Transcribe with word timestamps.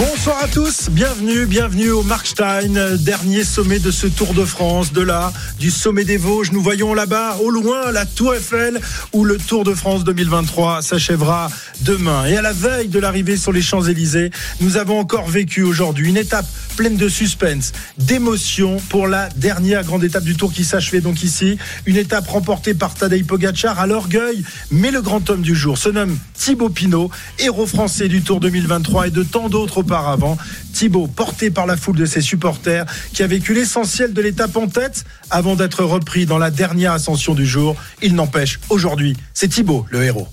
Bonsoir 0.00 0.42
à 0.42 0.48
tous, 0.48 0.88
bienvenue, 0.90 1.44
bienvenue 1.44 1.90
au 1.90 2.02
Markstein, 2.02 2.96
dernier 2.96 3.44
sommet 3.44 3.78
de 3.78 3.90
ce 3.90 4.06
Tour 4.06 4.32
de 4.32 4.46
France, 4.46 4.94
de 4.94 5.02
là, 5.02 5.30
du 5.58 5.70
sommet 5.70 6.04
des 6.04 6.16
Vosges. 6.16 6.52
Nous 6.52 6.62
voyons 6.62 6.94
là-bas, 6.94 7.36
au 7.42 7.50
loin, 7.50 7.92
la 7.92 8.06
Tour 8.06 8.34
Eiffel, 8.34 8.80
où 9.12 9.26
le 9.26 9.36
Tour 9.36 9.62
de 9.62 9.74
France 9.74 10.04
2023 10.04 10.80
s'achèvera 10.80 11.50
demain. 11.82 12.24
Et 12.24 12.38
à 12.38 12.40
la 12.40 12.54
veille 12.54 12.88
de 12.88 12.98
l'arrivée 12.98 13.36
sur 13.36 13.52
les 13.52 13.60
Champs-Élysées, 13.60 14.30
nous 14.62 14.78
avons 14.78 14.98
encore 14.98 15.28
vécu 15.28 15.62
aujourd'hui 15.64 16.08
une 16.08 16.16
étape 16.16 16.46
pleine 16.78 16.96
de 16.96 17.10
suspense, 17.10 17.72
d'émotion 17.98 18.78
pour 18.88 19.06
la 19.06 19.28
dernière 19.36 19.84
grande 19.84 20.02
étape 20.02 20.24
du 20.24 20.34
Tour 20.34 20.50
qui 20.50 20.64
s'achevait 20.64 21.02
donc 21.02 21.22
ici. 21.22 21.58
Une 21.84 21.96
étape 21.96 22.26
remportée 22.26 22.72
par 22.72 22.94
Tadej 22.94 23.26
Pogacar 23.26 23.78
à 23.78 23.86
l'orgueil, 23.86 24.42
mais 24.70 24.90
le 24.90 25.02
grand 25.02 25.28
homme 25.28 25.42
du 25.42 25.54
jour 25.54 25.76
se 25.76 25.90
nomme 25.90 26.16
Thibaut 26.32 26.70
Pinot, 26.70 27.10
héros 27.38 27.66
français 27.66 28.08
du 28.08 28.22
Tour 28.22 28.40
2023 28.40 29.08
et 29.08 29.10
de 29.10 29.22
tant 29.22 29.50
d'autres 29.50 29.82
auparavant. 29.90 30.38
Thibaut, 30.72 31.08
porté 31.08 31.50
par 31.50 31.66
la 31.66 31.76
foule 31.76 31.96
de 31.96 32.06
ses 32.06 32.20
supporters, 32.20 32.86
qui 33.12 33.22
a 33.22 33.26
vécu 33.26 33.54
l'essentiel 33.54 34.12
de 34.12 34.22
l'étape 34.22 34.56
en 34.56 34.68
tête 34.68 35.04
avant 35.30 35.56
d'être 35.56 35.82
repris 35.82 36.26
dans 36.26 36.38
la 36.38 36.50
dernière 36.50 36.92
ascension 36.92 37.34
du 37.34 37.44
jour. 37.44 37.74
Il 38.00 38.14
n'empêche, 38.14 38.60
aujourd'hui, 38.68 39.16
c'est 39.34 39.48
Thibaut 39.48 39.84
le 39.90 40.04
héros. 40.04 40.28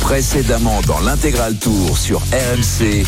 Précédemment 0.00 0.80
dans 0.86 1.00
l'intégral 1.00 1.56
tour 1.56 1.96
sur 1.98 2.20
RMC. 2.20 3.04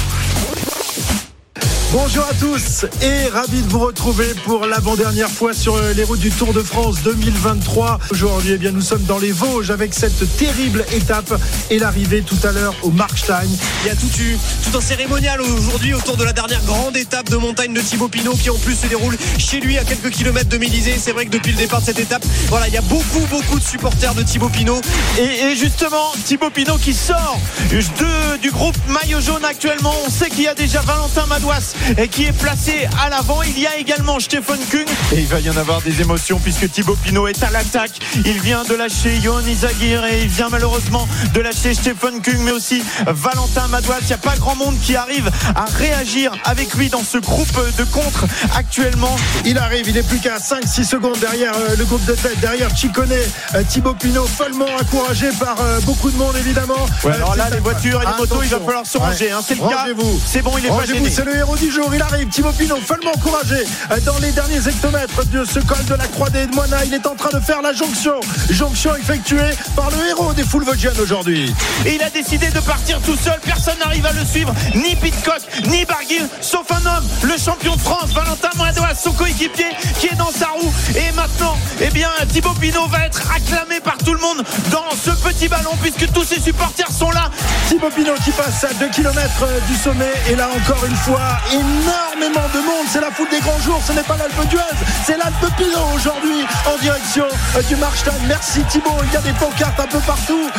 Bonjour 1.95 2.25
à 2.29 2.35
tous 2.35 2.87
et 3.03 3.29
ravi 3.29 3.63
de 3.63 3.69
vous 3.69 3.79
retrouver 3.79 4.27
pour 4.45 4.67
l'avant-dernière 4.67 5.31
fois 5.31 5.55
sur 5.55 5.81
les 5.95 6.03
routes 6.03 6.19
du 6.19 6.33
Tour 6.33 6.53
de 6.53 6.61
France 6.61 7.05
2023. 7.05 8.01
Aujourd'hui, 8.11 8.51
eh 8.55 8.59
bien, 8.59 8.73
nous 8.73 8.81
sommes 8.81 9.05
dans 9.05 9.19
les 9.19 9.31
Vosges 9.31 9.71
avec 9.71 9.95
cette 9.95 10.37
terrible 10.37 10.85
étape 10.93 11.33
et 11.71 11.79
l'arrivée 11.79 12.23
tout 12.23 12.37
à 12.43 12.51
l'heure 12.51 12.75
au 12.83 12.91
Markstein. 12.91 13.47
Il 13.85 13.87
y 13.87 13.91
a 13.91 13.95
tout, 13.95 14.11
eu, 14.21 14.37
tout 14.65 14.77
un 14.77 14.81
cérémonial 14.81 15.41
aujourd'hui 15.41 15.95
autour 15.95 16.17
de 16.17 16.25
la 16.25 16.33
dernière 16.33 16.65
grande 16.65 16.97
étape 16.97 17.31
de 17.31 17.37
montagne 17.37 17.73
de 17.73 17.81
Thibaut 17.81 18.09
Pinot 18.09 18.35
qui 18.35 18.51
en 18.51 18.59
plus 18.59 18.75
se 18.75 18.89
déroule 18.89 19.17
chez 19.39 19.61
lui 19.61 19.79
à 19.79 19.85
quelques 19.85 20.11
kilomètres 20.11 20.49
de 20.49 20.59
Mélisée. 20.59 20.97
C'est 20.99 21.13
vrai 21.13 21.27
que 21.27 21.31
depuis 21.31 21.53
le 21.53 21.59
départ 21.59 21.81
de 21.81 21.87
cette 21.87 22.01
étape, 22.01 22.25
voilà, 22.49 22.67
il 22.67 22.75
y 22.75 22.79
a 22.79 22.83
beaucoup, 22.83 23.25
beaucoup 23.31 23.61
de 23.61 23.65
supporters 23.65 24.17
de 24.17 24.25
Thibaut 24.25 24.49
Pinot. 24.49 24.81
Et, 25.17 25.53
et 25.53 25.55
justement, 25.55 26.11
Thibaut 26.25 26.51
Pinot 26.51 26.79
qui 26.79 26.93
sort 26.93 27.39
de, 27.71 28.37
du 28.39 28.51
groupe 28.51 28.77
maillot 28.89 29.21
jaune 29.21 29.45
actuellement. 29.45 29.95
On 30.05 30.11
sait 30.11 30.29
qu'il 30.29 30.43
y 30.43 30.49
a 30.49 30.55
déjà 30.55 30.81
Valentin 30.81 31.27
Madouas 31.27 31.75
et 31.99 32.09
qui 32.09 32.25
est 32.25 32.33
placé 32.33 32.89
à 33.05 33.11
l'avant. 33.11 33.43
Il 33.43 33.59
y 33.59 33.67
a 33.67 33.77
également 33.77 34.19
Stephen 34.21 34.59
Kung 34.71 34.87
et 35.13 35.21
il 35.21 35.27
va 35.27 35.41
y 35.41 35.51
en 35.51 35.57
avoir 35.57 35.83
des 35.83 36.01
émotions 36.01 36.39
puisque 36.39 36.71
Thibaut 36.71 36.97
Pinot 37.03 37.29
est 37.29 37.43
à 37.43 37.51
l'attaque. 37.51 37.93
Il 38.25 38.41
vient 38.41 38.65
de 38.65 38.75
lâcher 38.75 39.21
Johan 39.21 39.41
Izagir 39.47 40.05
et 40.05 40.23
il 40.23 40.29
vient 40.29 40.49
malheureusement 40.49 41.07
de 41.33 41.41
lâcher 41.41 41.75
Stephen 41.75 42.21
Kung 42.23 42.39
mais 42.41 42.53
aussi 42.53 42.83
Valentin 43.07 43.69
Madouas. 43.69 43.99
Il 44.03 44.07
n'y 44.07 44.13
a 44.13 44.19
pas 44.19 44.37
grand 44.37 44.57
monde 44.57 44.77
qui 44.81 44.97
arrive 44.97 45.31
à 45.55 45.65
réagir 45.65 46.33
avec 46.45 46.75
lui 46.75 46.89
dans 46.89 47.05
ce 47.05 47.19
groupe 47.19 47.59
de 47.79 47.85
contre 47.85 48.27
actuellement. 48.57 49.17
Il 49.45 49.59
arrive, 49.59 49.89
il 49.89 49.97
est 49.97 50.07
plus 50.07 50.19
qu'à 50.19 50.39
5-6 50.39 50.85
secondes 50.85 51.19
derrière 51.19 51.55
euh, 51.57 51.77
le 51.77 51.85
groupe 51.85 52.05
de 52.05 52.13
tête, 52.13 52.39
derrière 52.41 52.75
Chicone, 52.77 53.13
euh, 53.13 53.63
Thibaut 53.69 53.95
Pinot, 53.95 54.27
follement 54.27 54.67
encouragé 54.81 55.29
par 55.39 55.57
euh, 55.61 55.81
beaucoup 55.81 56.11
de 56.11 56.17
monde 56.17 56.37
évidemment. 56.37 56.87
Ouais, 57.05 57.13
alors 57.13 57.37
là, 57.37 57.49
les 57.51 57.61
voitures 57.61 58.03
et 58.03 58.07
les 58.07 58.19
motos, 58.19 58.43
il 58.43 58.49
va 58.49 58.61
falloir 58.61 58.87
se 58.87 58.99
ranger. 58.99 59.31
Hein, 59.31 59.41
c'est 59.47 59.55
le 59.55 59.61
cas. 59.61 59.87
C'est 60.27 60.43
bon, 60.43 60.53
il 60.59 60.67
est 60.67 60.69
pas 60.69 60.87
gêné. 60.87 61.11
C'est 61.11 61.25
le 61.25 61.37
héros 61.37 61.57
du 61.57 61.71
jour. 61.75 61.91
Il 61.93 62.03
arrive. 62.03 62.29
Thibaut 62.29 62.53
Pinot, 62.53 62.77
follement 62.87 63.11
encouragé 63.15 63.65
dans 64.05 64.19
les 64.19 64.31
derniers 64.31 64.67
hectomètres 64.67 65.27
de 65.27 65.45
ce 65.45 65.59
col 65.61 65.85
de 65.87 65.95
la 65.95 66.07
Croix 66.07 66.31
des 66.31 66.47
Moines. 66.49 66.75
Il 66.87 66.95
est 66.95 67.07
en 67.07 67.15
train 67.15 67.37
de 67.37 67.43
faire 67.43 67.63
la 67.63 67.73
jonction. 67.73 68.21
Jonction 68.51 68.95
effectuée 68.97 69.51
par 69.75 69.91
le 69.91 70.09
héros 70.09 70.33
des 70.35 70.45
foules 70.45 70.65
vosgiennes 70.65 70.99
aujourd'hui. 71.01 71.53
Et 71.85 71.97
il 71.97 72.03
a 72.03 72.11
décidé 72.11 72.49
de 72.51 72.61
partir 72.61 73.01
tout 73.01 73.17
seul. 73.17 73.39
Personne 73.45 73.79
n'arrive 73.79 74.07
à 74.07 74.13
le 74.13 74.25
suivre. 74.25 74.55
Ni 74.75 74.95
Pitcock, 74.97 75.41
ni 75.67 75.85
Barguil, 75.85 76.27
sauf 76.41 76.67
un 76.71 76.87
homme, 76.87 77.05
le 77.23 77.37
champion 77.37 77.75
de 77.75 77.81
France, 77.81 78.13
Valentin 78.13 78.51
Moadois, 78.57 78.95
son 78.95 79.13
coéquipier, 79.13 79.71
qui 79.99 80.07
est 80.07 80.17
dans 80.17 80.31
sa 80.31 80.49
roue. 80.49 80.73
Et 80.95 81.13
maintenant, 81.13 81.57
eh 81.81 81.91
bien, 81.91 82.11
Thibaut 82.33 82.55
Pinot 82.61 82.87
va 82.89 83.07
être 83.07 83.23
acclamé 83.35 83.81
par 83.81 83.99
tout 83.99 84.15
le 84.15 84.21
monde 84.21 84.45
dans 84.71 84.91
ce 84.97 85.11
petit 85.27 85.49
ballon, 85.49 85.73
puisque 85.83 86.11
tous 86.13 86.25
ses 86.25 86.41
supporters 86.41 86.91
sont 86.91 87.11
là. 87.11 87.31
Thibaut 87.69 87.91
Pinot 87.91 88.15
qui 88.25 88.31
passe 88.31 88.65
à 88.65 88.73
2 88.75 88.89
km 88.91 89.47
du 89.69 89.77
sommet. 89.77 90.13
Et 90.31 90.37
là, 90.37 90.49
encore 90.49 90.85
une 90.85 90.97
fois, 90.97 91.39
énormément 91.65 92.49
de 92.53 92.59
monde. 92.61 92.87
C'est 92.91 93.01
la 93.01 93.11
foule 93.11 93.29
des 93.31 93.41
grands 93.41 93.59
jours. 93.61 93.81
Ce 93.87 93.93
n'est 93.93 94.03
pas 94.03 94.17
l'Alpe 94.17 94.49
d'Huez, 94.49 94.61
c'est 95.05 95.17
l'Alpe 95.17 95.47
Pinot 95.57 95.95
aujourd'hui 95.95 96.47
en 96.67 96.77
direction 96.79 97.27
du 97.69 97.77
Markstein. 97.77 98.13
Merci 98.27 98.63
Thibaut. 98.65 98.97
Il 99.05 99.13
y 99.13 99.17
a 99.17 99.21
des 99.21 99.33
pancartes 99.33 99.79
un 99.81 99.87
peu 99.87 100.01
partout. 100.01 100.51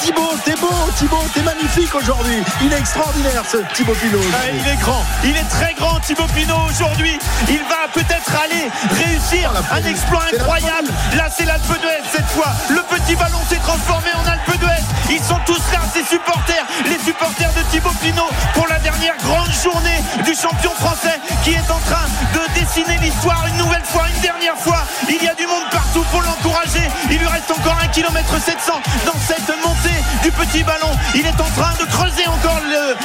Thibaut, 0.00 0.34
t'es 0.44 0.54
beau. 0.56 0.68
Thibaut, 0.96 1.24
t'es 1.34 1.42
magnifique 1.42 1.94
aujourd'hui. 1.94 2.42
Il 2.62 2.72
est 2.72 2.78
extraordinaire 2.78 3.42
ce 3.50 3.58
Thibaut 3.74 3.94
Pinot. 3.94 4.20
Ah, 4.32 4.50
il 4.52 4.66
est 4.68 4.80
grand. 4.80 5.04
Il 5.24 5.36
est 5.36 5.48
très 5.48 5.74
grand 5.74 5.98
Thibaut 6.00 6.26
Pinot 6.34 6.68
aujourd'hui. 6.68 7.18
Il 7.48 7.62
va 7.64 7.88
peut-être 7.92 8.32
aller 8.42 8.70
réussir 9.04 9.52
un 9.72 9.84
exploit 9.84 10.24
incroyable. 10.32 10.88
Là, 11.16 11.28
c'est 11.30 11.44
l'Alpe 11.44 11.80
d'Huez 11.80 12.02
cette 12.12 12.28
fois. 12.28 12.52
Le 12.68 12.82
petit 12.82 13.16
ballon 13.16 13.40
s'est 13.48 13.56
transformé 13.56 14.10
en 14.14 14.28
Alpe 14.30 14.58
d'Huez. 14.58 14.89
Ils 15.10 15.22
sont 15.22 15.38
tous 15.44 15.60
là, 15.72 15.80
ces 15.92 16.04
supporters. 16.04 16.64
Les 16.86 16.98
supporters 16.98 17.52
de 17.54 17.62
Thibaut 17.70 17.90
Pinot 18.00 18.28
pour 18.54 18.66
la 18.68 18.78
dernière 18.78 19.16
grande 19.18 19.50
journée 19.50 20.00
du 20.24 20.34
champion 20.34 20.70
français 20.70 21.18
qui 21.42 21.50
est 21.50 21.70
en 21.70 21.80
train 21.80 22.06
de 22.34 22.60
dessiner 22.60 22.96
l'histoire 22.98 23.44
une 23.48 23.56
nouvelle 23.56 23.84
fois, 23.84 24.04
une 24.14 24.20
dernière 24.20 24.56
fois. 24.56 24.84
Il 25.08 25.22
y 25.22 25.28
a 25.28 25.34
du 25.34 25.46
monde 25.46 25.68
pour 26.10 26.22
l'encourager. 26.22 26.82
Il 27.10 27.18
lui 27.18 27.26
reste 27.26 27.50
encore 27.50 27.76
un 27.82 27.88
kilomètre 27.88 28.34
700 28.40 28.72
dans 29.06 29.18
cette 29.26 29.48
montée 29.64 29.96
du 30.22 30.30
petit 30.32 30.62
ballon. 30.62 30.90
Il 31.14 31.26
est 31.26 31.40
en 31.40 31.50
train 31.56 31.72
de 31.78 31.84
creuser 31.90 32.26
encore 32.26 32.60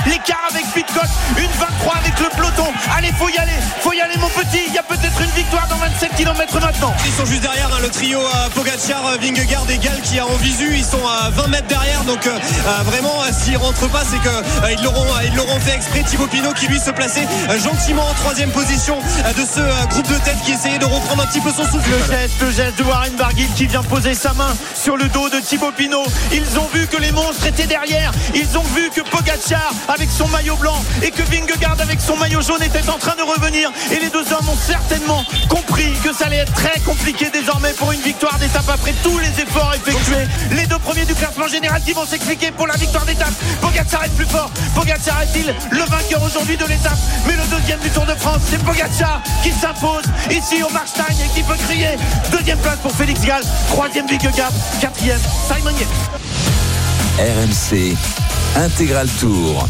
l'écart 0.06 0.48
avec 0.50 0.66
Pitcock. 0.74 1.10
Une 1.38 1.52
23 1.52 1.96
avec 1.98 2.20
le 2.20 2.30
peloton. 2.36 2.68
Allez, 2.96 3.12
faut 3.18 3.30
y 3.30 3.38
aller, 3.38 3.60
faut 3.82 3.94
y 3.94 4.02
aller 4.02 4.18
mon 4.18 4.30
petit. 4.30 4.64
Il 4.68 4.74
y 4.74 4.78
a 4.78 4.84
peut-être 4.84 5.20
une 5.22 5.32
victoire 5.32 5.68
dans 5.68 5.78
27 5.78 6.16
km 6.16 6.60
maintenant. 6.60 6.94
Ils 7.06 7.12
sont 7.14 7.26
juste 7.26 7.42
derrière 7.42 7.70
hein, 7.74 7.80
le 7.82 7.90
trio 7.90 8.20
euh, 8.20 8.50
Pogacar, 8.54 9.18
Vingegaard 9.22 9.70
et 9.70 9.78
Gal 9.78 10.02
qui 10.02 10.20
a 10.20 10.26
en 10.26 10.36
visu. 10.38 10.76
Ils 10.76 10.86
sont 10.86 11.06
à 11.06 11.30
20 11.30 11.48
mètres 11.48 11.68
derrière. 11.68 12.04
Donc 12.04 12.26
euh, 12.28 12.38
vraiment, 12.84 13.24
s'ils 13.32 13.58
rentrent 13.58 13.90
pas, 13.90 14.04
c'est 14.04 14.20
que 14.20 14.74
ils 14.74 14.84
l'auront, 14.84 15.06
ils 15.24 15.36
l'auront 15.36 15.60
fait 15.60 15.76
exprès. 15.76 16.04
Thibaut 16.04 16.28
Pinot 16.28 16.54
qui 16.54 16.68
lui 16.68 16.80
se 16.80 16.92
plaçait 16.92 17.28
gentiment 17.64 18.08
en 18.08 18.14
troisième 18.14 18.52
position 18.52 18.98
de 18.98 19.46
ce 19.46 19.88
groupe 19.90 20.08
de 20.08 20.18
tête 20.26 20.38
qui 20.44 20.52
essayait 20.52 20.78
de 20.78 20.86
reprendre 20.86 21.24
un 21.24 21.28
petit 21.28 21.42
peu 21.42 21.52
son 21.52 21.66
souffle. 21.66 21.90
Le 21.90 22.14
geste, 22.14 22.42
le 22.42 22.52
geste 22.52 22.78
de 22.78 22.84
Warren 22.96 23.16
Barguil 23.18 23.50
qui 23.58 23.68
vient 23.68 23.84
poser 23.84 24.14
sa 24.14 24.34
main 24.34 24.56
sur 24.74 24.96
le 24.96 25.10
dos 25.10 25.28
de 25.30 25.40
Thibaut 25.42 25.74
Pinot. 25.74 26.06
Ils 26.32 26.58
ont 26.58 26.68
vu 26.74 26.88
que 26.88 26.96
les 26.96 27.12
monstres 27.12 27.46
étaient 27.46 27.68
derrière. 27.68 28.10
Ils 28.34 28.58
ont 28.58 28.64
vu 28.74 28.90
que 28.90 29.02
Pogacar 29.02 29.74
avec 29.90 30.10
son 30.10 30.30
maillot 30.30 30.56
blanc 30.56 30.82
et 31.04 31.12
que 31.12 31.22
Vingegaard 31.24 31.76
avec 31.82 32.00
son 32.00 32.16
maillot 32.16 32.42
jaune 32.42 32.64
étaient 32.64 32.90
en 32.90 32.98
train 32.98 33.16
de 33.18 33.22
revenir. 33.22 33.70
Et 33.92 34.00
les 34.00 34.10
deux 34.10 34.26
hommes 34.32 34.48
ont 34.48 34.58
certainement 34.58 35.26
compris 35.50 35.92
que 36.06 36.14
ça 36.14 36.28
allait 36.28 36.38
être 36.38 36.54
très 36.54 36.80
compliqué 36.80 37.30
désormais 37.34 37.74
pour 37.74 37.92
une 37.92 38.00
victoire 38.00 38.40
d'étape 38.40 38.70
après 38.70 38.94
tous 39.04 39.18
les 39.20 39.42
efforts 39.42 39.74
effectués. 39.76 40.28
Les 40.52 40.66
deux 40.66 40.80
premiers 40.80 41.06
du 41.06 41.16
classement 41.16 41.50
général 41.50 41.82
qui 41.84 41.92
vont 41.92 42.06
s'expliquer 42.06 42.52
pour 42.52 42.66
la 42.66 42.76
victoire 42.76 43.06
d'étape. 43.06 43.34
Pogacar 43.60 44.06
est 44.06 44.16
plus 44.16 44.28
fort. 44.28 44.50
Pogacar 44.74 45.22
est-il 45.24 45.54
le 45.72 45.84
vainqueur 45.84 46.24
aujourd'hui 46.24 46.56
de 46.56 46.66
l'étape? 46.66 46.98
Mais 47.28 47.34
le 47.34 47.44
deuxième 47.58 47.80
du 47.82 47.90
Tour 47.90 48.06
de 48.06 48.16
France, 48.16 48.42
c'est 48.50 48.64
Pogacar 48.64 49.22
qui 49.44 49.52
s'impose 49.52 50.06
ici 50.32 50.64
au 50.64 50.70
Markstein 50.70 51.14
et 51.26 51.28
qui 51.36 51.44
peut 51.44 51.58
crier. 51.68 51.98
Deuxième 52.32 52.60
place 52.60 52.80
pour 52.86 52.96
Félix 52.96 53.22
Gall, 53.22 53.42
troisième 53.70 54.06
Vingegaard, 54.06 54.52
quatrième 54.80 55.20
Simon 55.48 55.72
RMC 57.18 57.98
Intégral 58.56 59.08
Tour. 59.20 59.68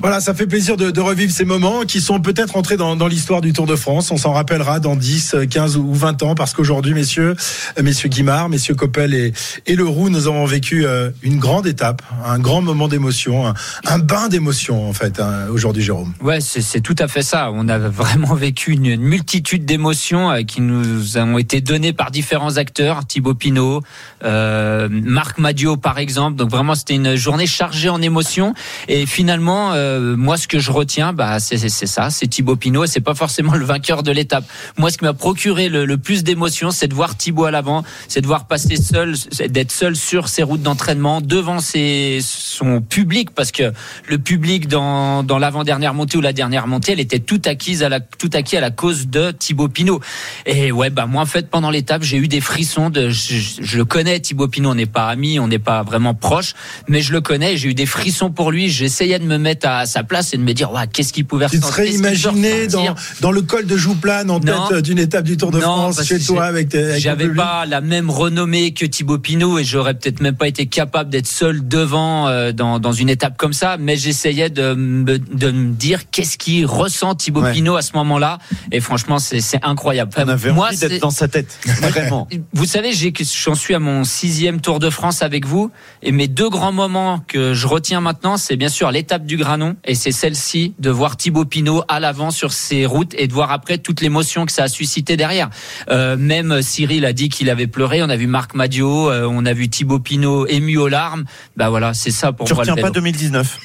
Voilà, 0.00 0.20
ça 0.20 0.34
fait 0.34 0.46
plaisir 0.46 0.76
de, 0.76 1.00
revivre 1.00 1.32
ces 1.32 1.44
moments 1.44 1.82
qui 1.82 2.00
sont 2.00 2.20
peut-être 2.20 2.56
entrés 2.56 2.76
dans, 2.76 2.94
l'histoire 3.08 3.40
du 3.40 3.52
Tour 3.52 3.66
de 3.66 3.76
France. 3.76 4.10
On 4.10 4.16
s'en 4.16 4.32
rappellera 4.32 4.80
dans 4.80 4.96
10, 4.96 5.36
15 5.50 5.76
ou 5.76 5.92
20 5.94 6.22
ans 6.22 6.34
parce 6.34 6.52
qu'aujourd'hui, 6.52 6.94
messieurs, 6.94 7.34
messieurs 7.82 8.08
Guimard, 8.08 8.48
messieurs 8.48 8.74
Coppel 8.74 9.14
et, 9.14 9.32
Leroux, 9.74 10.10
nous 10.10 10.26
avons 10.26 10.44
vécu 10.44 10.86
une 11.22 11.38
grande 11.38 11.66
étape, 11.66 12.02
un 12.24 12.38
grand 12.38 12.60
moment 12.60 12.88
d'émotion, 12.88 13.52
un, 13.84 13.98
bain 13.98 14.28
d'émotion 14.28 14.88
en 14.88 14.92
fait 14.92 15.20
hein, 15.20 15.46
aujourd'hui, 15.50 15.82
Jérôme. 15.82 16.12
Ouais, 16.22 16.40
c'est 16.40 16.80
tout 16.80 16.96
à 16.98 17.08
fait 17.08 17.22
ça. 17.22 17.50
On 17.52 17.68
a 17.68 17.78
vraiment 17.78 18.34
vécu 18.34 18.72
une, 18.72 18.96
multitude 18.96 19.64
d'émotions 19.64 20.30
euh, 20.30 20.42
qui 20.42 20.60
nous 20.60 21.18
ont 21.18 21.38
été 21.38 21.60
données 21.60 21.92
par 21.92 22.10
différents 22.10 22.56
acteurs, 22.56 23.06
Thibaut 23.06 23.34
Pinot, 23.34 23.82
euh, 24.24 24.88
Marc 24.90 25.38
Madio 25.38 25.76
par 25.76 25.98
exemple. 25.98 26.36
Donc 26.36 26.50
vraiment, 26.50 26.74
c'était 26.74 26.94
une 26.94 27.16
journée 27.16 27.46
chargée 27.46 27.88
en 27.88 28.00
émotions 28.02 28.54
et 28.88 29.06
finalement 29.06 29.72
euh, 29.80 30.16
moi, 30.16 30.36
ce 30.36 30.46
que 30.46 30.58
je 30.58 30.70
retiens, 30.70 31.12
bah, 31.12 31.40
c'est 31.40 31.58
ça, 31.68 32.10
c'est 32.10 32.26
Thibaut 32.26 32.56
Pinot. 32.56 32.84
et 32.84 32.86
C'est 32.86 33.00
pas 33.00 33.14
forcément 33.14 33.54
le 33.54 33.64
vainqueur 33.64 34.02
de 34.02 34.12
l'étape. 34.12 34.44
Moi, 34.76 34.90
ce 34.90 34.98
qui 34.98 35.04
m'a 35.04 35.14
procuré 35.14 35.68
le, 35.68 35.96
plus 35.96 36.22
d'émotion, 36.22 36.70
c'est 36.70 36.88
de 36.88 36.94
voir 36.94 37.16
Thibaut 37.16 37.44
à 37.44 37.50
l'avant, 37.50 37.84
c'est 38.08 38.20
de 38.20 38.26
voir 38.26 38.46
passer 38.46 38.76
seul, 38.76 39.14
d'être 39.48 39.72
seul 39.72 39.96
sur 39.96 40.28
ses 40.28 40.42
routes 40.42 40.62
d'entraînement, 40.62 41.20
devant 41.20 41.58
son 41.60 42.80
public, 42.80 43.30
parce 43.30 43.52
que 43.52 43.72
le 44.06 44.18
public 44.18 44.68
dans, 44.68 45.24
l'avant-dernière 45.38 45.94
montée 45.94 46.18
ou 46.18 46.20
la 46.20 46.32
dernière 46.32 46.66
montée, 46.66 46.92
elle 46.92 47.00
était 47.00 47.18
tout 47.18 47.42
acquise 47.44 47.82
à 47.82 47.88
la, 47.88 48.00
acquis 48.34 48.56
à 48.56 48.60
la 48.60 48.70
cause 48.70 49.08
de 49.08 49.30
Thibaut 49.30 49.68
Pinot. 49.68 50.00
Et 50.46 50.72
ouais, 50.72 50.90
bah 50.90 51.06
moi, 51.06 51.22
en 51.22 51.26
fait, 51.26 51.48
pendant 51.48 51.70
l'étape, 51.70 52.02
j'ai 52.02 52.18
eu 52.18 52.28
des 52.28 52.40
frissons. 52.40 52.90
Je, 52.94 53.10
je 53.10 53.82
connais, 53.82 54.20
Thibaut 54.20 54.48
Pinot. 54.48 54.70
On 54.70 54.74
n'est 54.74 54.86
pas 54.86 55.08
amis, 55.08 55.38
on 55.40 55.48
n'est 55.48 55.58
pas 55.58 55.82
vraiment 55.82 56.14
proches, 56.14 56.54
mais 56.88 57.00
je 57.00 57.12
le 57.12 57.20
connais. 57.20 57.56
J'ai 57.56 57.70
eu 57.70 57.74
des 57.74 57.86
frissons 57.86 58.30
pour 58.30 58.50
lui. 58.50 58.68
J'essayais 58.68 59.18
de 59.18 59.24
me 59.24 59.38
mettre 59.38 59.66
à 59.66 59.69
sa 59.86 60.02
place 60.02 60.32
et 60.34 60.36
de 60.36 60.42
me 60.42 60.52
dire, 60.52 60.72
ouais, 60.72 60.82
qu'est-ce 60.92 61.12
qu'il 61.12 61.24
pouvait 61.26 61.46
Tu 61.48 61.58
te 61.60 61.64
ressentir, 61.66 61.74
serais 61.84 61.86
qu'il 61.90 62.00
peut 62.02 62.08
imaginé 62.08 62.66
dans, 62.66 62.94
dans 63.20 63.32
le 63.32 63.42
col 63.42 63.66
de 63.66 63.76
Jouplane 63.76 64.30
en 64.30 64.40
Non. 64.40 64.68
tête 64.68 64.84
d'une 64.84 64.98
étape 64.98 65.24
du 65.24 65.36
Tour 65.36 65.50
de 65.50 65.58
Non, 65.58 65.62
France 65.92 66.04
chez 66.04 66.18
toi 66.20 66.44
avec, 66.44 66.68
tes- 66.70 66.98
J'avais 67.00 67.28
pas 67.28 67.66
la 67.66 67.80
même 67.80 68.10
renommée 68.10 68.72
que 68.72 68.84
Thibaut 68.86 69.18
Pinot 69.18 69.58
et 69.58 69.64
j'aurais 69.64 69.94
peut-être 69.94 70.20
même 70.20 70.36
pas 70.36 70.48
été 70.48 70.66
capable 70.66 71.10
d'être 71.10 71.26
seul 71.26 71.66
devant 71.66 72.28
euh, 72.28 72.52
dans, 72.52 72.78
dans 72.78 72.92
une 72.92 73.08
étape 73.08 73.36
comme 73.36 73.52
ça. 73.52 73.76
Mais 73.78 73.96
j'essayais 73.96 74.50
de 74.50 74.74
me, 74.74 75.18
de 75.18 75.50
me 75.50 75.72
dire 75.72 76.10
qu'est-ce 76.10 76.36
qui 76.38 76.64
ressent 76.64 77.14
Thibaut 77.14 77.40
Ouais. 77.42 77.52
Pinot 77.52 77.76
à 77.76 77.82
ce 77.82 77.92
moment-là. 77.94 78.38
Et 78.72 78.80
franchement, 78.80 79.18
c'est 79.18 79.40
c'est 79.40 79.60
incroyable. 79.64 80.10
Enfin, 80.14 80.24
On 80.26 80.30
avait 80.30 80.52
moi, 80.52 80.68
envie 80.68 80.76
c'est- 80.76 80.88
d'être 80.88 81.02
dans 81.02 81.10
sa 81.10 81.28
tête. 81.28 81.58
Vraiment. 81.80 82.28
vous 82.52 82.64
savez, 82.66 82.90
j'en 82.92 83.54
suis 83.54 83.74
à 83.74 83.78
mon 83.78 84.04
sixième 84.04 84.60
Tour 84.60 84.78
de 84.78 84.90
France 84.90 85.22
avec 85.22 85.46
vous, 85.46 85.70
et 86.02 86.12
mes 86.12 86.28
deux 86.28 86.48
grands 86.50 86.72
moments 86.72 87.22
que 87.26 87.54
je 87.54 87.66
retiens 87.66 88.00
maintenant, 88.00 88.36
c'est 88.36 88.56
bien 88.56 88.68
sûr 88.68 88.90
l'étape 88.90 89.24
du 89.24 89.36
Et 89.84 89.94
c'est 89.94 90.12
celle-ci 90.12 90.74
de 90.78 90.90
voir 90.90 91.16
Thibaut 91.16 91.44
Pinot 91.44 91.82
à 91.88 92.00
l'avant 92.00 92.30
sur 92.30 92.52
ses 92.52 92.86
routes 92.86 93.14
et 93.16 93.26
de 93.26 93.32
voir 93.32 93.50
après 93.52 93.78
toute 93.78 94.00
l'émotion 94.00 94.46
que 94.46 94.52
ça 94.52 94.64
a 94.64 94.68
suscité 94.68 95.16
derrière. 95.16 95.50
Euh, 95.90 96.16
même 96.16 96.62
Cyril 96.62 97.04
a 97.04 97.12
dit 97.12 97.28
qu'il 97.28 97.50
avait 97.50 97.66
pleuré. 97.66 98.02
On 98.02 98.08
a 98.08 98.16
vu 98.16 98.26
Marc 98.26 98.54
Madio, 98.54 99.10
euh, 99.10 99.26
on 99.30 99.44
a 99.46 99.52
vu 99.52 99.68
Thibaut 99.68 99.98
Pinot 100.00 100.46
ému 100.46 100.76
aux 100.76 100.88
larmes. 100.88 101.24
Bah 101.56 101.70
voilà, 101.70 101.94
c'est 101.94 102.10
ça 102.10 102.32
pour 102.32 102.46
Tu 102.46 102.54
moi. 102.54 102.64
le 102.64 102.70
retiens 102.70 102.82
pas 102.82 102.88
vélo. 102.88 102.94
2019 102.94 103.58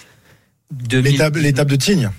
2000 0.71 1.11
L'étape, 1.11 1.35
l'étape 1.37 1.67
de 1.67 1.75
Tignes. 1.75 2.09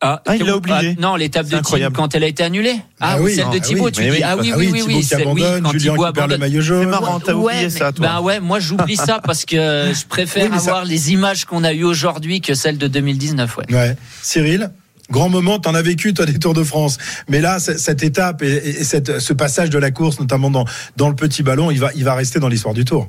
Ah, 0.00 0.22
Ah, 0.26 0.36
il 0.36 0.44
l'a 0.44 0.56
oublié. 0.56 0.94
non, 1.00 1.16
l'étape 1.16 1.46
C'est 1.50 1.56
de 1.56 1.60
Thibaut 1.60 1.90
quand 1.92 2.14
elle 2.14 2.22
a 2.22 2.28
été 2.28 2.44
annulée. 2.44 2.76
Ah, 3.00 3.14
Ah 3.14 3.16
oui, 3.18 3.24
oui, 3.24 3.34
celle 3.34 3.44
ah 3.46 3.50
de 3.50 3.54
oui, 3.54 3.60
Thibaut, 3.60 3.90
tu 3.90 4.00
mais 4.00 4.06
dis. 4.06 4.12
oui, 4.12 4.22
ah 4.24 4.36
oui, 4.38 4.50
Ah 4.52 4.56
oui, 4.56 4.66
oui, 4.66 4.72
oui, 4.72 4.78
Thibaut 4.80 4.86
oui, 4.86 4.94
qui 5.00 5.02
c'est- 5.02 5.16
oui, 5.16 5.22
abandonne, 5.22 5.62
quand 5.64 5.72
Julien 5.72 5.92
Thibaut 5.94 6.06
qui 6.06 6.12
perd 6.12 6.30
le 6.30 6.38
maillot 6.38 6.60
C'est 6.60 6.66
jaune. 6.68 6.88
marrant, 6.88 7.18
t'as 7.20 7.32
oublié 7.34 7.62
Ouais, 7.64 7.70
ça, 7.70 7.86
mais- 7.86 7.92
toi. 7.94 8.06
Bah 8.06 8.20
ouais, 8.20 8.38
moi 8.40 8.60
j'oublie 8.60 8.94
ça 8.96 9.20
parce 9.24 9.44
que 9.44 9.56
je 9.92 10.06
préfère 10.06 10.52
Oui, 10.52 10.58
ça- 10.60 10.70
avoir 10.70 10.84
les 10.84 11.12
images 11.12 11.46
qu'on 11.46 11.64
a 11.64 11.72
eues 11.72 11.82
aujourd'hui 11.82 12.40
que 12.40 12.54
celles 12.54 12.78
de 12.78 12.86
2019. 12.86 13.56
Ouais. 13.56 13.64
Ouais. 13.74 13.96
Cyril 14.22 14.70
Grand 15.10 15.30
moment, 15.30 15.58
t'en 15.58 15.74
as 15.74 15.80
vécu 15.82 16.12
toi 16.14 16.26
des 16.26 16.38
Tours 16.38 16.52
de 16.54 16.62
France, 16.62 16.98
mais 17.30 17.40
là 17.40 17.58
cette 17.60 18.02
étape 18.02 18.42
et, 18.42 18.52
et 18.56 18.84
cette, 18.84 19.20
ce 19.20 19.32
passage 19.32 19.70
de 19.70 19.78
la 19.78 19.90
course, 19.90 20.20
notamment 20.20 20.50
dans, 20.50 20.66
dans 20.98 21.08
le 21.08 21.16
petit 21.16 21.42
ballon, 21.42 21.70
il 21.70 21.80
va, 21.80 21.90
il 21.96 22.04
va 22.04 22.14
rester 22.14 22.38
dans 22.40 22.48
l'histoire 22.48 22.74
du 22.74 22.84
Tour. 22.84 23.08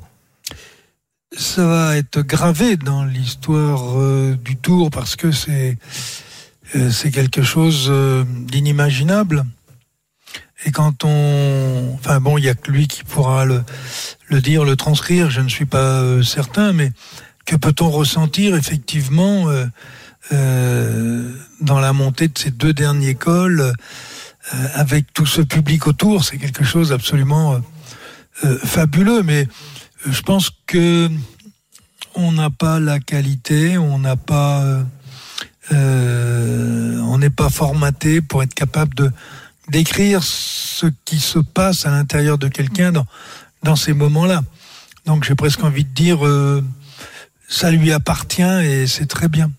ça 1.36 1.64
va 1.66 1.96
être 1.98 2.22
gravé 2.22 2.76
dans 2.78 3.04
l'histoire 3.04 3.98
euh, 4.00 4.34
du 4.42 4.56
Tour 4.56 4.90
parce 4.90 5.14
que 5.14 5.30
c'est 5.30 5.76
c'est 6.90 7.10
quelque 7.10 7.42
chose 7.42 7.86
euh, 7.88 8.24
d'inimaginable. 8.26 9.44
Et 10.64 10.72
quand 10.72 11.04
on, 11.04 11.94
enfin 11.94 12.20
bon, 12.20 12.36
il 12.36 12.44
y 12.44 12.48
a 12.48 12.54
que 12.54 12.70
lui 12.70 12.86
qui 12.86 13.02
pourra 13.02 13.44
le, 13.44 13.62
dire, 14.40 14.64
le 14.64 14.76
transcrire. 14.76 15.30
Je 15.30 15.40
ne 15.40 15.48
suis 15.48 15.64
pas 15.64 16.00
euh, 16.00 16.22
certain, 16.22 16.72
mais 16.72 16.92
que 17.46 17.56
peut-on 17.56 17.90
ressentir 17.90 18.54
effectivement 18.54 19.48
euh, 19.48 19.66
euh, 20.32 21.34
dans 21.60 21.80
la 21.80 21.92
montée 21.92 22.28
de 22.28 22.38
ces 22.38 22.50
deux 22.50 22.74
derniers 22.74 23.14
cols 23.14 23.60
euh, 23.62 24.66
avec 24.74 25.12
tout 25.14 25.26
ce 25.26 25.40
public 25.40 25.86
autour? 25.86 26.24
C'est 26.24 26.36
quelque 26.36 26.64
chose 26.64 26.90
d'absolument 26.90 27.54
euh, 27.54 27.58
euh, 28.44 28.58
fabuleux. 28.58 29.22
Mais 29.22 29.46
euh, 30.06 30.12
je 30.12 30.20
pense 30.20 30.50
que 30.66 31.10
on 32.14 32.32
n'a 32.32 32.50
pas 32.50 32.80
la 32.80 33.00
qualité, 33.00 33.78
on 33.78 33.98
n'a 33.98 34.16
pas, 34.16 34.84
euh, 35.72 36.98
on 37.00 37.18
n'est 37.18 37.30
pas 37.30 37.48
formaté 37.48 38.20
pour 38.20 38.42
être 38.42 38.54
capable 38.54 38.94
de 38.94 39.10
d'écrire 39.68 40.24
ce 40.24 40.86
qui 41.04 41.20
se 41.20 41.38
passe 41.38 41.86
à 41.86 41.90
l'intérieur 41.90 42.38
de 42.38 42.48
quelqu'un 42.48 42.92
dans 42.92 43.06
dans 43.62 43.76
ces 43.76 43.92
moments-là. 43.92 44.42
Donc 45.06 45.24
j'ai 45.24 45.34
presque 45.34 45.62
envie 45.64 45.84
de 45.84 45.90
dire, 45.90 46.26
euh, 46.26 46.64
ça 47.48 47.70
lui 47.70 47.92
appartient 47.92 48.42
et 48.42 48.86
c'est 48.86 49.06
très 49.06 49.28
bien. 49.28 49.50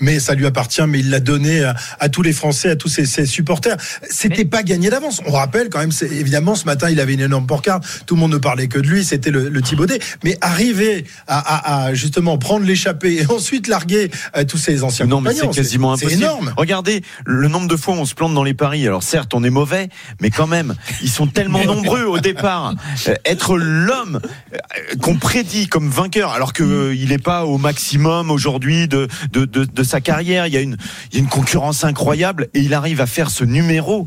Mais 0.00 0.20
ça 0.20 0.34
lui 0.34 0.46
appartient, 0.46 0.82
mais 0.86 1.00
il 1.00 1.10
l'a 1.10 1.20
donné 1.20 1.62
à, 1.64 1.74
à 2.00 2.08
tous 2.08 2.22
les 2.22 2.32
Français, 2.32 2.70
à 2.70 2.76
tous 2.76 2.88
ses, 2.88 3.06
ses 3.06 3.26
supporters. 3.26 3.76
C'était 4.10 4.44
pas 4.44 4.62
gagné 4.62 4.90
d'avance. 4.90 5.20
On 5.26 5.32
rappelle 5.32 5.68
quand 5.70 5.78
même, 5.80 5.92
évidemment, 6.02 6.54
ce 6.54 6.64
matin, 6.64 6.90
il 6.90 7.00
avait 7.00 7.14
une 7.14 7.20
énorme 7.20 7.46
porcade. 7.46 7.82
Tout 8.06 8.14
le 8.14 8.20
monde 8.20 8.32
ne 8.32 8.38
parlait 8.38 8.68
que 8.68 8.78
de 8.78 8.86
lui. 8.88 9.04
C'était 9.04 9.30
le, 9.30 9.48
le 9.48 9.62
Thibaudet. 9.62 9.98
Mais 10.24 10.36
arriver 10.40 11.04
à, 11.26 11.38
à- 11.38 11.84
à, 11.86 11.94
justement 11.94 12.38
prendre 12.38 12.64
l'échappée 12.66 13.20
et 13.22 13.26
ensuite 13.30 13.68
larguer 13.68 14.10
euh, 14.36 14.44
tous 14.44 14.58
ses 14.58 14.82
anciens 14.82 15.06
Non, 15.06 15.20
mais 15.20 15.34
c'est 15.34 15.50
quasiment 15.50 15.92
impossible. 15.92 16.22
énorme. 16.22 16.52
Regardez 16.56 17.02
le 17.26 17.48
nombre 17.48 17.68
de 17.68 17.76
fois 17.76 17.94
où 17.94 17.98
on 17.98 18.04
se 18.04 18.14
plante 18.14 18.34
dans 18.34 18.44
les 18.44 18.54
paris. 18.54 18.86
Alors 18.86 19.02
certes, 19.02 19.34
on 19.34 19.44
est 19.44 19.50
mauvais, 19.50 19.88
mais 20.20 20.30
quand 20.30 20.46
même, 20.46 20.74
ils 21.02 21.10
sont 21.10 21.26
tellement 21.26 21.64
nombreux 21.64 22.04
au 22.04 22.18
départ. 22.18 22.74
Euh, 23.08 23.14
être 23.24 23.56
l'homme 23.58 24.20
euh, 24.54 24.58
qu'on 25.02 25.16
prédit 25.16 25.66
comme 25.66 25.90
vainqueur, 25.90 26.32
alors 26.32 26.52
que 26.52 26.62
euh, 26.62 26.94
il 26.94 27.08
n'est 27.10 27.18
pas 27.18 27.44
au 27.44 27.58
maximum 27.58 28.30
aujourd'hui 28.30 28.88
de, 28.88 29.08
de, 29.32 29.44
de, 29.44 29.63
de 29.72 29.82
sa 29.82 30.00
carrière. 30.00 30.46
Il 30.46 30.54
y 30.54 30.56
a 30.56 30.60
une, 30.60 30.76
il 31.10 31.16
y 31.16 31.18
a 31.18 31.22
une 31.22 31.28
concurrence 31.28 31.84
incroyable 31.84 32.48
et 32.54 32.60
il 32.60 32.74
arrive 32.74 33.00
à 33.00 33.06
faire 33.06 33.30
ce 33.30 33.44
numéro. 33.44 34.06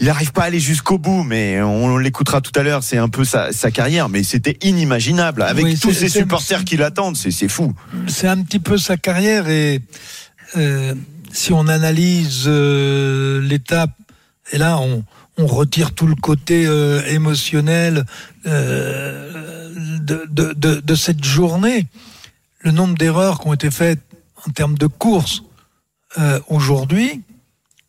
Il 0.00 0.06
n'arrive 0.06 0.32
pas 0.32 0.42
à 0.42 0.44
aller 0.46 0.60
jusqu'au 0.60 0.98
bout, 0.98 1.22
mais 1.24 1.60
on 1.62 1.96
l'écoutera 1.96 2.40
tout 2.40 2.52
à 2.54 2.62
l'heure. 2.62 2.82
C'est 2.82 2.98
un 2.98 3.08
peu 3.08 3.24
sa, 3.24 3.52
sa 3.52 3.70
carrière, 3.70 4.08
mais 4.08 4.22
c'était 4.22 4.58
inimaginable 4.62 5.42
avec 5.42 5.64
Oui, 5.64 5.78
tous 5.78 5.92
ces 5.92 6.08
supporters 6.08 6.64
qui 6.64 6.76
l'attendent. 6.76 7.16
C'est 7.16 7.48
fou. 7.48 7.74
c'est 8.06 8.28
un 8.28 8.42
petit 8.42 8.58
peu 8.58 8.76
sa 8.78 8.96
carrière 8.96 9.48
et 9.48 9.80
euh, 10.56 10.94
si 11.32 11.52
on 11.52 11.68
analyse 11.68 12.44
euh, 12.46 13.40
l'étape 13.40 13.90
et 14.52 14.58
là 14.58 14.78
on, 14.78 15.04
on 15.36 15.46
retire 15.46 15.92
tout 15.92 16.06
le 16.06 16.14
côté 16.14 16.64
euh, 16.66 17.02
émotionnel 17.06 18.04
de, 18.46 20.26
de, 20.30 20.54
de, 20.54 20.80
de 20.80 20.94
cette 20.94 21.22
journée 21.22 21.86
le 22.60 22.70
nombre 22.70 22.96
d'erreurs 22.96 23.40
qui 23.40 23.48
ont 23.48 23.52
été 23.52 23.70
faites 23.70 24.00
en 24.46 24.50
termes 24.50 24.76
de 24.76 24.86
course 24.86 25.42
euh, 26.18 26.40
aujourd'hui 26.48 27.22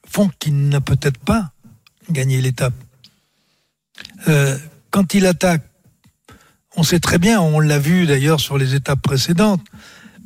font 0.08 0.30
qu'il 0.40 0.70
n'a 0.70 0.82
peut-être 0.82 1.20
pas 1.20 1.52
gagné 2.10 2.42
l'étape 2.42 2.74
Euh, 4.28 4.58
quand 4.92 5.14
il 5.14 5.26
attaque 5.26 5.64
on 6.76 6.84
sait 6.84 7.00
très 7.00 7.18
bien, 7.18 7.42
on 7.42 7.60
l'a 7.60 7.80
vu 7.80 8.06
d'ailleurs 8.06 8.40
sur 8.40 8.58
les 8.58 8.74
étapes 8.76 9.02
précédentes, 9.02 9.62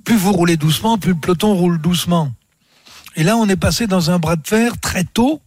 plus 0.04 0.16
vous 0.16 0.34
roulez 0.34 0.58
doucement, 0.58 1.00
plus 1.00 1.14
le 1.14 1.20
peloton 1.20 1.56
roule 1.56 1.82
doucement. 1.82 2.32
Et 3.16 3.24
là, 3.24 3.38
on 3.38 3.48
est 3.48 3.56
passé 3.56 3.88
dans 3.88 4.12
un 4.12 4.20
bras 4.20 4.36
de 4.36 4.46
fer 4.46 4.78
très 4.80 5.04
tôt, 5.04 5.42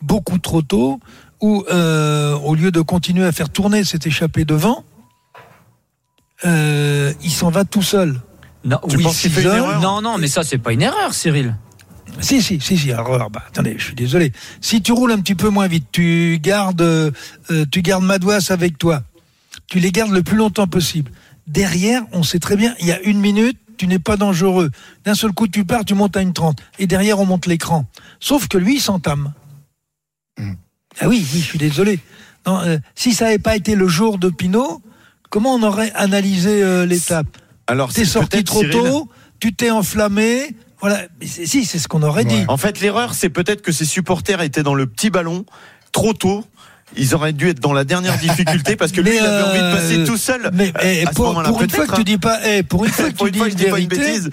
beaucoup 0.00 0.38
trop 0.38 0.62
tôt, 0.62 0.98
où 1.40 1.64
euh, 1.70 2.34
au 2.38 2.54
lieu 2.56 2.72
de 2.72 2.80
continuer 2.80 3.26
à 3.26 3.32
faire 3.32 3.50
tourner 3.50 3.84
cette 3.84 4.06
échappée 4.06 4.44
devant, 4.44 4.84
il 6.44 7.30
s'en 7.30 7.50
va 7.50 7.64
tout 7.64 7.82
seul. 7.82 8.20
Non, 8.64 8.80
Tu 8.88 8.96
oui, 8.96 9.02
penses 9.04 9.20
qu'il 9.20 9.30
fait 9.30 9.42
une 9.42 9.48
s'isole. 9.50 9.58
erreur 9.58 9.80
non, 9.80 10.00
non, 10.02 10.18
mais 10.18 10.26
ça 10.28 10.42
c'est 10.42 10.58
pas 10.58 10.72
une 10.72 10.82
erreur, 10.82 11.14
Cyril. 11.14 11.56
Si, 12.20 12.42
si, 12.42 12.60
si, 12.60 12.76
si. 12.76 12.92
Alors, 12.92 13.14
alors, 13.14 13.30
bah, 13.30 13.44
attendez, 13.46 13.76
je 13.78 13.84
suis 13.84 13.94
désolé. 13.94 14.32
Si 14.60 14.82
tu 14.82 14.92
roules 14.92 15.12
un 15.12 15.20
petit 15.20 15.36
peu 15.36 15.50
moins 15.50 15.68
vite, 15.68 15.86
tu 15.92 16.38
gardes, 16.42 16.80
euh, 16.80 17.10
euh, 17.50 17.64
tu 17.70 17.82
gardes 17.82 18.02
Madouas 18.02 18.50
avec 18.50 18.76
toi. 18.78 19.02
Tu 19.68 19.78
les 19.78 19.92
gardes 19.92 20.10
le 20.10 20.22
plus 20.22 20.36
longtemps 20.36 20.66
possible. 20.66 21.12
Derrière, 21.46 22.02
on 22.12 22.22
sait 22.22 22.40
très 22.40 22.56
bien, 22.56 22.74
il 22.80 22.86
y 22.86 22.92
a 22.92 23.00
une 23.02 23.20
minute, 23.20 23.58
tu 23.76 23.86
n'es 23.86 23.98
pas 24.00 24.16
dangereux. 24.16 24.70
D'un 25.04 25.14
seul 25.14 25.32
coup, 25.32 25.46
tu 25.46 25.64
pars, 25.64 25.84
tu 25.84 25.94
montes 25.94 26.16
à 26.16 26.20
une 26.22 26.32
30. 26.32 26.58
Et 26.78 26.86
derrière, 26.86 27.20
on 27.20 27.26
monte 27.26 27.46
l'écran. 27.46 27.86
Sauf 28.18 28.48
que 28.48 28.58
lui, 28.58 28.76
il 28.76 28.80
s'entame. 28.80 29.32
Ah 31.00 31.06
oui, 31.08 31.24
oui, 31.32 31.40
je 31.40 31.44
suis 31.44 31.58
désolé. 31.58 32.00
Non, 32.46 32.60
euh, 32.60 32.78
si 32.94 33.12
ça 33.14 33.26
n'avait 33.26 33.38
pas 33.38 33.54
été 33.56 33.74
le 33.76 33.86
jour 33.86 34.18
de 34.18 34.30
Pinot, 34.30 34.82
comment 35.30 35.54
on 35.54 35.62
aurait 35.62 35.92
analysé 35.94 36.62
euh, 36.62 36.86
l'étape? 36.86 37.26
Alors 37.68 37.92
T'es 37.92 38.04
sorti 38.04 38.42
trop 38.44 38.60
Cyril, 38.60 38.72
tôt, 38.72 39.08
tu 39.40 39.54
t'es 39.54 39.70
enflammé. 39.70 40.54
Voilà, 40.80 41.02
Mais 41.20 41.26
si, 41.26 41.64
c'est 41.64 41.78
ce 41.78 41.86
qu'on 41.88 42.02
aurait 42.02 42.24
dit. 42.24 42.42
En 42.48 42.56
fait, 42.56 42.80
l'erreur, 42.80 43.14
c'est 43.14 43.28
peut-être 43.30 43.62
que 43.62 43.72
ses 43.72 43.84
supporters 43.84 44.40
étaient 44.42 44.62
dans 44.62 44.74
le 44.74 44.86
petit 44.86 45.10
ballon 45.10 45.44
trop 45.92 46.12
tôt. 46.14 46.44
Ils 46.96 47.14
auraient 47.14 47.34
dû 47.34 47.50
être 47.50 47.60
dans 47.60 47.74
la 47.74 47.84
dernière 47.84 48.16
difficulté 48.18 48.74
parce 48.74 48.92
que 48.92 49.02
lui, 49.02 49.14
il 49.14 49.18
avait 49.18 49.42
envie 49.50 49.58
de 49.60 49.64
euh, 49.64 49.74
passer 49.74 50.04
tout 50.04 50.16
seul. 50.16 50.50
Mais, 50.54 50.68
euh, 50.68 50.80
eh, 50.82 51.06
à 51.06 51.10
pour, 51.10 51.34
pour 51.42 51.62
une 51.62 51.68
fois 51.68 51.86
que 51.86 51.96
tu 51.96 52.04
dis 52.04 52.16
pas, 52.16 52.38
eh, 52.48 52.62
pour 52.62 52.84
une 52.86 52.90
fois 52.90 53.06
que 53.10 53.10
tu 53.10 53.16
fois, 53.18 53.30
dis 53.30 53.50
je 53.50 53.56
dis 53.56 53.64
pas 53.66 53.78
une 53.78 53.88
bêtise. 53.88 54.30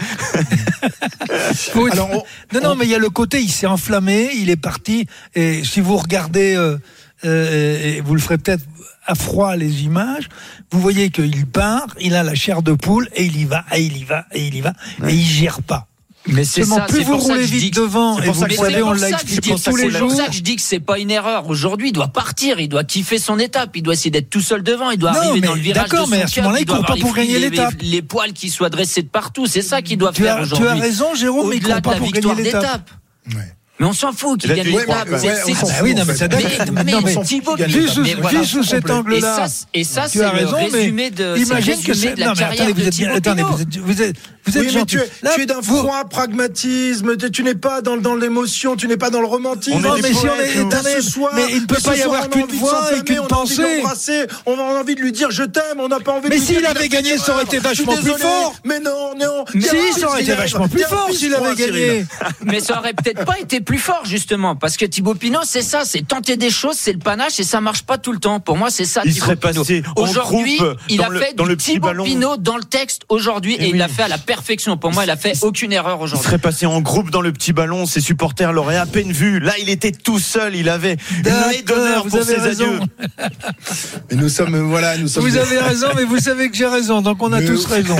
pour 1.74 1.88
une- 1.88 1.94
Alors, 1.94 2.10
on- 2.12 2.24
non, 2.56 2.62
non, 2.70 2.76
mais 2.76 2.86
il 2.86 2.92
y 2.92 2.96
a 2.96 3.00
le 3.00 3.10
côté, 3.10 3.42
il 3.42 3.50
s'est 3.52 3.68
enflammé, 3.68 4.30
il 4.36 4.50
est 4.50 4.56
parti. 4.56 5.08
Et 5.34 5.64
si 5.64 5.82
vous 5.82 5.98
regardez, 5.98 6.56
euh, 6.56 6.78
euh, 7.26 7.98
et 7.98 8.02
vous 8.02 8.14
le 8.16 8.22
ferez 8.22 8.38
peut-être 8.38 8.64
à 9.08 9.16
froid 9.16 9.56
les 9.56 9.84
images, 9.84 10.30
vous 10.72 10.80
voyez 10.80 11.10
qu'il 11.12 11.46
part, 11.46 11.88
il 12.02 12.16
a 12.16 12.24
la 12.24 12.34
chair 12.36 12.62
de 12.64 12.74
poule 12.74 13.08
et 13.16 13.24
il 13.26 13.38
y 13.40 13.46
va, 13.46 13.64
et 13.76 13.82
il 13.82 13.98
y 13.98 14.04
va, 14.04 14.26
et 14.34 14.48
il 14.48 14.56
y 14.56 14.62
va, 14.62 14.74
et 15.08 15.14
il 15.14 15.24
gère 15.26 15.62
pas. 15.62 15.88
Mais 16.28 16.44
c'est 16.44 16.62
Seulement, 16.62 16.78
ça, 16.78 16.82
plus 16.88 17.04
vous 17.04 17.18
roulez 17.18 17.46
dis 17.46 17.56
vite 17.60 17.76
que- 17.76 17.82
devant, 17.82 18.20
et 18.20 18.26
vous 18.30 18.34
savez, 18.34 18.56
c'est 18.56 18.82
on 18.82 18.94
l'a 18.94 18.98
ça 18.98 19.06
que 19.12 19.28
je 19.28 19.34
expliqué 19.36 19.54
dis- 19.54 19.64
tous 19.64 19.76
les 19.76 19.92
C'est 19.92 20.00
pour 20.00 20.10
jours. 20.10 20.18
ça 20.18 20.26
que 20.26 20.34
je 20.34 20.40
dis 20.42 20.56
que 20.56 20.62
c'est 20.64 20.80
pas 20.80 20.98
une 20.98 21.12
erreur. 21.12 21.48
Aujourd'hui, 21.50 21.90
il 21.90 21.92
doit 21.92 22.08
partir, 22.08 22.60
il 22.60 22.68
doit 22.68 22.84
kiffer 22.84 23.20
son 23.20 23.38
étape, 23.38 23.76
il 23.76 23.84
doit 23.84 23.94
essayer 23.94 24.10
d'être 24.10 24.32
tout 24.32 24.42
seul 24.42 24.64
devant, 24.64 24.90
il 24.90 24.98
doit 24.98 25.12
Non, 25.12 25.20
arriver 25.20 25.42
mais 25.42 25.48
dans 25.50 25.54
le 25.54 25.62
virage. 25.62 25.84
d'accord, 25.88 26.08
de 26.08 26.12
mais 26.12 26.18
son 26.18 26.24
à 26.24 26.28
ce 26.28 26.34
cœur, 26.34 26.44
moment-là, 26.46 26.62
il 26.62 26.66
doit 26.66 26.78
court 26.78 26.86
pas 26.88 26.96
pour 26.98 27.14
gagner 27.14 27.38
les- 27.38 27.50
l'étape. 27.52 27.76
Les, 27.80 27.90
les 27.90 28.02
poils 28.02 28.34
qui 28.34 28.50
soient 28.50 28.72
dressés 28.72 29.04
de 29.04 29.08
partout, 29.08 29.46
c'est 29.46 29.62
ça 29.62 29.84
qu'il 29.84 30.00
doit 30.00 30.14
Tu 30.14 30.24
faire 30.24 30.34
as, 30.38 30.38
tu 30.38 30.44
aujourd'hui. 30.46 30.68
as 30.68 30.74
raison, 30.74 31.14
Jérôme, 31.14 31.50
mais 31.52 31.58
il 31.58 31.60
Au-delà 31.64 31.76
court 31.76 31.82
de 31.82 31.86
pas 31.90 31.94
la 31.94 32.00
pour 32.00 32.12
gagner 32.12 32.44
l'étape. 32.44 32.90
Ouais. 33.28 33.54
Mais 33.78 33.86
on 33.88 33.92
s'en 33.94 34.14
fout 34.14 34.40
qu'il 34.40 34.54
gagne 34.54 34.62
Ah 34.90 35.04
fout, 35.06 35.70
oui, 35.84 35.94
non, 35.96 36.04
en 36.04 36.06
mais 36.06 36.16
ça 36.16 36.28
Mais, 36.30 36.36
date. 36.44 36.72
mais 36.72 36.84
mais 36.86 37.66
vu 37.68 37.88
sous, 37.90 38.02
mais 38.04 38.14
voilà. 38.14 38.40
vu 38.40 38.46
sous 38.46 38.64
cet 38.64 38.88
Et 38.88 38.92
angle-là, 38.92 39.48
ça, 39.50 39.66
et 39.74 39.84
ça 39.84 40.04
tu 40.10 40.20
c'est 40.20 40.24
as 40.24 40.32
le 40.32 40.38
raison, 40.46 40.58
mais 40.72 40.78
résumé 40.80 41.10
de, 41.12 41.38
imagine 41.38 41.84
que 41.84 41.94
c'est. 41.94 42.14
de 42.16 42.20
la 42.22 42.28
Non, 42.28 42.32
mais 42.36 42.40
carrière 42.40 42.68
de 42.68 42.72
vous 42.74 42.88
êtes 42.88 42.96
bien. 42.96 43.08
Thibaut 43.08 43.18
Attendez, 43.18 43.44
Pinot. 43.44 43.56
vous 43.58 43.62
êtes, 43.62 43.78
vous 43.78 44.02
êtes, 44.02 44.16
vous 44.46 44.58
êtes 44.58 44.64
Oui, 44.66 44.72
mais 44.76 44.86
tu 44.86 44.98
es, 45.00 45.10
Là, 45.24 45.32
tu 45.36 45.42
es 45.42 45.46
d'un 45.46 45.60
vous- 45.60 45.78
froid 45.80 46.04
pragmatisme, 46.10 47.18
tu, 47.18 47.32
tu 47.32 47.44
n'es 47.44 47.56
pas 47.56 47.82
dans, 47.82 47.98
dans 47.98 48.16
l'émotion, 48.16 48.76
tu 48.78 48.88
n'es 48.88 48.96
pas 48.96 49.10
dans 49.10 49.20
le 49.20 49.28
romantisme. 49.28 49.76
On 49.78 49.80
est 49.84 49.88
Non, 49.90 49.96
des 49.96 50.02
mais 50.04 50.14
si 50.14 50.26
on 50.26 50.86
est 50.86 51.02
ce 51.02 51.12
soir, 51.12 51.32
mais 51.36 51.44
il 51.50 51.62
ne 51.64 51.66
peut 51.66 51.76
mais 51.78 51.82
pas 51.92 51.96
y 51.98 52.02
avoir 52.02 52.30
qu'une 52.30 52.44
envie 52.44 52.54
de 52.54 52.58
voix 52.58 52.90
et 52.98 53.04
qu'une 53.04 53.20
on 53.20 53.28
a 53.28 53.36
envie 53.36 53.58
de 53.58 53.82
pensée. 53.82 54.26
On 54.46 54.58
a 54.58 54.62
envie 54.80 54.96
de 54.96 55.02
lui 55.02 55.12
dire 55.12 55.32
je 55.32 55.44
t'aime, 55.44 55.80
on 55.80 55.88
n'a 55.90 56.00
pas 56.00 56.14
envie 56.14 56.30
Mais 56.30 56.36
de 56.38 56.42
lui 56.42 56.46
s'il 56.48 56.58
dire 56.60 56.70
avait 56.70 56.88
qu'il 56.88 56.96
a 56.96 56.98
fait 57.00 57.04
gagné, 57.04 57.18
ça 57.18 57.34
aurait 57.34 57.44
été 57.44 57.58
vachement 57.60 57.94
plus 57.98 58.12
fort. 58.12 58.56
Mais 58.64 58.80
non, 58.80 59.16
non. 59.20 59.44
Si, 59.52 59.68
a 59.68 59.72
un 59.74 60.00
ça 60.00 60.08
aurait 60.08 60.22
été 60.22 60.34
vachement 60.34 60.68
plus 60.70 60.84
fort 60.84 61.10
s'il 61.12 61.34
avait 61.36 61.56
gagné. 61.56 62.06
Mais 62.46 62.60
ça 62.62 62.80
aurait 62.80 62.94
peut-être 62.94 63.26
pas 63.26 63.38
été 63.40 63.60
plus 63.66 63.78
fort 63.80 64.04
justement 64.06 64.56
parce 64.56 64.78
que 64.78 64.86
Thibaut 64.86 65.16
Pinot 65.16 65.40
c'est 65.44 65.62
ça, 65.62 65.82
c'est 65.86 66.08
tenter 66.08 66.38
des 66.38 66.50
choses, 66.50 66.76
c'est 66.80 66.94
le 66.94 67.00
panache 67.00 67.40
et 67.40 67.44
ça 67.44 67.60
marche 67.62 67.84
pas 67.84 67.98
tout 67.98 68.12
le 68.14 68.20
temps. 68.20 68.40
Pour 68.40 68.56
moi 68.58 68.70
c'est 68.70 68.86
ça. 68.86 69.02
Il 69.06 69.14
Thibaut 69.14 69.26
serait 69.26 69.36
passé 69.36 69.84
en 69.96 70.02
Aujourd'hui, 70.04 70.58
groupe 70.58 70.78
il 70.90 70.98
dans 70.98 71.06
a 71.06 71.10
le- 71.10 71.20
fait 71.20 71.34
dans 71.36 71.44
du 71.44 71.50
le 71.50 71.56
petit 71.58 71.72
Thibaut 71.74 71.88
ballon. 71.88 72.04
Pinot 72.06 72.38
dans 72.38 72.58
le 72.58 72.64
texte 72.64 73.02
aujourd'hui 73.10 73.54
et, 73.56 73.58
Eh 73.62 73.66
il 73.68 73.72
oui. 73.74 73.78
l'a 73.80 73.88
fait 73.88 74.04
à 74.04 74.08
la 74.08 74.18
perfection. 74.18 74.78
Pour 74.78 74.92
moi, 74.94 75.04
il 75.04 75.10
a 75.10 75.18
fait 75.18 75.34
aucune 75.42 75.74
erreur 75.74 75.98
Il 76.00 76.04
aujourd'hui. 76.04 76.26
serait 76.26 76.38
passé 76.38 76.66
en 76.66 76.80
groupe 76.82 77.10
dans 77.10 77.22
le 77.22 77.34
petit 77.34 77.52
ballon, 77.54 77.86
ses 77.86 78.02
supporters 78.02 78.54
l'auraient 78.54 78.78
à 78.78 78.86
peine 78.86 79.12
vu. 79.12 79.40
Là, 79.40 79.54
il 79.60 79.70
était 79.70 79.92
tout 79.92 80.20
seul, 80.20 80.56
il 80.56 80.70
avait 80.70 80.98
une 81.18 81.66
d'honneur 81.66 82.04
vous 82.04 82.10
pour 82.12 82.20
avez 82.20 82.36
ses 82.36 82.40
raison. 82.40 82.66
adieux. 82.66 82.80
Mais 84.12 84.18
nous 84.18 84.30
sommes, 84.30 84.56
voilà, 84.70 84.98
nous 84.98 85.08
sommes. 85.08 85.24
Vous 85.24 85.38
avez 85.38 85.58
raison, 85.60 85.88
mais 85.96 86.04
vous 86.04 86.20
savez 86.20 86.50
que 86.50 86.56
j'ai 86.56 86.68
raison, 86.68 87.02
donc 87.02 87.22
on 87.24 87.32
a 87.34 87.40
Mais- 87.40 87.46
tous 87.48 87.66
raison. 87.66 87.96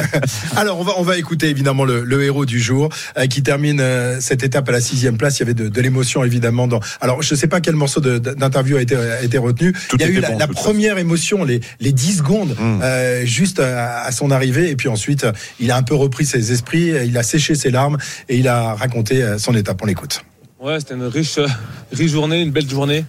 Alors 0.56 0.78
on 0.80 0.84
va 0.84 0.92
on 0.96 1.02
va 1.02 1.16
écouter 1.18 1.48
évidemment 1.48 1.84
le, 1.84 2.04
le 2.04 2.22
héros 2.22 2.44
du 2.46 2.60
jour 2.60 2.88
euh, 3.18 3.26
qui 3.26 3.42
termine 3.42 3.80
euh, 3.80 4.20
cette 4.20 4.42
étape 4.42 4.68
à 4.68 4.72
la 4.72 4.80
sixième 4.80 5.01
place. 5.18 5.38
Il 5.38 5.40
y 5.40 5.42
avait 5.44 5.54
de, 5.54 5.68
de 5.68 5.80
l'émotion 5.80 6.22
évidemment 6.24 6.66
dans. 6.68 6.80
Alors 7.00 7.22
je 7.22 7.34
sais 7.34 7.46
pas 7.48 7.60
quel 7.60 7.74
morceau 7.74 8.00
d'interview 8.00 8.76
a 8.76 8.82
été 8.82 8.96
a 8.96 9.22
été 9.22 9.38
retenu. 9.38 9.72
Tout 9.88 9.96
Il 9.98 10.02
y 10.02 10.04
a 10.04 10.08
eu 10.08 10.20
la, 10.20 10.30
bon, 10.46 10.52
première 10.54 10.98
émotion, 10.98 11.44
les 11.44 11.60
les 11.80 11.92
10 11.92 12.18
secondes 12.18 12.54
Mm. 12.58 12.80
euh, 12.82 13.24
juste 13.24 13.60
à, 13.60 14.02
à 14.02 14.12
son 14.12 14.30
arrivée 14.30 14.70
et 14.70 14.76
puis 14.76 14.88
ensuite 14.88 15.26
il 15.60 15.70
a 15.70 15.76
un 15.76 15.82
peu 15.82 15.94
repris 15.94 16.24
ses 16.26 16.52
esprits, 16.52 16.92
il 17.06 17.16
a 17.18 17.22
séché 17.22 17.54
ses 17.54 17.70
larmes 17.70 17.96
et 18.28 18.36
il 18.36 18.46
a 18.48 18.74
raconté 18.74 19.22
euh, 19.22 19.38
son 19.38 19.54
étape. 19.54 19.80
On 19.82 19.86
l'écoute. 19.86 20.22
Ouais, 20.60 20.78
c'était 20.78 20.94
une 20.94 21.04
riche, 21.06 21.38
euh, 21.38 21.46
riche 21.92 22.10
journée, 22.12 22.40
une 22.42 22.50
belle 22.52 22.68
journée. 22.68 23.04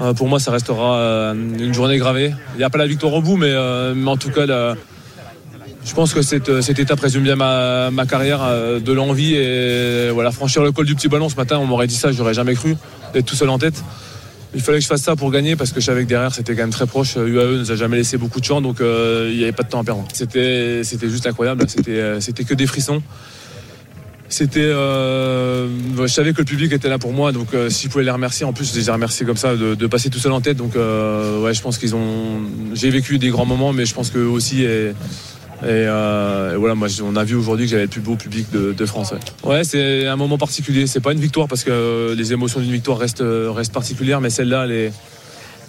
Euh, 0.00 0.12
pour 0.14 0.28
moi, 0.28 0.38
ça 0.40 0.50
restera 0.50 0.98
euh, 0.98 1.34
une 1.34 1.72
journée 1.74 1.98
gravée. 1.98 2.32
Il 2.54 2.58
n'y 2.58 2.64
a 2.64 2.70
pas 2.70 2.78
la 2.78 2.86
victoire 2.86 3.12
au 3.14 3.22
bout, 3.22 3.36
mais, 3.36 3.50
euh, 3.50 3.94
mais 3.94 4.10
en 4.10 4.16
tout 4.16 4.30
cas, 4.30 4.46
la- 4.46 4.76
je 5.86 5.94
pense 5.94 6.12
que 6.12 6.20
cette, 6.20 6.48
euh, 6.48 6.60
cette 6.60 6.80
étape 6.80 7.00
résume 7.00 7.22
bien 7.22 7.36
ma, 7.36 8.06
carrière, 8.06 8.42
euh, 8.42 8.80
de 8.80 8.92
l'envie 8.92 9.34
et 9.34 10.10
voilà, 10.10 10.32
franchir 10.32 10.62
le 10.62 10.72
col 10.72 10.84
du 10.84 10.94
petit 10.94 11.08
ballon 11.08 11.28
ce 11.28 11.36
matin. 11.36 11.58
On 11.58 11.66
m'aurait 11.66 11.86
dit 11.86 11.94
ça, 11.94 12.10
j'aurais 12.12 12.34
jamais 12.34 12.54
cru 12.54 12.76
d'être 13.14 13.24
tout 13.24 13.36
seul 13.36 13.48
en 13.48 13.58
tête. 13.58 13.82
Il 14.54 14.62
fallait 14.62 14.78
que 14.78 14.82
je 14.82 14.88
fasse 14.88 15.02
ça 15.02 15.16
pour 15.16 15.30
gagner 15.30 15.54
parce 15.54 15.70
que 15.70 15.80
je 15.80 15.86
savais 15.86 16.04
que 16.04 16.08
derrière 16.08 16.34
c'était 16.34 16.54
quand 16.54 16.62
même 16.62 16.70
très 16.70 16.86
proche. 16.86 17.16
UAE 17.16 17.58
nous 17.58 17.70
a 17.70 17.76
jamais 17.76 17.96
laissé 17.98 18.16
beaucoup 18.16 18.40
de 18.40 18.44
champs 18.44 18.60
donc 18.60 18.80
euh, 18.80 19.28
il 19.30 19.36
n'y 19.36 19.44
avait 19.44 19.52
pas 19.52 19.62
de 19.62 19.68
temps 19.68 19.80
à 19.80 19.84
perdre. 19.84 20.04
C'était, 20.12 20.82
c'était 20.82 21.08
juste 21.08 21.26
incroyable. 21.26 21.64
C'était, 21.68 21.92
euh, 21.92 22.20
c'était 22.20 22.44
que 22.44 22.54
des 22.54 22.66
frissons. 22.66 23.02
C'était, 24.28 24.60
euh, 24.60 25.68
je 25.96 26.06
savais 26.08 26.32
que 26.32 26.38
le 26.38 26.44
public 26.44 26.72
était 26.72 26.88
là 26.88 26.98
pour 26.98 27.12
moi, 27.12 27.30
donc 27.30 27.54
euh, 27.54 27.70
si 27.70 27.86
je 27.86 27.92
pouvais 27.92 28.02
les 28.02 28.10
remercier, 28.10 28.44
en 28.44 28.52
plus 28.52 28.72
je 28.72 28.78
les 28.78 28.88
ai 28.88 28.92
remerciés 28.92 29.24
comme 29.24 29.36
ça 29.36 29.54
de, 29.54 29.86
passer 29.86 30.10
tout 30.10 30.18
seul 30.18 30.32
en 30.32 30.40
tête. 30.40 30.56
Donc 30.56 30.74
euh, 30.74 31.42
ouais, 31.42 31.54
je 31.54 31.62
pense 31.62 31.78
qu'ils 31.78 31.94
ont, 31.94 32.40
j'ai 32.74 32.90
vécu 32.90 33.18
des 33.18 33.28
grands 33.28 33.46
moments, 33.46 33.72
mais 33.72 33.86
je 33.86 33.94
pense 33.94 34.10
qu'eux 34.10 34.26
aussi 34.26 34.66
et, 35.62 35.68
euh, 35.68 36.54
et 36.54 36.56
voilà, 36.56 36.74
moi 36.74 36.88
on 37.02 37.16
a 37.16 37.24
vu 37.24 37.34
aujourd'hui 37.34 37.64
que 37.64 37.70
j'avais 37.70 37.84
le 37.84 37.88
plus 37.88 38.00
beau 38.00 38.16
public 38.16 38.46
de, 38.52 38.86
France. 38.86 39.14
Ouais, 39.42 39.64
c'est 39.64 40.06
un 40.06 40.16
moment 40.16 40.38
particulier. 40.38 40.86
C'est 40.86 41.00
pas 41.00 41.12
une 41.12 41.20
victoire 41.20 41.48
parce 41.48 41.64
que 41.64 41.70
euh, 41.70 42.14
les 42.14 42.32
émotions 42.32 42.60
d'une 42.60 42.72
victoire 42.72 42.98
restent, 42.98 43.24
restent 43.24 43.72
particulières, 43.72 44.20
mais 44.20 44.30
celle-là, 44.30 44.64
elle 44.64 44.72
est, 44.72 44.92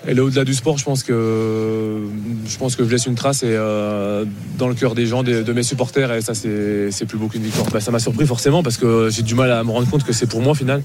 elle 0.06 0.18
est 0.18 0.22
au-delà 0.22 0.44
du 0.44 0.54
sport. 0.54 0.78
Je 0.78 0.84
pense 0.84 1.04
que 1.04 2.02
je 2.48 2.58
pense 2.58 2.76
que 2.76 2.84
je 2.84 2.90
laisse 2.90 3.06
une 3.06 3.16
trace 3.16 3.44
et 3.44 3.50
euh, 3.50 4.26
dans 4.58 4.68
le 4.68 4.76
cœur 4.76 4.94
des 4.94 5.06
gens, 5.06 5.24
de 5.24 5.54
mes 5.54 5.64
supporters, 5.64 6.12
et 6.12 6.22
ça 6.22 6.34
c'est 6.34 6.92
c'est 6.92 7.06
plus 7.06 7.18
beau 7.18 7.28
qu'une 7.28 7.44
victoire. 7.44 7.68
Bah, 7.72 7.80
ça 7.80 7.92
m'a 7.92 8.00
surpris 8.00 8.26
forcément 8.26 8.64
parce 8.64 8.78
que 8.78 9.10
j'ai 9.10 9.24
du 9.24 9.36
mal 9.36 9.52
à 9.52 9.64
me 9.64 9.72
rendre 9.72 9.90
compte 9.90 10.04
que 10.04 10.14
c'est 10.14 10.28
pour 10.28 10.42
moi 10.42 10.52
au 10.52 10.56
final. 10.56 10.82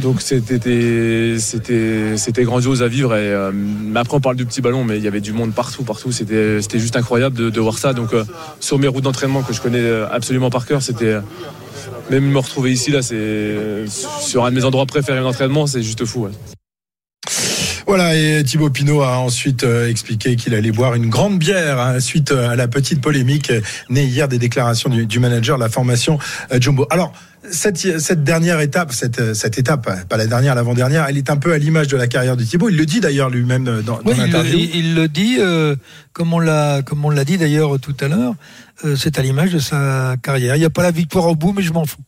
Donc 0.00 0.20
c'était 0.20 1.38
c'était 1.38 2.44
grandiose 2.44 2.82
à 2.82 2.88
vivre 2.88 3.14
et 3.14 3.30
euh, 3.30 3.50
après 3.94 4.16
on 4.16 4.20
parle 4.20 4.36
du 4.36 4.44
petit 4.44 4.60
ballon 4.60 4.84
mais 4.84 4.98
il 4.98 5.02
y 5.02 5.08
avait 5.08 5.22
du 5.22 5.32
monde 5.32 5.54
partout 5.54 5.84
partout 5.84 6.12
c'était 6.12 6.60
c'était 6.60 6.78
juste 6.78 6.96
incroyable 6.96 7.36
de, 7.36 7.48
de 7.48 7.60
voir 7.60 7.78
ça 7.78 7.94
donc 7.94 8.12
euh, 8.12 8.24
sur 8.60 8.78
mes 8.78 8.88
routes 8.88 9.04
d'entraînement 9.04 9.42
que 9.42 9.54
je 9.54 9.60
connais 9.62 9.80
euh, 9.80 10.06
absolument 10.10 10.50
par 10.50 10.66
cœur 10.66 10.82
c'était 10.82 11.06
euh, 11.06 11.20
même 12.10 12.24
me 12.24 12.38
retrouver 12.38 12.72
ici 12.72 12.90
là 12.90 13.00
c'est 13.00 13.86
sur 14.20 14.44
un 14.44 14.50
de 14.50 14.56
mes 14.56 14.64
endroits 14.64 14.86
préférés 14.86 15.20
d'entraînement 15.20 15.66
c'est 15.66 15.82
juste 15.82 16.04
fou. 16.04 16.28
Voilà, 17.86 18.16
et 18.16 18.42
Thibaut 18.42 18.68
Pinot 18.68 19.02
a 19.02 19.18
ensuite 19.18 19.62
euh, 19.62 19.88
expliqué 19.88 20.34
qu'il 20.34 20.56
allait 20.56 20.72
boire 20.72 20.94
une 20.94 21.08
grande 21.08 21.38
bière 21.38 21.78
hein, 21.78 22.00
suite 22.00 22.32
euh, 22.32 22.50
à 22.50 22.56
la 22.56 22.66
petite 22.66 23.00
polémique 23.00 23.50
euh, 23.50 23.60
née 23.90 24.02
hier 24.02 24.26
des 24.26 24.38
déclarations 24.38 24.90
du, 24.90 25.06
du 25.06 25.20
manager 25.20 25.56
de 25.56 25.62
la 25.62 25.68
formation 25.68 26.18
euh, 26.52 26.58
Jumbo. 26.60 26.88
Alors, 26.90 27.12
cette, 27.50 27.76
cette 28.00 28.24
dernière 28.24 28.60
étape, 28.60 28.92
cette, 28.92 29.34
cette 29.34 29.58
étape, 29.58 29.86
euh, 29.88 30.04
pas 30.08 30.16
la 30.16 30.26
dernière, 30.26 30.54
l'avant-dernière, 30.54 31.06
elle 31.08 31.16
est 31.18 31.30
un 31.30 31.36
peu 31.36 31.52
à 31.52 31.58
l'image 31.58 31.88
de 31.88 31.96
la 31.96 32.06
carrière 32.06 32.36
de 32.36 32.44
Thibaut. 32.44 32.68
Il 32.68 32.76
le 32.76 32.86
dit 32.86 33.00
d'ailleurs 33.00 33.30
lui-même 33.30 33.66
euh, 33.68 33.82
dans, 33.82 34.00
Oui, 34.04 34.14
l'interview. 34.16 34.58
il- 34.58 34.74
il 34.76 34.94
le 34.94 35.08
dit, 35.08 35.36
euh, 35.38 35.76
comme 36.12 36.32
on 36.32 36.38
l'a, 36.38 36.82
comme 36.82 37.04
on 37.04 37.10
l'a 37.10 37.24
dit 37.24 37.38
d'ailleurs 37.38 37.78
tout 37.80 37.94
à 38.00 38.08
l'heure, 38.08 38.34
euh, 38.84 38.96
c'est 38.96 39.18
à 39.18 39.22
l'image 39.22 39.52
de 39.52 39.58
sa 39.58 40.16
carrière. 40.22 40.56
Il 40.56 40.60
n'y 40.60 40.64
a 40.64 40.70
pas 40.70 40.82
la 40.82 40.90
victoire 40.90 41.26
au 41.26 41.34
bout, 41.36 41.52
mais 41.56 41.62
je 41.62 41.72
m'en 41.72 41.84
fous. 41.84 42.00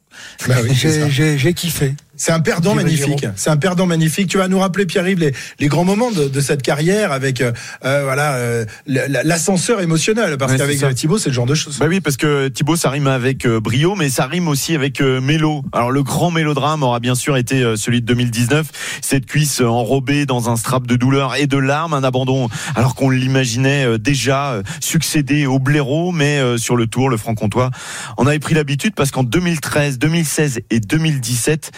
Bah 0.47 0.55
oui, 0.63 0.71
j'ai, 0.75 1.55
kiffé. 1.55 1.95
C'est 2.21 2.33
un 2.33 2.41
perdant 2.41 2.75
magnifique. 2.75 3.27
C'est 3.37 3.51
un 3.51 3.57
perdant 3.57 3.87
magnifique. 3.87 4.29
Tu 4.29 4.39
vas 4.39 4.49
nous 4.49 4.59
rappeler, 4.59 4.87
Pierre-Yves, 4.87 5.21
les, 5.21 5.33
les 5.61 5.69
grands 5.69 5.85
moments 5.85 6.11
de, 6.11 6.27
de 6.27 6.41
cette 6.41 6.63
carrière 6.63 7.13
avec 7.13 7.41
euh, 7.41 7.53
euh, 7.85 8.03
voilà 8.03 8.35
euh, 8.35 8.65
la- 8.87 9.23
l'ascenseur 9.23 9.81
émotionnel. 9.81 10.37
Parce 10.37 10.53
Ouais, 10.53 10.59
qu'avec. 10.59 10.95
Thibaut, 10.97 11.19
c'est 11.19 11.29
le 11.29 11.35
genre 11.35 11.47
de 11.47 11.55
choses. 11.55 11.79
Bah 11.79 11.87
oui, 11.89 12.01
parce 12.01 12.17
que 12.17 12.49
Thibaut, 12.49 12.75
ça 12.75 12.91
rime 12.91 13.07
avec 13.07 13.47
euh, 13.47 13.61
brio, 13.61 13.95
mais 13.95 14.09
ça 14.11 14.27
rime 14.27 14.49
aussi 14.49 14.75
avec 14.75 15.01
mélo. 15.01 15.63
Alors 15.73 15.93
le 15.93 16.03
grand 16.03 16.33
mélodrame 16.33 16.83
aura 16.83 16.99
bien 16.99 17.15
sûr 17.15 17.37
été 17.37 17.75
celui 17.77 18.01
de 18.01 18.07
2019, 18.07 18.67
cette 19.01 19.27
cuisse 19.27 19.61
enrobée 19.61 20.27
dans 20.27 20.51
un 20.51 20.57
strap 20.57 20.89
de 20.89 20.97
douleur 20.97 21.37
et 21.37 21.47
de 21.47 21.57
larmes, 21.57 21.95
un 21.95 22.03
abandon 22.03 22.49
alors 22.75 22.97
qu'on 22.97 23.11
l'imaginait 23.11 23.97
déjà 23.99 24.61
succéder 24.81 25.47
au 25.47 25.59
blaireau, 25.61 26.11
mais 26.11 26.41
sur 26.59 26.75
le 26.77 26.87
tour, 26.89 27.09
le 27.11 27.17
franc-comtois, 27.17 27.71
on 28.17 28.27
avait 28.27 28.39
pris 28.41 28.55
l'habitude 28.55 28.95
parce 28.97 29.11
qu'en 29.13 29.23
2013, 29.23 29.99
2016 30.09 30.61
et 30.71 30.81
2017, 30.81 31.71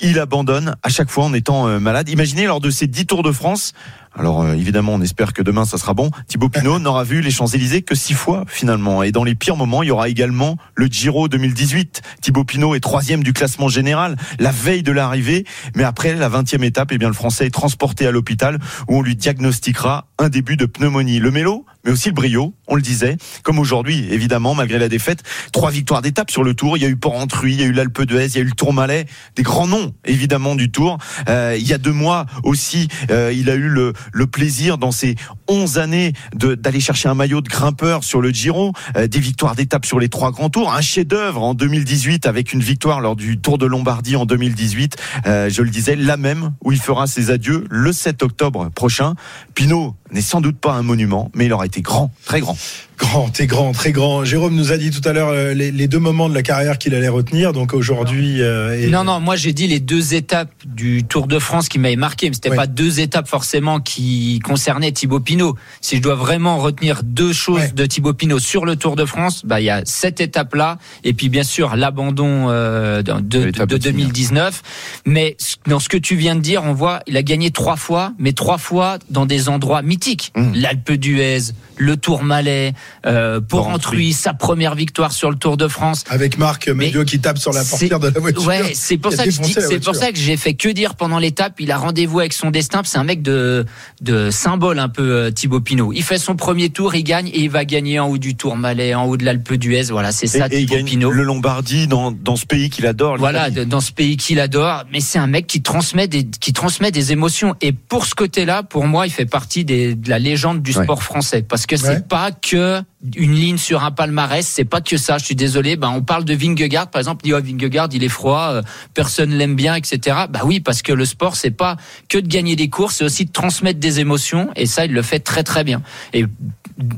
il 0.00 0.18
abandonne 0.18 0.76
à 0.82 0.90
chaque 0.90 1.08
fois 1.08 1.24
en 1.24 1.32
étant 1.32 1.68
euh, 1.68 1.78
malade. 1.78 2.10
Imaginez 2.10 2.44
lors 2.44 2.60
de 2.60 2.68
ces 2.68 2.86
10 2.86 3.06
Tours 3.06 3.22
de 3.22 3.32
France, 3.32 3.72
alors 4.18 4.42
euh, 4.42 4.54
évidemment, 4.54 4.94
on 4.94 5.00
espère 5.00 5.32
que 5.32 5.42
demain 5.42 5.64
ça 5.64 5.78
sera 5.78 5.94
bon. 5.94 6.10
Thibaut 6.26 6.48
Pinot 6.48 6.80
n'aura 6.80 7.04
vu 7.04 7.20
les 7.20 7.30
Champs-Élysées 7.30 7.82
que 7.82 7.94
six 7.94 8.14
fois 8.14 8.44
finalement. 8.48 9.04
Et 9.04 9.12
dans 9.12 9.22
les 9.22 9.36
pires 9.36 9.56
moments, 9.56 9.84
il 9.84 9.86
y 9.86 9.90
aura 9.92 10.08
également 10.08 10.56
le 10.74 10.86
Giro 10.86 11.28
2018. 11.28 12.02
Thibaut 12.20 12.44
Pinot 12.44 12.74
est 12.74 12.80
troisième 12.80 13.22
du 13.22 13.32
classement 13.32 13.68
général, 13.68 14.16
la 14.40 14.50
veille 14.50 14.82
de 14.82 14.92
l'arrivée. 14.92 15.44
Mais 15.76 15.84
après 15.84 16.14
la 16.14 16.28
20e 16.28 16.64
étape, 16.64 16.90
eh 16.92 16.98
bien 16.98 17.08
le 17.08 17.14
Français 17.14 17.46
est 17.46 17.50
transporté 17.50 18.06
à 18.06 18.10
l'hôpital 18.10 18.58
où 18.88 18.98
on 18.98 19.02
lui 19.02 19.14
diagnostiquera 19.14 20.08
un 20.18 20.28
début 20.28 20.56
de 20.56 20.66
pneumonie. 20.66 21.20
Le 21.20 21.30
mélo, 21.30 21.64
mais 21.84 21.92
aussi 21.92 22.08
le 22.08 22.14
brio, 22.14 22.54
on 22.66 22.74
le 22.74 22.82
disait. 22.82 23.16
Comme 23.42 23.58
aujourd'hui, 23.58 24.08
évidemment, 24.10 24.54
malgré 24.54 24.78
la 24.78 24.88
défaite, 24.88 25.22
trois 25.52 25.70
victoires 25.70 26.02
d'étape 26.02 26.30
sur 26.30 26.42
le 26.42 26.54
Tour. 26.54 26.76
Il 26.76 26.82
y 26.82 26.86
a 26.86 26.88
eu 26.88 26.96
Port-Entruy, 26.96 27.54
il 27.54 27.60
y 27.60 27.62
a 27.62 27.66
eu 27.66 27.72
l'Alpe 27.72 28.02
d'Huez, 28.02 28.26
il 28.26 28.34
y 28.34 28.38
a 28.38 28.40
eu 28.40 28.44
le 28.44 28.52
Tourmalet, 28.52 29.06
des 29.36 29.42
grands 29.42 29.68
noms 29.68 29.94
évidemment 30.04 30.56
du 30.56 30.70
Tour. 30.70 30.98
Euh, 31.28 31.56
il 31.58 31.66
y 31.66 31.72
a 31.72 31.78
deux 31.78 31.92
mois 31.92 32.26
aussi, 32.42 32.88
euh, 33.10 33.32
il 33.32 33.48
a 33.48 33.54
eu 33.54 33.68
le, 33.68 33.92
le 34.12 34.26
plaisir 34.26 34.78
dans 34.78 34.92
ces 34.92 35.16
11 35.48 35.78
années 35.78 36.12
de- 36.34 36.54
d'aller 36.54 36.80
chercher 36.80 37.08
un 37.08 37.14
maillot 37.14 37.40
de 37.40 37.48
grimpeur 37.48 38.04
sur 38.04 38.20
le 38.20 38.30
Giro, 38.30 38.72
euh, 38.96 39.06
des 39.06 39.20
victoires 39.20 39.54
d'étape 39.54 39.86
sur 39.86 39.98
les 39.98 40.08
trois 40.08 40.30
grands 40.30 40.50
tours, 40.50 40.72
un 40.72 40.80
chef-d'œuvre 40.80 41.42
en 41.42 41.54
2018 41.54 42.26
avec 42.26 42.52
une 42.52 42.60
victoire 42.60 43.00
lors 43.00 43.16
du 43.16 43.38
Tour 43.38 43.58
de 43.58 43.66
Lombardie 43.66 44.16
en 44.16 44.26
2018. 44.26 44.96
Euh, 45.26 45.48
je 45.50 45.62
le 45.62 45.70
disais, 45.70 45.96
là 45.96 46.16
même 46.16 46.52
où 46.64 46.72
il 46.72 46.78
fera 46.80 47.06
ses 47.06 47.30
adieux 47.30 47.64
le 47.70 47.92
7 47.92 48.22
octobre 48.22 48.70
prochain. 48.74 49.14
Pinot 49.54 49.94
n'est 50.12 50.20
sans 50.22 50.40
doute 50.40 50.58
pas 50.58 50.72
un 50.72 50.82
monument, 50.82 51.30
mais 51.34 51.46
il 51.46 51.52
aura 51.52 51.66
été 51.66 51.82
grand, 51.82 52.10
très 52.24 52.40
grand. 52.40 52.56
Grand, 52.96 53.28
t'es 53.28 53.46
grand, 53.46 53.72
très 53.72 53.92
grand. 53.92 54.24
Jérôme 54.24 54.54
nous 54.56 54.72
a 54.72 54.76
dit 54.76 54.90
tout 54.90 55.06
à 55.06 55.12
l'heure 55.12 55.28
euh, 55.28 55.54
les, 55.54 55.70
les 55.70 55.86
deux 55.86 55.98
moments 56.00 56.28
de 56.28 56.34
la 56.34 56.42
carrière 56.42 56.78
qu'il 56.78 56.94
allait 56.94 57.08
retenir. 57.08 57.52
Donc 57.52 57.72
aujourd'hui, 57.74 58.42
euh, 58.42 58.76
et- 58.76 58.88
Non, 58.88 59.04
non, 59.04 59.20
moi 59.20 59.36
j'ai 59.36 59.52
dit 59.52 59.66
les 59.68 59.78
deux 59.80 60.14
étapes 60.14 60.50
du 60.66 61.04
Tour 61.04 61.26
de 61.28 61.38
France 61.38 61.68
qui 61.68 61.78
m'avaient 61.78 61.94
marqué, 61.96 62.28
mais 62.28 62.34
c'était 62.34 62.50
Oui. 62.50 62.56
pas 62.56 62.66
deux 62.66 62.98
étapes 63.00 63.28
forcément 63.28 63.78
qui 63.80 64.40
concernaient 64.42 64.90
Thibaut 64.92 65.20
Pinot. 65.20 65.37
Pinot. 65.38 65.54
Si 65.80 65.96
je 65.96 66.02
dois 66.02 66.16
vraiment 66.16 66.58
retenir 66.58 67.02
deux 67.04 67.32
choses 67.32 67.72
de 67.72 67.86
Thibaut 67.86 68.12
Pinot 68.12 68.40
sur 68.40 68.64
le 68.64 68.74
Tour 68.74 68.96
de 68.96 69.04
France, 69.04 69.42
bah 69.44 69.60
il 69.60 69.64
y 69.64 69.70
a 69.70 69.82
cette 69.84 70.20
étape-là 70.20 70.78
et 71.04 71.12
puis 71.12 71.28
bien 71.28 71.44
sûr 71.44 71.76
l'abandon 71.76 72.46
euh, 72.48 73.02
de, 73.02 73.20
de, 73.20 73.50
de 73.50 73.76
2019. 73.76 74.62
Mais 75.06 75.36
dans 75.68 75.78
ce 75.78 75.88
que 75.88 75.96
tu 75.96 76.16
viens 76.16 76.34
de 76.34 76.40
dire, 76.40 76.64
on 76.64 76.72
voit, 76.72 77.00
il 77.06 77.16
a 77.16 77.22
gagné 77.22 77.52
trois 77.52 77.76
fois, 77.76 78.14
mais 78.18 78.32
trois 78.32 78.58
fois 78.58 78.98
dans 79.10 79.26
des 79.26 79.48
endroits 79.48 79.82
mythiques. 79.82 80.32
Mmh. 80.34 80.54
L'Alpe 80.56 80.92
d'Huez, 80.92 81.52
le 81.78 81.96
Tour 81.96 82.22
Malais, 82.22 82.74
euh, 83.06 83.40
Porrentruy, 83.40 84.12
sa 84.12 84.34
première 84.34 84.74
victoire 84.74 85.12
sur 85.12 85.30
le 85.30 85.36
Tour 85.36 85.56
de 85.56 85.68
France. 85.68 86.04
Avec 86.08 86.38
Marc 86.38 86.68
Medio 86.68 87.04
qui 87.04 87.20
tape 87.20 87.38
sur 87.38 87.52
la 87.52 87.64
portière 87.64 88.00
de 88.00 88.08
la 88.08 88.20
voiture. 88.20 88.46
Ouais, 88.46 88.72
c'est 88.74 88.98
pour 88.98 89.12
ça 89.12 89.24
que 89.24 89.30
je 89.30 89.36
dis- 89.40 89.48
défoncé 89.48 89.60
la 89.60 89.66
c'est 89.68 89.74
pour 89.76 89.84
voiture. 89.92 90.00
ça 90.06 90.12
que 90.12 90.18
j'ai 90.18 90.36
fait 90.36 90.54
que 90.54 90.68
dire 90.68 90.94
pendant 90.94 91.18
l'étape. 91.18 91.54
Il 91.60 91.70
a 91.70 91.76
rendez-vous 91.78 92.20
avec 92.20 92.32
son 92.32 92.50
destin. 92.50 92.82
C'est 92.84 92.98
un 92.98 93.04
mec 93.04 93.22
de 93.22 93.64
de 94.00 94.30
symbole 94.30 94.78
un 94.78 94.88
peu 94.88 95.02
euh, 95.10 95.30
Thibaut 95.30 95.60
Pinot. 95.60 95.92
Il 95.92 96.02
fait 96.02 96.18
son 96.18 96.36
premier 96.36 96.70
tour, 96.70 96.94
il 96.94 97.04
gagne 97.04 97.28
et 97.28 97.40
il 97.40 97.50
va 97.50 97.64
gagner 97.64 97.98
en 98.00 98.08
haut 98.08 98.18
du 98.18 98.34
Tour 98.36 98.56
Malais, 98.56 98.94
en 98.94 99.04
haut 99.06 99.16
de 99.16 99.24
l'Alpe 99.24 99.54
d'Huez. 99.54 99.84
Voilà, 99.90 100.12
c'est 100.12 100.26
ça 100.26 100.46
Et, 100.50 100.56
et 100.56 100.60
il 100.60 100.66
Thibaut 100.66 100.76
gagne 100.76 100.86
Pinot. 100.86 101.10
le 101.10 101.22
Lombardie 101.22 101.86
dans, 101.86 102.10
dans 102.12 102.36
ce 102.36 102.46
pays 102.46 102.70
qu'il 102.70 102.86
adore. 102.86 103.16
Voilà, 103.18 103.50
dans 103.50 103.80
ce 103.80 103.92
pays 103.92 104.16
qu'il 104.16 104.40
adore, 104.40 104.84
mais 104.92 105.00
c'est 105.00 105.18
un 105.18 105.26
mec 105.26 105.46
qui 105.46 105.62
transmet 105.62 106.08
des 106.08 106.24
qui 106.26 106.52
transmet 106.52 106.90
des 106.90 107.12
émotions. 107.12 107.54
Et 107.60 107.72
pour 107.72 108.04
ce 108.06 108.14
côté-là, 108.14 108.62
pour 108.62 108.86
moi, 108.86 109.06
il 109.06 109.10
fait 109.10 109.26
partie 109.26 109.64
des, 109.64 109.94
de 109.94 110.08
la 110.10 110.18
légende 110.18 110.62
du 110.62 110.76
Ouais. 110.76 110.84
sport 110.84 111.02
français, 111.02 111.42
parce 111.42 111.66
que 111.68 111.76
c'est 111.76 111.88
Ouais. 111.88 112.00
pas 112.00 112.32
que 112.32 112.82
une 113.14 113.34
ligne 113.34 113.58
sur 113.58 113.84
un 113.84 113.92
palmarès, 113.92 114.44
c'est 114.44 114.64
pas 114.64 114.80
que 114.80 114.96
ça. 114.96 115.18
Je 115.18 115.24
suis 115.26 115.36
désolé. 115.36 115.76
Ben, 115.76 115.90
on 115.90 116.02
parle 116.02 116.24
de 116.24 116.34
Vingegaard, 116.34 116.88
par 116.90 116.98
exemple. 116.98 117.22
Dit 117.22 117.32
oh, 117.32 117.40
Vingegaard, 117.40 117.88
il 117.92 118.02
est 118.02 118.08
froid, 118.08 118.48
euh, 118.54 118.62
personne 118.94 119.30
l'aime 119.30 119.54
bien, 119.54 119.76
etc. 119.76 120.16
Bah 120.28 120.40
oui, 120.44 120.58
parce 120.58 120.82
que 120.82 120.92
le 120.92 121.04
sport, 121.04 121.36
c'est 121.36 121.52
pas 121.52 121.76
que 122.08 122.18
de 122.18 122.26
gagner 122.26 122.56
des 122.56 122.68
courses, 122.68 122.96
c'est 122.96 123.04
aussi 123.04 123.24
de 123.26 123.30
transmettre 123.32 123.78
des 123.78 124.00
émotions, 124.00 124.50
et 124.56 124.66
ça, 124.66 124.84
il 124.86 124.92
le 124.92 125.02
fait 125.02 125.20
très 125.20 125.44
très 125.44 125.62
bien. 125.62 125.82
Et 126.12 126.24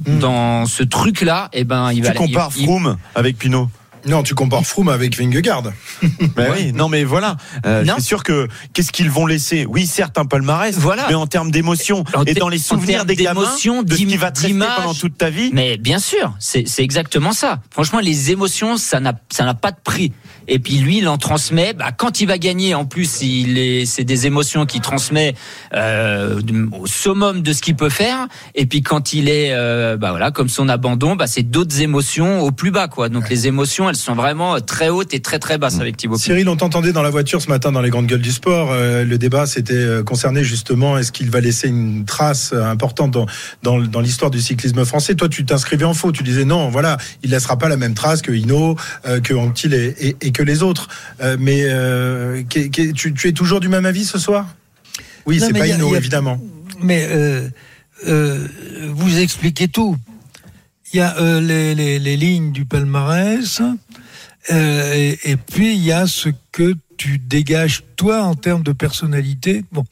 dans 0.06 0.66
ce 0.66 0.82
truc-là, 0.82 1.48
eh 1.52 1.64
ben, 1.64 1.92
il 1.92 2.02
va. 2.02 2.10
Tu 2.12 2.16
compares 2.18 2.50
il- 2.56 2.62
il- 2.62 2.64
Froome 2.66 2.96
avec 3.14 3.36
Pinot. 3.38 3.68
Non, 4.06 4.22
tu 4.22 4.34
compares 4.34 4.64
Froome 4.66 4.88
avec 4.88 5.16
Vingegaard. 5.16 5.64
Ben 6.36 6.52
oui, 6.56 6.72
non 6.72 6.88
mais 6.88 7.04
voilà, 7.04 7.36
Euh, 7.66 7.84
Non. 7.84 7.94
c'est 7.98 8.04
sûr 8.04 8.22
que 8.22 8.48
qu'est-ce 8.72 8.92
qu'ils 8.92 9.10
vont 9.10 9.26
laisser? 9.26 9.66
Oui, 9.68 9.86
certes 9.86 10.16
un 10.18 10.24
palmarès, 10.24 10.76
Voilà. 10.78 11.06
mais 11.08 11.14
en 11.14 11.26
termes 11.26 11.50
d'émotion 11.50 12.04
et 12.26 12.34
dans 12.34 12.48
les 12.48 12.58
en 12.58 12.62
souvenirs 12.76 13.04
des 13.04 13.16
gamins, 13.16 13.42
de 13.42 13.46
ce 13.46 13.96
qui 13.96 14.16
va 14.16 14.30
te 14.30 14.40
rester 14.40 14.58
pendant 14.76 14.94
toute 14.94 15.18
ta 15.18 15.30
vie. 15.30 15.50
Mais 15.52 15.76
bien 15.76 15.98
sûr, 15.98 16.34
c'est 16.38 16.64
exactement 16.78 17.32
ça. 17.32 17.60
Franchement, 17.70 18.00
les 18.00 18.30
émotions, 18.30 18.76
ça 18.76 19.00
n'a 19.00 19.12
pas 19.54 19.70
de 19.72 19.80
prix. 19.82 20.12
Et 20.52 20.58
puis 20.58 20.78
lui, 20.78 20.98
il 20.98 21.08
en 21.08 21.16
transmet. 21.16 21.72
Bah, 21.72 21.92
quand 21.96 22.20
il 22.20 22.26
va 22.26 22.36
gagner, 22.36 22.74
en 22.74 22.84
plus, 22.84 23.22
il 23.22 23.56
est 23.56 23.86
c'est 23.86 24.04
des 24.04 24.26
émotions 24.26 24.66
qu'il 24.66 24.80
transmet 24.80 25.34
euh, 25.74 26.40
au 26.78 26.86
summum 26.86 27.40
de 27.40 27.52
ce 27.52 27.62
qu'il 27.62 27.76
peut 27.76 27.88
faire. 27.88 28.26
Et 28.56 28.66
puis 28.66 28.82
quand 28.82 29.12
il 29.12 29.28
est, 29.28 29.52
euh, 29.52 29.96
bah 29.96 30.10
voilà, 30.10 30.32
comme 30.32 30.48
son 30.48 30.68
abandon, 30.68 31.14
bah 31.14 31.28
c'est 31.28 31.44
d'autres 31.44 31.80
émotions 31.80 32.40
au 32.40 32.50
plus 32.50 32.72
bas, 32.72 32.88
quoi. 32.88 33.08
Donc 33.08 33.30
les 33.30 33.46
émotions, 33.46 33.88
elles 33.88 33.94
sont 33.94 34.14
vraiment 34.14 34.60
très 34.60 34.88
hautes 34.88 35.14
et 35.14 35.20
très 35.20 35.38
très 35.38 35.56
basses 35.56 35.78
avec 35.80 35.96
Thibaut. 35.96 36.18
Cyril, 36.18 36.48
on 36.48 36.56
t'entendait 36.56 36.92
dans 36.92 37.02
la 37.02 37.10
voiture 37.10 37.40
ce 37.40 37.48
matin 37.48 37.70
dans 37.70 37.80
les 37.80 37.90
grandes 37.90 38.06
gueules 38.06 38.20
du 38.20 38.32
sport. 38.32 38.70
Euh, 38.72 39.04
le 39.04 39.18
débat 39.18 39.46
s'était 39.46 39.74
euh, 39.74 40.02
concerné 40.02 40.42
justement 40.42 40.98
est-ce 40.98 41.12
qu'il 41.12 41.30
va 41.30 41.40
laisser 41.40 41.68
une 41.68 42.04
trace 42.04 42.50
euh, 42.52 42.64
importante 42.64 43.12
dans, 43.12 43.26
dans, 43.62 43.78
dans 43.78 44.00
l'histoire 44.00 44.32
du 44.32 44.40
cyclisme 44.40 44.84
français? 44.84 45.14
Toi, 45.14 45.28
tu 45.28 45.44
t'inscrivais 45.44 45.84
en 45.84 45.94
faux. 45.94 46.10
Tu 46.10 46.24
disais 46.24 46.44
non, 46.44 46.70
voilà, 46.70 46.96
il 47.22 47.30
laissera 47.30 47.56
pas 47.56 47.68
la 47.68 47.76
même 47.76 47.94
trace 47.94 48.20
que 48.20 48.32
Hino, 48.32 48.76
euh, 49.06 49.20
que 49.20 49.32
Anquetil 49.32 49.74
et, 49.74 49.94
et, 50.00 50.16
et 50.20 50.32
que 50.32 50.39
les 50.42 50.62
autres. 50.62 50.88
Euh, 51.20 51.36
mais 51.38 51.62
euh, 51.64 52.42
tu, 52.48 52.70
tu 53.14 53.28
es 53.28 53.32
toujours 53.32 53.60
du 53.60 53.68
même 53.68 53.86
avis 53.86 54.04
ce 54.04 54.18
soir? 54.18 54.54
Oui, 55.26 55.38
c'est 55.40 55.52
pas 55.52 55.64
a- 55.64 55.76
a- 55.76 55.96
évidemment. 55.96 56.40
Mais 56.80 57.06
euh, 57.10 57.48
vous 58.88 59.18
expliquez 59.18 59.68
tout. 59.68 59.96
Il 60.92 60.96
y 60.96 61.00
a 61.00 61.40
les, 61.40 61.74
les, 61.74 61.98
les 61.98 62.16
lignes 62.16 62.50
du 62.52 62.64
palmarès, 62.64 63.62
et, 64.48 65.18
et 65.22 65.36
puis 65.36 65.74
il 65.74 65.84
y 65.84 65.92
a 65.92 66.06
ce 66.06 66.30
que 66.50 66.74
tu 66.96 67.18
dégages 67.18 67.84
toi 67.96 68.22
en 68.22 68.34
termes 68.34 68.62
de 68.62 68.72
personnalité. 68.72 69.64
Bon, 69.70 69.84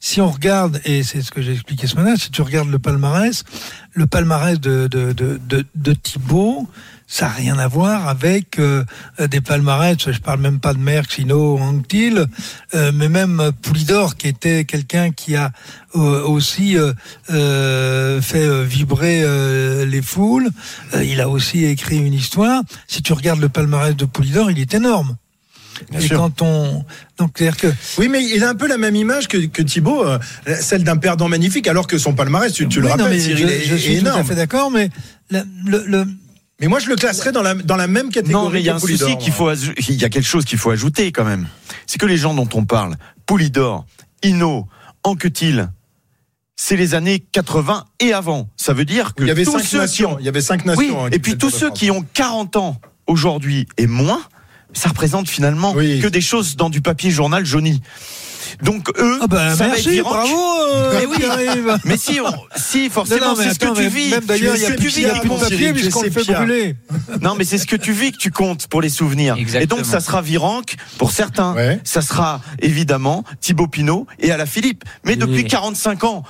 si 0.00 0.20
on 0.20 0.30
regarde, 0.30 0.80
et 0.84 1.02
c'est 1.02 1.20
ce 1.20 1.30
que 1.30 1.42
j'ai 1.42 1.52
expliqué 1.52 1.86
ce 1.86 1.96
matin, 1.96 2.16
si 2.16 2.30
tu 2.30 2.40
regardes 2.42 2.70
le 2.70 2.78
palmarès, 2.78 3.44
le 3.92 4.06
palmarès 4.06 4.58
de, 4.58 4.88
de, 4.88 5.12
de, 5.12 5.38
de, 5.46 5.66
de 5.74 5.92
Thibaut, 5.92 6.66
ça 7.10 7.24
n'a 7.26 7.32
rien 7.32 7.58
à 7.58 7.66
voir 7.68 8.06
avec 8.06 8.58
euh, 8.58 8.84
des 9.30 9.40
palmarès, 9.40 9.96
je 9.98 10.18
parle 10.20 10.40
même 10.40 10.60
pas 10.60 10.74
de 10.74 10.78
Merckx, 10.78 11.18
Hino, 11.18 11.56
Anctil, 11.58 12.26
euh, 12.74 12.92
mais 12.94 13.08
même 13.08 13.50
Poulidor, 13.62 14.14
qui 14.16 14.28
était 14.28 14.66
quelqu'un 14.66 15.10
qui 15.10 15.34
a 15.34 15.50
euh, 15.96 16.22
aussi 16.22 16.76
euh, 16.76 16.92
euh, 17.30 18.20
fait 18.20 18.42
euh, 18.44 18.62
vibrer 18.62 19.22
euh, 19.22 19.86
les 19.86 20.02
foules. 20.02 20.50
Euh, 20.94 21.02
il 21.02 21.20
a 21.22 21.28
aussi 21.30 21.64
écrit 21.64 21.96
une 21.96 22.12
histoire. 22.14 22.62
Si 22.86 23.02
tu 23.02 23.12
regardes 23.14 23.40
le 23.40 23.48
palmarès 23.48 23.96
de 23.96 24.04
Poulidor, 24.04 24.50
il 24.50 24.58
est 24.58 24.74
énorme. 24.74 25.16
Bien 25.90 26.00
Et 26.00 26.06
sûr. 26.08 26.16
quand 26.18 26.42
on 26.42 26.84
donc 27.18 27.30
c'est-à-dire 27.38 27.56
que 27.56 27.68
Oui, 27.98 28.08
mais 28.08 28.22
il 28.24 28.42
a 28.42 28.48
un 28.50 28.54
peu 28.56 28.66
la 28.66 28.78
même 28.78 28.96
image 28.96 29.28
que, 29.28 29.38
que 29.46 29.62
Thibaut, 29.62 30.04
euh, 30.04 30.18
celle 30.60 30.82
d'un 30.84 30.96
perdant 30.96 31.28
magnifique, 31.28 31.68
alors 31.68 31.86
que 31.86 31.98
son 31.98 32.14
palmarès, 32.14 32.52
tu, 32.52 32.66
tu 32.68 32.80
le 32.80 32.86
Oui, 32.88 32.92
non, 32.98 33.04
rappelles, 33.04 33.16
mais 33.16 33.22
Cyril, 33.22 33.46
je, 33.48 33.52
est, 33.52 33.60
je 33.64 33.74
est 33.74 33.78
suis 33.78 33.98
tout 34.02 34.08
à 34.08 34.24
fait 34.24 34.34
d'accord, 34.34 34.70
mais 34.72 34.90
la- 35.30 35.44
le, 35.64 35.84
le- 35.86 36.06
Mais 36.60 36.66
moi, 36.66 36.80
je 36.80 36.88
le 36.88 36.96
classerais 36.96 37.30
dans 37.32 37.42
la, 37.42 37.54
dans 37.54 37.76
la 37.76 37.86
même 37.86 38.10
catégorie. 38.10 38.44
Non, 38.44 38.50
mais 38.50 38.60
il 38.60 38.66
y 38.66 38.68
a 38.68 38.74
un 38.74 38.80
Poulidor, 38.80 39.08
souci 39.08 39.18
qu'il 39.18 39.32
faut, 39.32 39.52
il 39.52 39.94
y 39.94 40.04
a 40.04 40.08
quelque 40.08 40.26
chose 40.26 40.44
qu'il 40.44 40.58
faut 40.58 40.70
ajouter 40.70 41.12
quand 41.12 41.24
même. 41.24 41.48
C'est 41.86 41.98
que 41.98 42.06
les 42.06 42.16
gens 42.16 42.34
dont 42.34 42.48
on 42.54 42.64
parle, 42.64 42.96
Poulidor, 43.26 43.86
Hino, 44.24 44.66
Anquetil, 45.04 45.68
c'est 46.56 46.76
les 46.76 46.94
années 46.94 47.20
80 47.20 47.84
et 48.00 48.12
avant. 48.12 48.48
Ça 48.56 48.72
veut 48.72 48.84
dire 48.84 49.14
que 49.14 49.22
Il 49.22 49.28
y 49.28 49.30
avait 49.30 49.44
tous 49.44 49.52
cinq 49.52 49.62
ceux 49.64 49.68
qui 49.78 49.82
nations. 49.82 50.12
ont, 50.14 50.18
Il 50.18 50.24
y 50.24 50.28
avait 50.28 50.40
cinq 50.40 50.64
nations. 50.64 50.82
oui, 50.82 50.92
hein, 50.98 51.06
et 51.08 51.10
qui 51.12 51.18
puis 51.20 51.38
tous 51.38 51.50
ceux 51.50 51.70
qui 51.70 51.92
ont 51.92 52.04
40 52.14 52.56
ans 52.56 52.80
aujourd'hui 53.06 53.68
et 53.76 53.86
moins, 53.86 54.20
ça 54.72 54.88
représente 54.88 55.28
finalement 55.28 55.72
Oui. 55.74 56.00
que 56.00 56.08
des 56.08 56.20
choses 56.20 56.56
dans 56.56 56.70
du 56.70 56.80
papier 56.80 57.12
journal 57.12 57.46
jauni. 57.46 57.80
Donc 58.62 58.88
eux, 58.98 59.18
ah 59.22 59.26
ben 59.28 59.50
ça 59.50 59.54
va 59.56 59.64
être 59.66 59.70
merci, 59.74 59.90
virant. 59.90 60.10
bravo. 60.10 60.36
euh, 60.66 60.98
Mais 61.00 61.06
oui. 61.06 61.16
Mais 61.84 61.96
si, 61.96 62.20
on- 62.20 62.32
si 62.56 62.90
forcément, 62.90 63.20
Non, 63.20 63.32
non, 63.32 63.36
mais 63.38 63.44
c'est 63.44 63.54
ce 63.54 63.58
que 63.60 63.74
tu 63.76 63.88
vis. 63.88 64.10
Même 64.10 64.24
d'ailleurs, 64.24 64.56
il 64.56 64.62
y 64.62 64.66
a 64.66 64.70
plus, 64.72 64.96
il 64.96 65.02
y 65.02 65.06
a 65.06 65.14
plus 65.20 65.28
de 65.30 65.34
papier 65.36 65.72
puisqu'on 65.72 66.02
le 66.02 66.10
fait 66.10 66.24
brûler. 66.32 66.76
Non, 67.22 67.34
mais 67.36 67.44
c'est 67.44 67.58
ce 67.58 67.66
que 67.66 67.76
tu 67.76 67.92
vis 67.92 68.12
que 68.12 68.16
tu 68.18 68.30
comptes 68.30 68.66
pour 68.66 68.80
les 68.82 68.88
souvenirs. 68.88 69.36
Exactement. 69.38 69.62
Et 69.62 69.66
donc, 69.82 69.86
ça 69.90 70.00
sera 70.00 70.22
Virenque 70.22 70.76
pour 70.98 71.12
certains. 71.12 71.54
Ouais. 71.54 71.80
Ça 71.84 72.02
sera 72.02 72.40
évidemment 72.60 73.24
Thibaut 73.40 73.68
Pinot 73.68 74.06
et 74.18 74.32
Alain 74.32 74.46
Philippe. 74.46 74.84
Mais 75.04 75.12
Oui. 75.12 75.18
depuis 75.18 75.44
45 75.44 76.04
ans, 76.04 76.22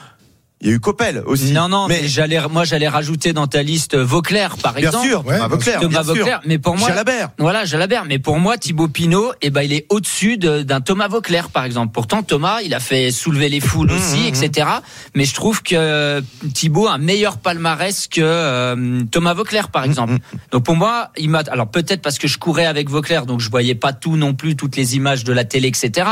il 0.60 0.68
y 0.68 0.70
a 0.72 0.74
eu 0.74 0.80
Coppel 0.80 1.22
aussi. 1.26 1.52
Non, 1.52 1.68
non, 1.68 1.86
mais, 1.88 2.00
mais 2.02 2.08
j'allais, 2.08 2.40
moi, 2.50 2.64
j'allais 2.64 2.88
rajouter 2.88 3.32
dans 3.32 3.46
ta 3.46 3.62
liste 3.62 3.94
euh, 3.94 4.04
Vauclair, 4.04 4.56
par 4.56 4.74
bien 4.74 4.88
exemple. 4.88 5.06
sûr, 5.06 5.24
Ouais, 5.26 5.34
Thomas 5.36 5.38
bien 5.38 5.48
Vauclair, 5.48 5.80
Thomas 5.80 5.90
bien 5.90 6.02
sûr. 6.02 6.14
Vauclair, 6.16 6.40
mais 6.46 6.58
pour 6.58 6.76
moi, 6.76 6.88
Jalabert. 6.88 7.30
voilà, 7.38 7.64
Jalabert. 7.64 8.04
Mais 8.06 8.18
pour 8.18 8.38
moi, 8.40 8.58
Thibaut 8.58 8.88
Pinot, 8.88 9.32
eh 9.42 9.50
ben, 9.50 9.62
il 9.62 9.72
est 9.72 9.86
au-dessus 9.88 10.36
de- 10.36 10.62
d'un 10.62 10.80
Thomas 10.80 11.08
Vauclair, 11.08 11.50
par 11.50 11.64
exemple. 11.64 11.92
Pourtant, 11.92 12.22
Thomas, 12.22 12.60
il 12.64 12.74
a 12.74 12.80
fait 12.80 13.10
soulever 13.12 13.48
les 13.48 13.60
foules 13.60 13.90
Mmh, 13.90 13.94
aussi, 13.96 14.18
mmh, 14.32 14.44
etc. 14.44 14.68
Mais 15.14 15.24
je 15.24 15.34
trouve 15.34 15.62
que 15.62 15.74
euh, 15.76 16.20
Thibaut 16.54 16.88
a 16.88 16.92
un 16.94 16.98
meilleur 16.98 17.38
palmarès 17.38 18.08
que 18.08 18.20
euh, 18.20 19.02
Thomas 19.10 19.34
Vauclair, 19.34 19.68
Mmh, 19.68 19.70
par 19.70 19.84
exemple. 19.84 20.14
Donc 20.50 20.64
pour 20.64 20.74
moi, 20.76 21.10
il 21.16 21.30
m'a. 21.30 21.40
Alors 21.50 21.68
peut-être 21.68 22.02
parce 22.02 22.18
que 22.18 22.26
je 22.26 22.38
courais 22.38 22.66
avec 22.66 22.90
Vauclair, 22.90 23.26
donc 23.26 23.40
je 23.40 23.48
voyais 23.50 23.74
pas 23.74 23.92
tout 23.92 24.16
non 24.16 24.34
plus, 24.34 24.56
toutes 24.56 24.76
les 24.76 24.96
images 24.96 25.22
de 25.24 25.32
la 25.32 25.44
télé, 25.44 25.68
etc. 25.68 26.08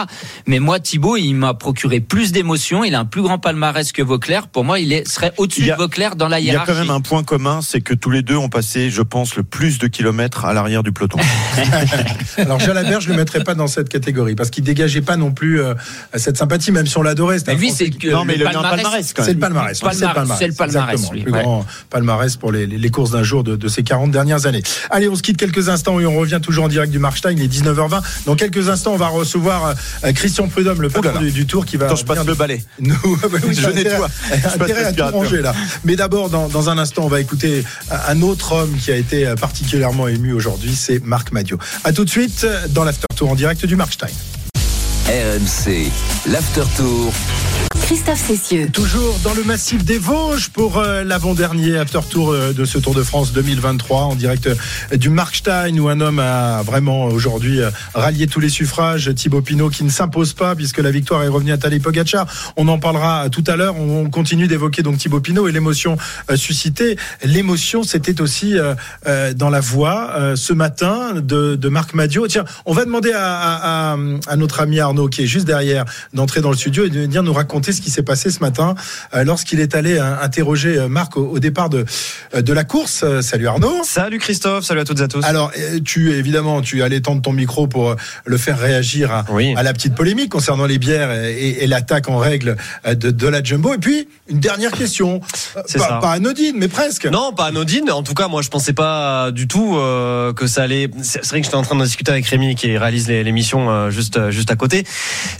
Mais 0.46 0.58
moi, 0.60 0.78
Thibaut, 0.78 1.16
il 1.16 1.34
m'a 1.34 1.54
procuré 1.54 2.00
plus 2.00 2.32
d'émotions. 2.32 2.84
Il 2.84 2.94
a 2.94 3.00
un 3.00 3.04
plus 3.04 3.22
grand 3.22 3.38
palmarès 3.38 3.90
que 3.92 4.02
Vauclair. 4.02 4.35
Pour 4.46 4.64
moi, 4.64 4.78
il 4.78 4.92
est, 4.92 5.06
serait 5.08 5.32
au-dessus 5.36 5.66
de 5.66 5.72
Vauclair 5.74 6.16
dans 6.16 6.28
la 6.28 6.38
Il 6.40 6.46
y 6.46 6.50
a 6.50 6.52
hiérarchie. 6.52 6.72
quand 6.72 6.78
même 6.78 6.90
un 6.90 7.00
point 7.00 7.22
commun, 7.24 7.60
c'est 7.62 7.80
que 7.80 7.94
tous 7.94 8.10
les 8.10 8.22
deux 8.22 8.36
ont 8.36 8.48
passé, 8.48 8.90
je 8.90 9.02
pense, 9.02 9.36
le 9.36 9.42
plus 9.42 9.78
de 9.78 9.86
kilomètres 9.86 10.44
à 10.44 10.52
l'arrière 10.52 10.82
du 10.82 10.92
peloton. 10.92 11.18
Alors 12.38 12.60
Jalabert, 12.60 13.00
je 13.00 13.08
le 13.10 13.16
mettrais 13.16 13.42
pas 13.42 13.54
dans 13.54 13.66
cette 13.66 13.88
catégorie 13.88 14.34
parce 14.34 14.50
qu'il 14.50 14.64
dégageait 14.64 15.00
pas 15.00 15.16
non 15.16 15.32
plus 15.32 15.60
euh, 15.60 15.74
cette 16.14 16.36
sympathie, 16.36 16.72
même 16.72 16.86
si 16.86 16.96
on 16.98 17.02
l'adorait. 17.02 17.38
Mais 17.46 17.54
lui, 17.54 17.70
c'est 17.70 17.90
qui- 17.90 17.98
que 17.98 18.08
non, 18.10 18.24
mais 18.24 18.34
le 18.36 18.40
il 18.44 18.46
a 18.48 18.52
eu 18.52 18.56
un 18.56 18.62
palmarès 18.62 19.12
C'est 19.16 19.32
le 19.32 19.38
palmarès. 19.38 19.78
c'est 19.78 19.84
le 20.06 20.12
Palmarès, 20.14 20.38
c'est 20.38 20.46
le 20.48 20.52
palmarès, 20.54 21.08
plus 21.10 21.30
ouais. 21.30 21.42
grand 21.42 21.66
palmarès 21.90 22.36
pour 22.36 22.52
les, 22.52 22.66
les- 22.66 22.78
les 22.78 22.90
courses 22.90 23.10
d'un 23.12 23.22
jour 23.22 23.44
de, 23.44 23.56
de 23.56 23.68
ces 23.68 23.82
40 23.82 24.10
dernières 24.10 24.46
années. 24.46 24.62
Allez, 24.90 25.08
on 25.08 25.14
se 25.16 25.22
quitte 25.22 25.36
quelques 25.36 25.68
instants 25.68 25.98
et 26.00 26.06
on 26.06 26.16
revient 26.16 26.40
toujours 26.42 26.64
en 26.64 26.68
direct 26.68 26.92
du 26.92 26.98
Markstein. 26.98 27.32
Il 27.32 27.42
est 27.42 27.48
19h20. 27.48 28.02
Dans 28.26 28.36
quelques 28.36 28.68
instants, 28.68 28.92
on 28.92 28.96
va 28.96 29.08
recevoir 29.08 29.74
euh, 30.04 30.12
Christian 30.12 30.48
Prudhomme, 30.48 30.82
le 30.82 30.88
patron 30.88 31.14
là. 31.14 31.20
du, 31.20 31.30
du 31.32 31.46
Tour, 31.46 31.64
qui 31.66 31.76
va 31.76 31.86
Attends, 31.86 31.96
je 31.96 32.04
passe 32.04 32.24
le 32.26 32.34
balai. 32.34 32.62
nous, 32.80 32.94
oui, 33.32 33.54
Je 33.54 33.68
nettoie. 33.70 34.08
Intérêt 34.60 34.84
à 34.84 34.92
tout 34.92 35.04
ranger 35.04 35.42
là. 35.42 35.54
Mais 35.84 35.96
d'abord, 35.96 36.30
dans, 36.30 36.48
dans 36.48 36.70
un 36.70 36.78
instant, 36.78 37.04
on 37.04 37.08
va 37.08 37.20
écouter 37.20 37.64
un 37.90 38.22
autre 38.22 38.52
homme 38.52 38.76
qui 38.76 38.90
a 38.90 38.96
été 38.96 39.34
particulièrement 39.40 40.08
ému 40.08 40.32
aujourd'hui, 40.32 40.74
c'est 40.74 41.02
Marc 41.04 41.32
Madio. 41.32 41.58
À 41.84 41.92
tout 41.92 42.04
de 42.04 42.10
suite 42.10 42.46
dans 42.70 42.84
l'After 42.84 43.06
Tour 43.14 43.30
en 43.30 43.34
direct 43.34 43.64
du 43.66 43.76
Markstein. 43.76 44.08
RMC, 45.08 45.88
l'after 46.26 46.62
tour. 46.76 47.12
Christophe 47.82 48.18
Cessieux. 48.26 48.68
Toujours 48.72 49.16
dans 49.22 49.32
le 49.34 49.44
massif 49.44 49.84
des 49.84 49.98
Vosges 49.98 50.48
pour 50.48 50.78
euh, 50.78 51.04
l'avant-dernier 51.04 51.76
after 51.78 52.00
tour 52.10 52.32
euh, 52.32 52.52
de 52.52 52.64
ce 52.64 52.78
Tour 52.78 52.94
de 52.94 53.04
France 53.04 53.32
2023 53.32 54.00
en 54.02 54.14
direct 54.16 54.48
euh, 54.48 54.96
du 54.96 55.08
Markstein 55.08 55.78
où 55.78 55.88
un 55.88 56.00
homme 56.00 56.18
a 56.18 56.62
vraiment 56.62 57.04
aujourd'hui 57.04 57.60
euh, 57.60 57.70
rallié 57.94 58.26
tous 58.26 58.40
les 58.40 58.48
suffrages. 58.48 59.14
Thibaut 59.14 59.40
Pinot 59.40 59.70
qui 59.70 59.84
ne 59.84 59.90
s'impose 59.90 60.32
pas 60.32 60.56
puisque 60.56 60.78
la 60.78 60.90
victoire 60.90 61.22
est 61.22 61.28
revenue 61.28 61.52
à 61.52 61.58
Tadej 61.58 61.80
Pogacar. 61.80 62.26
On 62.56 62.66
en 62.66 62.80
parlera 62.80 63.28
tout 63.30 63.44
à 63.46 63.54
l'heure. 63.54 63.76
On 63.78 64.10
continue 64.10 64.48
d'évoquer 64.48 64.82
donc 64.82 64.98
Thibaut 64.98 65.20
Pinot 65.20 65.46
et 65.46 65.52
l'émotion 65.52 65.96
euh, 66.28 66.34
suscitée. 66.36 66.98
L'émotion, 67.22 67.84
c'était 67.84 68.20
aussi 68.20 68.58
euh, 68.58 68.74
euh, 69.06 69.32
dans 69.32 69.50
la 69.50 69.60
voix 69.60 70.10
euh, 70.16 70.34
ce 70.34 70.52
matin 70.52 71.12
de, 71.14 71.54
de 71.54 71.68
Marc 71.68 71.94
Madio. 71.94 72.26
Tiens, 72.26 72.44
on 72.64 72.72
va 72.72 72.84
demander 72.84 73.12
à, 73.12 73.20
à- 73.36 73.92
à- 73.92 73.96
à 74.26 74.36
notre 74.36 74.58
ami 74.60 74.80
Arnaud 74.80 74.95
qui 75.08 75.22
est 75.22 75.26
juste 75.26 75.46
derrière 75.46 75.84
d'entrer 76.14 76.40
dans 76.40 76.50
le 76.50 76.56
studio 76.56 76.84
et 76.84 76.90
de 76.90 77.00
venir 77.00 77.22
nous 77.22 77.32
raconter 77.32 77.72
ce 77.72 77.80
qui 77.80 77.90
s'est 77.90 78.02
passé 78.02 78.30
ce 78.30 78.40
matin 78.40 78.74
euh, 79.14 79.24
lorsqu'il 79.24 79.60
est 79.60 79.74
allé 79.74 79.98
euh, 79.98 80.20
interroger 80.22 80.78
euh, 80.78 80.88
Marc 80.88 81.16
au, 81.16 81.38
départ 81.38 81.68
de, 81.68 81.84
de 82.34 82.52
la 82.52 82.64
course. 82.64 83.04
Salut 83.20 83.46
Arnaud. 83.46 83.82
Salut 83.84 84.18
Christophe, 84.18 84.64
salut 84.64 84.80
à 84.80 84.84
toutes 84.84 85.00
et 85.00 85.04
à 85.04 85.08
tous. 85.08 85.24
Alors, 85.24 85.52
tu 85.84 86.12
évidemment, 86.12 86.62
tu 86.62 86.82
allais 86.82 87.00
tendre 87.00 87.22
ton 87.22 87.32
micro 87.32 87.66
pour 87.66 87.94
le 88.24 88.36
faire 88.38 88.58
réagir 88.58 89.12
à, 89.12 89.24
Oui. 89.30 89.54
à 89.56 89.62
la 89.62 89.72
petite 89.72 89.94
polémique 89.94 90.30
concernant 90.30 90.66
les 90.66 90.78
bières 90.78 91.12
et, 91.12 91.66
l'attaque 91.66 92.08
en 92.08 92.18
règle 92.18 92.56
de, 92.86 93.10
de 93.10 93.26
la 93.26 93.42
Jumbo. 93.42 93.74
Et 93.74 93.78
puis, 93.78 94.08
une 94.28 94.40
dernière 94.40 94.72
question, 94.72 95.20
C'est 95.66 95.78
pas, 95.78 95.88
ça. 95.88 95.98
pas 95.98 96.12
anodine, 96.12 96.56
mais 96.56 96.68
presque. 96.68 97.06
Non, 97.06 97.32
pas 97.32 97.46
anodine. 97.46 97.90
En 97.90 98.02
tout 98.02 98.14
cas, 98.14 98.28
moi, 98.28 98.42
je 98.42 98.48
pensais 98.48 98.72
pas 98.72 99.30
du 99.30 99.48
tout 99.48 99.76
euh, 99.76 100.32
que 100.32 100.46
ça 100.46 100.62
allait. 100.62 100.90
C'est 101.02 101.24
vrai 101.26 101.40
que 101.40 101.44
j'étais 101.44 101.56
en 101.56 101.62
train 101.62 101.76
de 101.76 101.84
discuter 101.84 102.12
avec 102.12 102.26
Rémi 102.26 102.54
qui 102.54 102.76
réalise 102.76 103.08
l'émission 103.08 103.70
euh, 103.70 103.90
juste 103.90 104.30
juste 104.30 104.50
à 104.50 104.56
côté. 104.56 104.84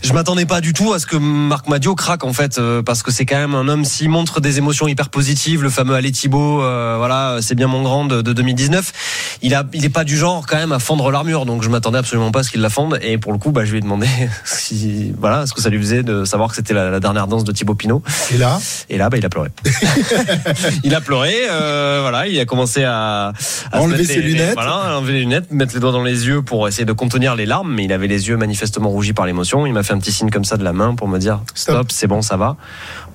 Je 0.03 0.13
m'attendais 0.13 0.45
pas 0.45 0.61
du 0.61 0.73
tout 0.73 0.93
à 0.93 0.99
ce 0.99 1.05
que 1.05 1.17
Marc 1.17 1.67
Madio 1.67 1.95
craque 1.95 2.23
en 2.23 2.33
fait, 2.33 2.57
euh, 2.57 2.81
parce 2.81 3.03
que 3.03 3.11
c'est 3.11 3.25
quand 3.25 3.37
même 3.37 3.55
un 3.55 3.67
homme 3.67 3.85
s'il 3.85 4.09
montre 4.09 4.39
des 4.41 4.57
émotions 4.57 4.87
hyper 4.87 5.09
positives. 5.09 5.63
Le 5.63 5.69
fameux 5.69 5.95
Allez 5.95 6.11
Thibaut, 6.11 6.61
euh, 6.61 6.95
voilà, 6.97 7.37
c'est 7.41 7.55
bien 7.55 7.67
mon 7.67 7.81
grand 7.83 8.05
de, 8.05 8.21
de 8.21 8.33
2019. 8.33 9.37
Il 9.41 9.53
a, 9.55 9.63
il 9.73 9.85
est 9.85 9.89
pas 9.89 10.03
du 10.03 10.17
genre 10.17 10.45
quand 10.47 10.57
même 10.57 10.71
à 10.71 10.79
fendre 10.79 11.11
l'armure, 11.11 11.45
donc 11.45 11.63
je 11.63 11.69
m'attendais 11.69 11.97
absolument 11.99 12.31
pas 12.31 12.39
à 12.39 12.43
ce 12.43 12.51
qu'il 12.51 12.61
la 12.61 12.69
fende. 12.69 12.99
Et 13.01 13.17
pour 13.17 13.31
le 13.33 13.37
coup, 13.39 13.51
bah, 13.51 13.65
je 13.65 13.71
lui 13.71 13.77
ai 13.79 13.81
demandé 13.81 14.07
si, 14.45 15.13
voilà, 15.19 15.45
ce 15.47 15.53
que 15.53 15.61
ça 15.61 15.69
lui 15.69 15.79
faisait 15.79 16.03
de 16.03 16.25
savoir 16.25 16.49
que 16.49 16.55
c'était 16.55 16.73
la, 16.73 16.89
la 16.89 16.99
dernière 16.99 17.27
danse 17.27 17.43
de 17.43 17.51
Thibaut 17.51 17.75
Pinot. 17.75 18.01
Et 18.33 18.37
là, 18.37 18.59
Et 18.89 18.97
là, 18.97 19.09
bah, 19.09 19.17
il 19.17 19.25
a 19.25 19.29
pleuré. 19.29 19.49
il 20.83 20.93
a 20.95 21.01
pleuré, 21.01 21.33
euh, 21.49 21.99
voilà, 22.01 22.27
il 22.27 22.39
a 22.39 22.45
commencé 22.45 22.83
à, 22.83 23.27
à 23.29 23.33
se 23.39 23.77
Enlever 23.77 23.97
mettre 23.97 24.09
ses 24.09 24.21
les- 24.21 24.27
lunettes. 24.29 24.53
voilà, 24.53 24.97
enlever 24.97 25.13
les 25.13 25.19
lunettes, 25.21 25.51
mettre 25.51 25.73
les 25.73 25.79
doigts 25.79 25.91
dans 25.91 26.03
les 26.03 26.27
yeux 26.27 26.41
pour 26.41 26.67
essayer 26.67 26.85
de 26.85 26.93
contenir 26.93 27.35
les 27.35 27.45
larmes, 27.45 27.73
mais 27.73 27.85
il 27.85 27.93
avait 27.93 28.07
les 28.07 28.27
yeux 28.29 28.37
manifestement 28.37 28.89
rougis 28.89 29.13
par 29.13 29.25
Il 29.65 29.73
m'a 29.73 29.83
fait 29.83 29.93
un 29.93 29.99
petit 29.99 30.11
signe 30.11 30.29
comme 30.29 30.45
ça 30.45 30.57
de 30.57 30.63
la 30.63 30.73
main 30.73 30.95
pour 30.95 31.07
me 31.07 31.19
dire 31.19 31.41
Stop. 31.53 31.75
stop, 31.75 31.91
c'est 31.91 32.07
bon, 32.07 32.21
ça 32.21 32.37
va, 32.37 32.57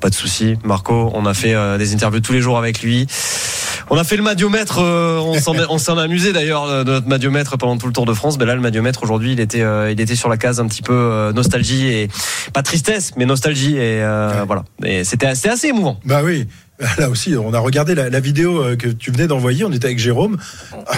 pas 0.01 0.11
de 0.11 0.15
souci. 0.15 0.57
Marco, 0.65 1.11
on 1.15 1.27
a 1.27 1.35
fait 1.35 1.55
euh, 1.55 1.79
des 1.79 1.95
interviews 1.95 2.21
tous 2.21 2.33
les 2.33 2.41
jours 2.41 2.59
avec 2.59 2.83
lui. 2.83 3.07
On 3.91 3.97
a 3.97 4.05
fait 4.05 4.17
le 4.17 4.23
madiomètre, 4.23 4.79
euh, 4.79 5.19
on 5.69 5.79
s'en 5.79 5.99
a 5.99 6.03
amusé 6.03 6.33
d'ailleurs 6.33 6.65
euh, 6.65 6.85
de 6.85 6.93
notre 6.93 7.09
madiomètre 7.09 7.59
pendant 7.59 7.77
tout 7.77 7.87
le 7.87 7.93
Tour 7.93 8.07
de 8.07 8.15
France. 8.15 8.39
Mais 8.39 8.47
là, 8.47 8.55
le 8.55 8.61
madiomètre 8.61 9.03
aujourd'hui, 9.03 9.33
il 9.33 9.41
était, 9.41 9.61
euh, 9.61 9.91
il 9.91 10.01
était 10.01 10.17
sur 10.17 10.29
la 10.29 10.37
case 10.37 10.61
un 10.61 10.67
petit 10.67 10.83
peu 10.83 11.31
nostalgie 11.35 11.89
et 11.89 12.09
pas 12.53 12.63
tristesse, 12.63 13.13
mais 13.17 13.27
nostalgie 13.27 13.77
et 13.77 14.01
voilà. 14.47 14.65
Et 14.85 15.05
c'était, 15.05 15.35
c'était 15.35 15.51
assez 15.51 15.69
émouvant. 15.69 15.99
bah 16.05 16.23
oui. 16.25 16.47
Là 16.99 17.09
aussi, 17.11 17.35
on 17.37 17.53
a 17.55 17.59
regardé 17.59 17.95
la, 17.95 18.11
la 18.11 18.21
vidéo 18.21 18.63
euh, 18.63 18.77
que 18.77 18.89
tu 18.89 19.11
venais 19.11 19.27
d'envoyer. 19.27 19.65
On 19.65 19.73
était 19.73 19.87
avec 19.87 19.99
Jérôme. 19.99 20.37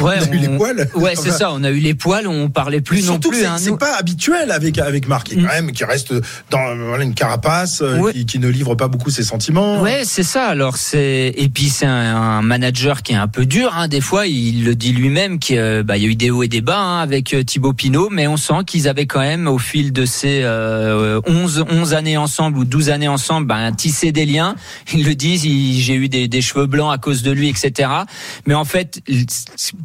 Ouais, 0.00 0.16
on 0.20 0.32
a 0.32 0.34
eu 0.34 0.38
les 0.38 0.48
poils. 0.48 0.88
Ouais, 0.94 1.14
c'est 1.14 1.30
ça. 1.30 1.52
On 1.52 1.62
a 1.62 1.70
eu 1.70 1.78
les 1.78 1.94
poils, 1.94 2.26
on 2.26 2.48
parlait 2.48 2.80
plus 2.80 3.06
non 3.06 3.18
plus. 3.20 3.40
c'est- 3.40 3.46
hein, 3.46 3.56
c'est 3.58 3.70
nous. 3.70 3.76
pas 3.76 3.96
habituel 3.98 4.50
avec 4.50 4.78
avec 4.78 5.06
Marc, 5.08 5.28
qui, 5.28 5.36
Mm. 5.36 5.42
quand 5.46 5.52
même, 5.54 5.72
qui 5.72 5.84
reste 5.84 6.14
dans 6.50 6.74
voilà, 6.76 7.04
une 7.04 7.14
carapace, 7.14 7.80
euh, 7.82 7.98
Ouais. 7.98 8.12
qui, 8.12 8.26
qui 8.26 8.38
ne 8.38 8.48
livre 8.48 8.74
pas 8.74 8.88
beaucoup 8.88 9.10
ses 9.10 9.22
sentiments. 9.22 9.80
Ouais, 9.82 10.02
c'est 10.04 10.22
ça. 10.22 10.46
Alors 10.46 10.76
c'est 10.76 11.32
et 11.36 11.48
puis 11.48 11.68
c'est 11.68 11.86
un, 11.86 11.92
un 12.16 12.42
manager 12.42 13.02
qui 13.02 13.12
est 13.12 13.16
un 13.16 13.28
peu 13.28 13.46
dur. 13.46 13.72
Hein. 13.76 13.88
Des 13.88 14.00
fois, 14.00 14.26
il 14.26 14.64
le 14.64 14.74
dit 14.74 14.92
lui-même 14.92 15.38
qu'il 15.38 15.58
euh, 15.58 15.82
bah, 15.82 15.96
y 15.96 16.04
a 16.04 16.08
eu 16.08 16.16
des 16.16 16.30
hauts 16.30 16.42
et 16.42 16.48
des 16.48 16.60
bas 16.60 16.78
hein, 16.78 17.00
avec 17.00 17.34
Thibaut 17.46 17.72
Pinot, 17.72 18.08
mais 18.10 18.26
on 18.26 18.36
sent 18.36 18.64
qu'ils 18.66 18.88
avaient 18.88 19.06
quand 19.06 19.20
même 19.20 19.46
au 19.46 19.58
fil 19.58 19.92
de 19.92 20.06
ces 20.06 20.40
euh, 20.42 21.20
11, 21.26 21.64
11 21.70 21.94
années 21.94 22.16
ensemble 22.16 22.58
ou 22.58 22.64
12 22.64 22.90
années 22.90 23.08
ensemble, 23.08 23.46
bah, 23.46 23.70
tissé 23.72 24.12
des 24.12 24.26
liens. 24.26 24.54
Ils 24.92 25.04
le 25.04 25.14
disent. 25.14 25.44
J'ai 25.80 25.94
eu 25.94 26.08
des, 26.08 26.28
des 26.28 26.42
cheveux 26.42 26.66
blancs 26.66 26.92
à 26.92 26.98
cause 26.98 27.22
de 27.22 27.30
lui, 27.30 27.48
etc. 27.48 27.90
Mais 28.46 28.54
en 28.54 28.64
fait, 28.64 29.02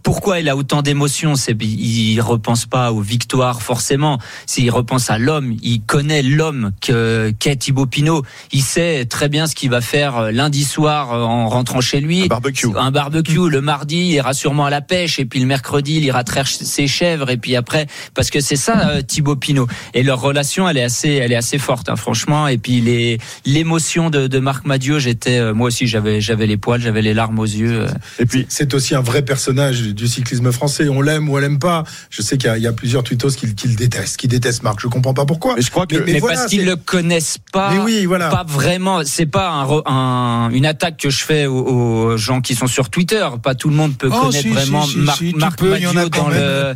pourquoi 0.03 0.39
il 0.39 0.49
a 0.49 0.55
autant 0.55 0.81
d'émotions? 0.81 1.35
C'est 1.35 1.55
il 1.61 2.19
repense 2.21 2.65
pas 2.65 2.91
aux 2.91 3.01
victoires 3.01 3.61
forcément. 3.61 4.19
S'il 4.45 4.69
repense 4.71 5.09
à 5.09 5.17
l'homme, 5.17 5.55
il 5.61 5.81
connaît 5.81 6.21
l'homme 6.21 6.71
que 6.81 7.33
qu'est 7.39 7.55
Thibaut 7.57 7.85
Pinot. 7.85 8.23
Il 8.51 8.61
sait 8.61 9.05
très 9.05 9.29
bien 9.29 9.47
ce 9.47 9.55
qu'il 9.55 9.69
va 9.69 9.81
faire 9.81 10.17
euh, 10.17 10.31
lundi 10.31 10.63
soir 10.63 11.13
euh, 11.13 11.21
en 11.21 11.49
rentrant 11.49 11.81
chez 11.81 11.99
lui. 11.99 12.23
Un 12.23 12.27
barbecue. 12.27 12.67
Un 12.77 12.91
barbecue. 12.91 13.49
Le 13.49 13.61
mardi, 13.61 13.97
il 13.97 14.11
ira 14.11 14.33
sûrement 14.33 14.65
à 14.65 14.69
la 14.69 14.81
pêche. 14.81 15.19
Et 15.19 15.25
puis 15.25 15.39
le 15.39 15.45
mercredi, 15.45 15.97
il 15.97 16.05
ira 16.05 16.23
traire 16.23 16.47
ses 16.47 16.87
chèvres. 16.87 17.29
Et 17.29 17.37
puis 17.37 17.55
après, 17.55 17.87
parce 18.13 18.29
que 18.29 18.39
c'est 18.39 18.55
ça, 18.55 18.89
euh, 18.89 19.01
Thibaut 19.01 19.35
Pinot. 19.35 19.67
Et 19.93 20.03
leur 20.03 20.21
relation, 20.21 20.67
elle 20.67 20.77
est 20.77 20.83
assez, 20.83 21.09
elle 21.09 21.31
est 21.31 21.37
assez 21.37 21.57
forte, 21.57 21.89
hein, 21.89 21.95
franchement. 21.95 22.47
Et 22.47 22.57
puis 22.57 22.81
les, 22.81 23.19
l'émotion 23.45 24.09
de, 24.09 24.27
de 24.27 24.39
Marc 24.39 24.65
Madio, 24.65 24.99
j'étais, 24.99 25.53
moi 25.53 25.67
aussi, 25.67 25.78
j'avais, 25.87 26.21
j'avais 26.21 26.47
les 26.47 26.57
poils, 26.57 26.81
j'avais 26.81 27.01
les 27.01 27.13
larmes 27.13 27.39
aux 27.39 27.45
yeux. 27.45 27.81
euh. 27.81 27.87
Et 28.19 28.25
puis, 28.25 28.45
c'est 28.49 28.73
aussi 28.73 28.95
un 28.95 29.01
vrai 29.01 29.21
personnage 29.23 29.81
du 29.81 30.07
cyclisme 30.07 30.51
français. 30.51 30.87
On 30.89 31.01
l'aime 31.01 31.29
ou 31.29 31.35
on 31.35 31.37
l'aime 31.39 31.59
pas. 31.59 31.83
Je 32.09 32.21
sais 32.21 32.37
qu'il 32.37 32.47
y, 32.47 32.51
a- 32.51 32.57
il 32.57 32.63
y 32.63 32.67
a 32.67 32.73
plusieurs 32.73 33.03
tweetos 33.03 33.29
qui, 33.31 33.53
qui 33.55 33.67
le 33.67 33.75
détestent, 33.75 34.17
qui 34.17 34.27
détestent 34.27 34.63
Marc. 34.63 34.79
Je 34.81 34.87
comprends 34.87 35.13
pas 35.13 35.25
pourquoi. 35.25 35.55
Mais 35.55 35.61
je 35.61 35.71
crois 35.71 35.85
que 35.87 35.95
mais, 35.97 36.19
voilà, 36.19 36.37
parce 36.37 36.49
qu'ils 36.49 36.65
le 36.65 36.75
connaissent 36.75 37.37
pas. 37.51 37.71
Mais 37.73 37.79
oui, 37.79 38.05
voilà. 38.05 38.29
Pas 38.29 38.43
vraiment. 38.47 39.01
C'est 39.05 39.25
pas 39.25 39.49
un, 39.49 39.65
re- 39.65 39.83
un- 39.85 40.49
une 40.51 40.65
attaque 40.65 40.97
que 40.97 41.09
je 41.09 41.23
fais 41.23 41.45
aux, 41.45 41.55
aux 41.65 42.17
gens 42.17 42.41
qui 42.41 42.55
sont 42.55 42.67
sur 42.67 42.89
Twitter. 42.89 43.27
Pas 43.41 43.55
tout 43.55 43.69
le 43.69 43.75
monde 43.75 43.95
peut 43.97 44.09
Oh, 44.11 44.25
connaître 44.27 44.41
si, 44.43 44.49
vraiment 44.49 44.83
si, 44.83 44.91
si, 44.91 44.97
Marc, 44.99 45.21
Marc 45.35 45.59
peux, 45.59 45.75
il 45.77 45.83
y 45.83 45.87
en 45.87 45.91
a 45.91 45.93
Madio 45.95 46.09
quand 46.09 46.23
dans 46.29 46.29
le 46.29 46.75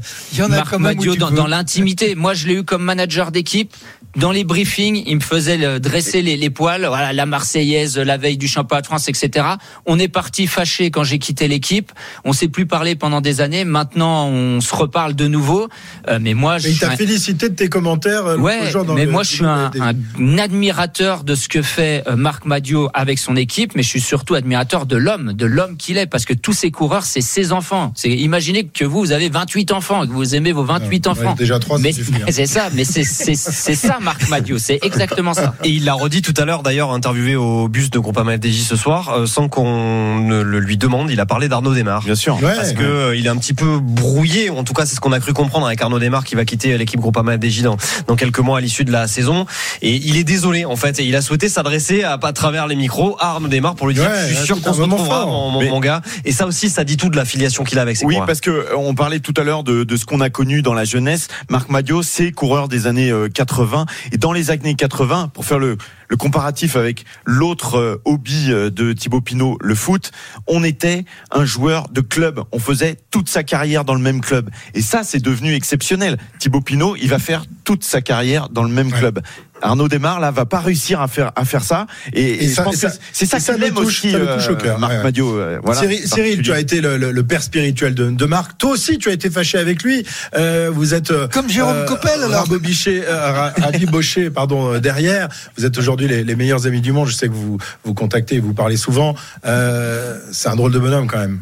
Marc 0.49 0.73
Madio 0.77 1.15
dans, 1.15 1.47
l'intimité. 1.47 2.15
Moi, 2.15 2.33
je 2.33 2.47
l'ai 2.47 2.55
eu 2.55 2.63
comme 2.63 2.83
manager 2.83 3.31
d'équipe. 3.31 3.73
Dans 4.15 4.31
les 4.31 4.43
briefings, 4.43 5.01
il 5.07 5.15
me 5.15 5.21
faisait 5.21 5.57
le- 5.57 5.79
dresser 5.79 6.21
les, 6.21 6.37
les 6.37 6.49
poils. 6.51 6.85
Voilà, 6.85 7.13
la 7.13 7.25
Marseillaise, 7.25 7.97
la 7.97 8.17
veille 8.17 8.37
du 8.37 8.47
championnat 8.47 8.81
France, 8.93 9.07
etc. 9.09 9.47
On 9.87 9.97
est 9.97 10.07
parti 10.07 10.45
fâché 10.45 10.91
quand 10.91 11.03
j'ai 11.03 11.17
quitté 11.17 11.47
l'équipe. 11.47 11.91
On 12.25 12.31
s'est 12.33 12.47
plus 12.47 12.67
parlé 12.67 12.95
pendant 12.95 13.21
des 13.21 13.41
années. 13.41 13.65
Maintenant, 13.65 14.27
on 14.27 14.61
se 14.61 14.75
reparle 14.75 15.15
de 15.15 15.27
nouveau. 15.27 15.67
Euh, 16.09 16.19
mais 16.21 16.35
moi, 16.35 16.59
je 16.59 16.65
Mais 16.65 16.69
il 16.69 16.75
suis 16.77 16.85
t'a 16.85 16.91
un- 16.91 16.95
félicité 16.95 17.49
de 17.49 17.55
tes 17.55 17.69
commentaires. 17.69 18.25
euh, 18.27 18.37
Ouais, 18.37 18.71
dans 18.71 18.93
mais 18.93 19.05
le- 19.05 19.11
moi 19.11 19.23
je 19.23 19.31
suis 19.35 19.45
un, 19.45 19.69
des- 19.71 19.79
un 19.81 20.37
admirateur 20.37 21.23
de 21.23 21.33
ce 21.35 21.47
que 21.49 21.61
fait 21.63 22.03
euh, 22.07 22.15
Marc 22.15 22.45
Madio 22.45 22.89
avec 22.93 23.17
son 23.17 23.35
équipe, 23.35 23.73
mais 23.75 23.81
je 23.83 23.89
suis 23.89 24.01
surtout 24.01 24.35
admirateur 24.35 24.85
de 24.85 24.95
l'homme, 24.97 25.33
de 25.33 25.45
l'homme 25.45 25.75
qu'il 25.77 25.97
est, 25.97 26.05
parce 26.05 26.25
que 26.25 26.33
tous 26.33 26.53
ces 26.53 26.69
coureurs, 26.69 27.03
c'est 27.05 27.21
ses 27.21 27.51
enfants. 27.51 27.91
C'est 27.95 28.09
imaginez 28.11 28.65
que 28.67 28.85
vous, 28.85 28.99
vous 28.99 29.11
avez 29.11 29.29
28 29.29 29.71
enfants, 29.71 30.05
que 30.05 30.11
vous 30.11 30.35
aimez 30.35 30.51
vos 30.51 30.63
28 30.63 31.07
Ouais, 31.07 31.11
enfants. 31.11 31.33
déjà 31.35 31.57
trois, 31.59 31.79
mais 31.79 31.89
hein. 31.97 32.25
c'est 32.29 32.45
ça, 32.45 32.69
mais 32.73 32.83
c'est 32.83 33.03
c'est 33.03 33.35
c'est 33.35 33.75
ça 33.75 33.97
Marc 34.01 34.29
Madio, 34.29 34.57
c'est 34.59 34.79
exactement 34.83 35.33
ça. 35.33 35.55
Et 35.63 35.69
il 35.69 35.85
l'a 35.85 35.93
redit 35.93 36.21
tout 36.21 36.33
à 36.37 36.45
l'heure, 36.45 36.61
d'ailleurs, 36.61 36.91
interviewé 36.91 37.35
au 37.35 37.67
bus 37.67 37.89
de 37.89 37.97
Groupama 37.99 38.33
FDJ 38.37 38.61
ce 38.63 38.72
soir, 38.75 39.09
euh, 39.17 39.25
sans 39.25 39.47
qu'on 39.49 40.19
ne 40.19 40.41
le 40.41 40.59
lui 40.59 40.77
demande. 40.77 41.09
Il 41.11 41.19
a 41.19 41.25
parlé 41.25 41.47
d'Arnaud 41.49 41.73
Desmar. 41.73 42.01
Bien 42.03 42.15
sûr. 42.15 42.35
Ouais. 42.41 42.55
Parce 42.55 42.73
que 42.73 42.83
euh, 42.83 43.15
il 43.15 43.25
est 43.25 43.29
un 43.29 43.37
petit 43.37 43.53
peu 43.53 43.79
brouillé, 43.79 44.49
en 44.49 44.63
tout 44.63 44.73
cas 44.73 44.85
c'est 44.85 44.95
ce 44.95 44.99
qu'on 44.99 45.11
a 45.11 45.19
cru 45.19 45.33
comprendre 45.33 45.65
avec 45.67 45.81
Arnaud 45.81 45.99
Desmar 45.99 46.23
qui 46.23 46.35
va 46.35 46.45
quitter 46.45 46.77
l'équipe 46.77 46.99
Groupama 46.99 47.33
FDJ 47.37 47.61
dans, 47.63 47.77
dans 48.07 48.15
quelques 48.15 48.39
mois 48.39 48.57
à 48.57 48.61
l'issue 48.61 48.85
de 48.85 48.91
la 48.91 49.07
saison. 49.07 49.45
Et 49.81 49.95
il 49.95 50.17
est 50.17 50.23
désolé 50.23 50.65
en 50.65 50.75
fait, 50.75 50.99
et 50.99 51.03
il 51.05 51.15
a 51.15 51.21
souhaité 51.21 51.49
s'adresser 51.49 52.03
à, 52.03 52.19
à 52.21 52.33
travers 52.33 52.67
les 52.67 52.75
micros 52.75 53.17
à 53.19 53.31
Arnaud 53.31 53.47
Desmar 53.47 53.75
pour 53.75 53.87
lui 53.87 53.93
dire 53.95 54.03
Ouais, 54.03 54.09
je 54.27 54.33
suis 54.33 54.39
ouais, 54.41 54.45
sûr 54.45 54.61
qu'on 54.61 54.73
se 54.73 54.81
retrouvera 54.81 55.25
mon, 55.25 55.49
mon- 55.51 55.61
Mais- 55.61 55.69
mon 55.69 55.79
gars. 55.79 56.01
Et 56.25 56.31
ça 56.31 56.45
aussi 56.45 56.69
ça 56.69 56.83
dit 56.83 56.97
tout 56.97 57.09
de 57.09 57.15
l'affiliation 57.15 57.63
qu'il 57.63 57.79
a 57.79 57.81
avec 57.81 57.97
ses 57.97 58.05
Oui, 58.05 58.17
parce 58.25 58.41
que 58.41 58.49
euh, 58.49 58.75
on 58.77 58.95
parlait 58.95 59.19
tout 59.19 59.33
à 59.37 59.43
l'heure 59.43 59.63
de, 59.63 59.83
de 59.83 59.95
ce 59.95 60.05
qu'on 60.05 60.21
a 60.21 60.29
connu 60.29 60.61
dans 60.61 60.73
la 60.73 60.85
jeunesse. 60.85 61.27
Marc 61.49 61.69
Madio, 61.69 62.03
c'est 62.03 62.31
coureur 62.31 62.67
des 62.67 62.87
années 62.87 63.09
euh, 63.11 63.27
80. 63.33 63.85
Et 64.11 64.17
dans 64.17 64.31
les 64.31 64.51
années 64.51 64.75
80, 64.75 65.29
pour 65.33 65.45
faire 65.45 65.59
le, 65.59 65.77
le 66.13 66.17
comparatif 66.17 66.75
avec 66.75 67.05
l'autre 67.25 67.79
euh, 67.79 68.01
hobby 68.05 68.51
euh, 68.51 68.69
de 68.69 68.93
Thibaut 68.93 69.19
Pinot, 69.19 69.57
le 69.59 69.73
foot, 69.73 70.11
on 70.45 70.63
était 70.63 71.05
un 71.31 71.43
joueur 71.43 71.89
de 71.89 72.01
club. 72.01 72.41
On 72.51 72.59
faisait 72.59 72.97
toute 73.09 73.29
sa 73.29 73.41
carrière 73.41 73.83
dans 73.83 73.95
le 73.95 73.99
même 73.99 74.21
club. 74.21 74.51
Et 74.75 74.83
ça, 74.83 75.03
c'est 75.03 75.17
devenu 75.23 75.55
exceptionnel. 75.55 76.19
Thibaut 76.37 76.61
Pinot, 76.61 76.95
il 76.97 77.09
va 77.09 77.17
faire 77.17 77.45
toute 77.63 77.83
sa 77.83 78.01
carrière 78.01 78.49
dans 78.49 78.61
le 78.61 78.69
même 78.69 78.91
Ouais. 78.91 78.99
club. 78.99 79.21
Arnaud 79.63 79.87
Desmar, 79.87 80.19
là, 80.19 80.29
va 80.31 80.45
pas 80.45 80.59
réussir 80.59 81.01
à 81.01 81.07
faire, 81.07 81.31
à 81.35 81.45
faire 81.45 81.63
ça. 81.63 81.87
Et, 82.13 82.21
Et 82.21 82.43
et 82.43 82.47
ça- 82.49 82.61
je 82.61 82.65
pense 82.65 82.75
et 82.75 82.77
ça- 82.77 82.89
que 82.91 82.95
c'est 83.13 83.25
ça 83.25 83.39
qui 83.39 83.51
le 83.51 83.57
l'aime 83.65 83.73
touche, 83.75 83.85
aussi, 83.85 84.11
ça 84.11 84.17
le 84.19 84.27
touche 84.27 84.47
au 84.49 84.51
euh, 84.51 84.55
cœur, 84.55 84.79
Marc 84.79 84.91
ouais. 84.93 85.03
Madio. 85.03 85.37
euh, 85.39 85.59
voilà, 85.63 85.79
Cyril, 85.81 86.07
Cyril, 86.07 86.41
tu 86.41 86.51
as 86.51 86.59
été 86.59 86.81
le, 86.81 86.97
le- 86.97 87.11
le 87.11 87.23
père 87.23 87.41
spirituel 87.41 87.95
de, 87.95 88.09
de 88.11 88.25
Marc. 88.25 88.57
Toi 88.57 88.71
aussi, 88.71 88.97
tu 88.97 89.09
as 89.09 89.13
été 89.13 89.29
fâché 89.29 89.57
avec 89.57 89.81
lui. 89.83 90.05
Euh, 90.35 90.69
vous 90.73 90.93
êtes 90.93 91.11
euh, 91.11 91.27
Comme 91.29 91.49
Jérôme 91.49 91.85
Coppel, 91.87 92.21
alors. 92.23 92.41
rabobiché, 92.43 93.03
euh, 93.07 93.31
ra- 93.31 93.53
rabiboché, 93.61 94.29
pardon, 94.29 94.73
euh, 94.73 94.79
derrière. 94.79 95.29
Vous 95.57 95.65
êtes 95.65 95.77
aujourd'hui 95.77 96.07
les, 96.07 96.23
les 96.23 96.35
meilleurs 96.35 96.67
amis 96.67 96.81
du 96.81 96.91
monde. 96.91 97.07
Je 97.07 97.13
sais 97.13 97.27
que 97.27 97.33
vous 97.33 97.57
vous 97.83 97.93
contactez, 97.93 98.39
vous 98.39 98.53
parlez 98.53 98.77
souvent. 98.77 99.15
Euh, 99.45 100.19
c'est 100.31 100.49
un 100.49 100.55
drôle 100.55 100.71
de 100.73 100.79
bonhomme 100.79 101.07
quand 101.07 101.19
même. 101.19 101.39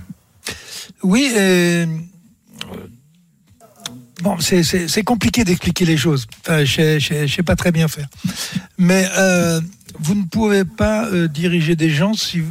Oui, 1.04 1.32
et... 1.36 1.86
Bon, 4.22 4.40
c'est- 4.40 5.04
compliqué 5.04 5.44
d'expliquer 5.44 5.86
les 5.86 5.98
choses. 5.98 6.28
Enfin, 6.42 6.64
je 6.64 7.00
je 7.00 7.28
sais 7.28 7.44
pas 7.44 7.56
très 7.56 7.72
bien 7.72 7.88
faire. 7.88 8.08
Mais 8.78 9.08
euh, 9.18 9.60
vous 10.00 10.16
ne 10.16 10.24
pouvez 10.26 10.64
pas 10.64 11.06
euh, 11.08 11.28
diriger 11.28 11.76
des 11.76 11.90
gens, 11.90 12.14
si, 12.14 12.44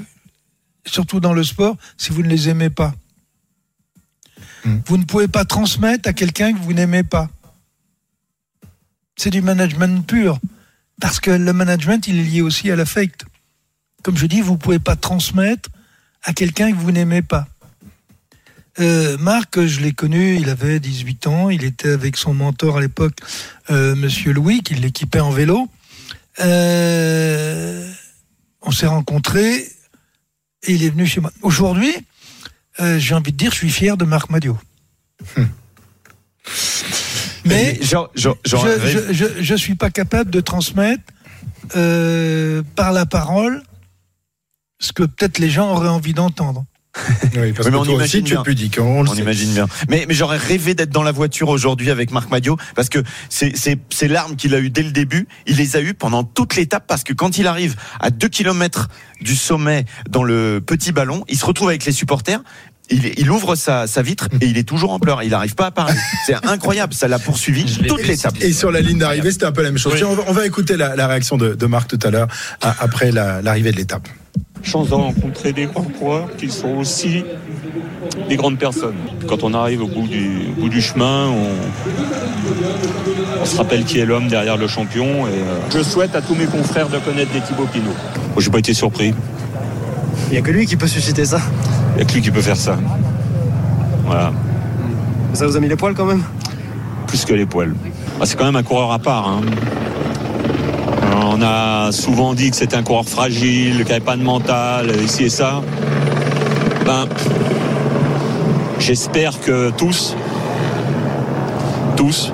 surtout 0.86 1.20
dans 1.20 1.32
le 1.32 1.44
sport, 1.44 1.76
si 1.96 2.10
vous 2.10 2.22
ne 2.22 2.28
les 2.28 2.48
aimez 2.48 2.70
pas. 2.70 2.94
Vous 4.86 4.98
ne 4.98 5.04
pouvez 5.04 5.28
pas 5.28 5.44
transmettre 5.46 6.08
à 6.08 6.12
quelqu'un 6.12 6.52
que 6.52 6.58
vous 6.58 6.74
n'aimez 6.74 7.02
pas. 7.02 7.30
C'est 9.16 9.30
du 9.30 9.40
management 9.40 10.06
pur. 10.06 10.38
Parce 11.00 11.18
que 11.18 11.30
le 11.30 11.52
management, 11.54 12.06
il 12.08 12.18
est 12.18 12.22
lié 12.24 12.42
aussi 12.42 12.70
à 12.70 12.76
l'affect. 12.76 13.24
Comme 14.02 14.18
je 14.18 14.26
dis, 14.26 14.42
vous 14.42 14.52
ne 14.52 14.58
pouvez 14.58 14.78
pas 14.78 14.96
transmettre 14.96 15.70
à 16.24 16.34
quelqu'un 16.34 16.72
que 16.72 16.76
vous 16.76 16.92
n'aimez 16.92 17.22
pas. 17.22 17.48
Euh, 18.78 19.16
Marc, 19.18 19.64
je 19.66 19.80
l'ai 19.80 19.92
connu, 19.92 20.36
il 20.36 20.48
avait 20.48 20.78
18 20.80 21.26
ans, 21.26 21.50
il 21.50 21.64
était 21.64 21.90
avec 21.90 22.16
son 22.16 22.32
mentor 22.34 22.78
à 22.78 22.80
l'époque, 22.80 23.18
euh, 23.70 23.94
Monsieur 23.96 24.32
Louis, 24.32 24.62
qui 24.62 24.74
l'équipait 24.74 25.20
en 25.20 25.30
vélo. 25.30 25.68
Euh, 26.40 27.90
on 28.62 28.70
s'est 28.70 28.86
rencontrés 28.86 29.56
et 30.62 30.72
il 30.72 30.84
est 30.84 30.90
venu 30.90 31.06
chez 31.06 31.20
moi. 31.20 31.32
Aujourd'hui, 31.42 31.94
j'ai 32.96 33.14
envie 33.14 33.32
de 33.32 33.36
dire, 33.36 33.50
je 33.50 33.56
suis 33.56 33.70
fier 33.70 33.96
de 33.98 34.04
Marc 34.06 34.30
Madio. 34.30 34.56
Mais 37.44 37.80
Genre- 37.82 38.10
genre- 38.14 38.38
genre- 38.44 38.64
je, 39.12 39.42
je 39.42 39.54
suis 39.54 39.74
pas 39.74 39.90
capable 39.90 40.30
de 40.30 40.40
transmettre 40.40 41.02
par 42.74 42.92
la 42.92 43.06
parole 43.06 43.62
ce 44.78 44.92
que 44.92 45.02
peut-être 45.02 45.38
les 45.38 45.50
gens 45.50 45.70
auraient 45.72 45.88
envie 45.88 46.14
d'entendre. 46.14 46.64
Oui, 47.36 47.52
parce 47.52 47.68
Oui, 47.68 47.70
mais 47.70 47.70
que 47.70 47.70
on 47.70 47.70
toi 47.70 47.80
aussi, 47.82 47.92
imagine 47.94 48.24
tu 48.24 48.32
es 48.32 48.36
bien. 48.36 48.42
pudique, 48.42 48.78
hein, 48.78 48.82
on 48.84 49.06
On 49.08 49.14
imagine 49.14 49.52
bien. 49.52 49.68
Mais, 49.88 50.04
mais 50.08 50.14
j'aurais 50.14 50.36
rêvé 50.38 50.74
d'être 50.74 50.90
dans 50.90 51.02
la 51.02 51.12
voiture 51.12 51.48
aujourd'hui 51.48 51.90
avec 51.90 52.10
Marc 52.10 52.30
Madio 52.30 52.56
parce 52.74 52.88
que 52.88 52.98
c'est, 53.28 53.56
c'est, 53.56 53.78
c'est 53.90 54.08
l'arme 54.08 54.36
qu'il 54.36 54.54
a 54.54 54.58
eu 54.58 54.70
dès 54.70 54.82
le 54.82 54.90
début. 54.90 55.28
Il 55.46 55.56
les 55.56 55.76
a 55.76 55.80
eu 55.80 55.94
pendant 55.94 56.24
toute 56.24 56.56
l'étape 56.56 56.84
parce 56.86 57.04
que 57.04 57.12
quand 57.12 57.38
il 57.38 57.46
arrive 57.46 57.76
à 58.00 58.10
2 58.10 58.28
km 58.28 58.88
du 59.20 59.36
sommet 59.36 59.84
dans 60.08 60.22
le 60.24 60.60
petit 60.64 60.92
ballon, 60.92 61.24
il 61.28 61.38
se 61.38 61.44
retrouve 61.46 61.68
avec 61.68 61.84
les 61.84 61.92
supporters. 61.92 62.40
Il, 62.92 63.12
il 63.18 63.30
ouvre 63.30 63.54
sa, 63.54 63.86
sa 63.86 64.02
vitre 64.02 64.28
et 64.40 64.46
il 64.46 64.58
est 64.58 64.64
toujours 64.68 64.90
en 64.92 64.98
pleurs. 64.98 65.22
Il 65.22 65.30
n'arrive 65.30 65.54
pas 65.54 65.66
à 65.66 65.70
parler. 65.70 65.94
C'est 66.26 66.34
incroyable. 66.44 66.92
Ça 66.92 67.06
l'a 67.06 67.20
poursuivi 67.20 67.64
toute 67.86 68.02
l'étape. 68.04 68.34
Et 68.40 68.52
sur 68.52 68.72
la 68.72 68.80
ligne 68.80 68.98
d'arrivée, 68.98 69.30
c'était 69.30 69.44
un 69.46 69.52
peu 69.52 69.62
la 69.62 69.68
même 69.70 69.78
chose. 69.78 69.94
Tiens, 69.96 70.08
on, 70.08 70.14
va, 70.16 70.24
on 70.26 70.32
va 70.32 70.44
écouter 70.44 70.76
la, 70.76 70.96
la 70.96 71.06
réaction 71.06 71.36
de, 71.36 71.54
de 71.54 71.66
Marc 71.66 71.88
tout 71.88 72.04
à 72.04 72.10
l'heure, 72.10 72.26
à- 72.60 72.74
après 72.82 73.12
la- 73.12 73.42
l'arrivée 73.42 73.70
de 73.70 73.76
l'étape. 73.76 74.08
Chance 74.62 74.88
de 74.90 74.94
rencontrer 74.94 75.52
des 75.52 75.66
grands 75.66 75.82
coureurs 75.98 76.28
qui 76.36 76.50
sont 76.50 76.76
aussi 76.76 77.24
des 78.28 78.36
grandes 78.36 78.58
personnes. 78.58 78.96
Quand 79.26 79.42
on 79.42 79.54
arrive 79.54 79.82
au 79.82 79.86
bout 79.88 80.06
du, 80.06 80.48
au 80.56 80.60
bout 80.62 80.68
du 80.68 80.80
chemin, 80.82 81.28
on, 81.28 81.48
on 83.40 83.44
se 83.44 83.56
rappelle 83.56 83.84
qui 83.84 83.98
est 83.98 84.04
l'homme 84.06 84.28
derrière 84.28 84.56
le 84.56 84.68
champion. 84.68 85.26
Et 85.26 85.30
euh, 85.30 85.58
je 85.74 85.82
souhaite 85.82 86.14
à 86.14 86.20
tous 86.22 86.34
mes 86.34 86.44
confrères 86.46 86.88
de 86.88 86.98
connaître 86.98 87.32
des 87.32 87.40
Thibaut 87.40 87.66
Pinot. 87.72 87.84
Moi, 87.86 88.38
j'ai 88.38 88.50
pas 88.50 88.58
été 88.58 88.74
surpris. 88.74 89.14
Il 90.28 90.32
n'y 90.32 90.38
a 90.38 90.42
que 90.42 90.50
lui 90.50 90.66
qui 90.66 90.76
peut 90.76 90.86
susciter 90.86 91.24
ça. 91.24 91.40
Il 91.92 91.96
n'y 91.96 92.02
a 92.02 92.04
que 92.04 92.12
lui 92.12 92.20
qui 92.22 92.30
peut 92.30 92.42
faire 92.42 92.56
ça. 92.56 92.78
Voilà. 94.04 94.32
Ça 95.32 95.46
vous 95.46 95.56
a 95.56 95.60
mis 95.60 95.68
les 95.68 95.76
poils 95.76 95.94
quand 95.94 96.04
même? 96.06 96.22
Plus 97.06 97.24
que 97.24 97.32
les 97.32 97.46
poils. 97.46 97.74
Ah, 98.20 98.26
c'est 98.26 98.36
quand 98.36 98.44
même 98.44 98.56
un 98.56 98.62
coureur 98.62 98.92
à 98.92 98.98
part. 98.98 99.28
hein. 99.28 99.40
On 101.40 101.42
a 101.42 101.90
souvent 101.90 102.34
dit 102.34 102.50
que 102.50 102.56
c'était 102.56 102.76
un 102.76 102.82
coureur 102.82 103.06
fragile, 103.06 103.76
qu'il 103.78 103.86
n'avait 103.86 104.00
pas 104.00 104.18
de 104.18 104.22
mental, 104.22 104.92
ici 105.02 105.24
et 105.24 105.28
ça. 105.30 105.62
Ben, 106.84 107.06
j'espère 108.78 109.40
que 109.40 109.70
tous, 109.70 110.14
tous, 111.96 112.30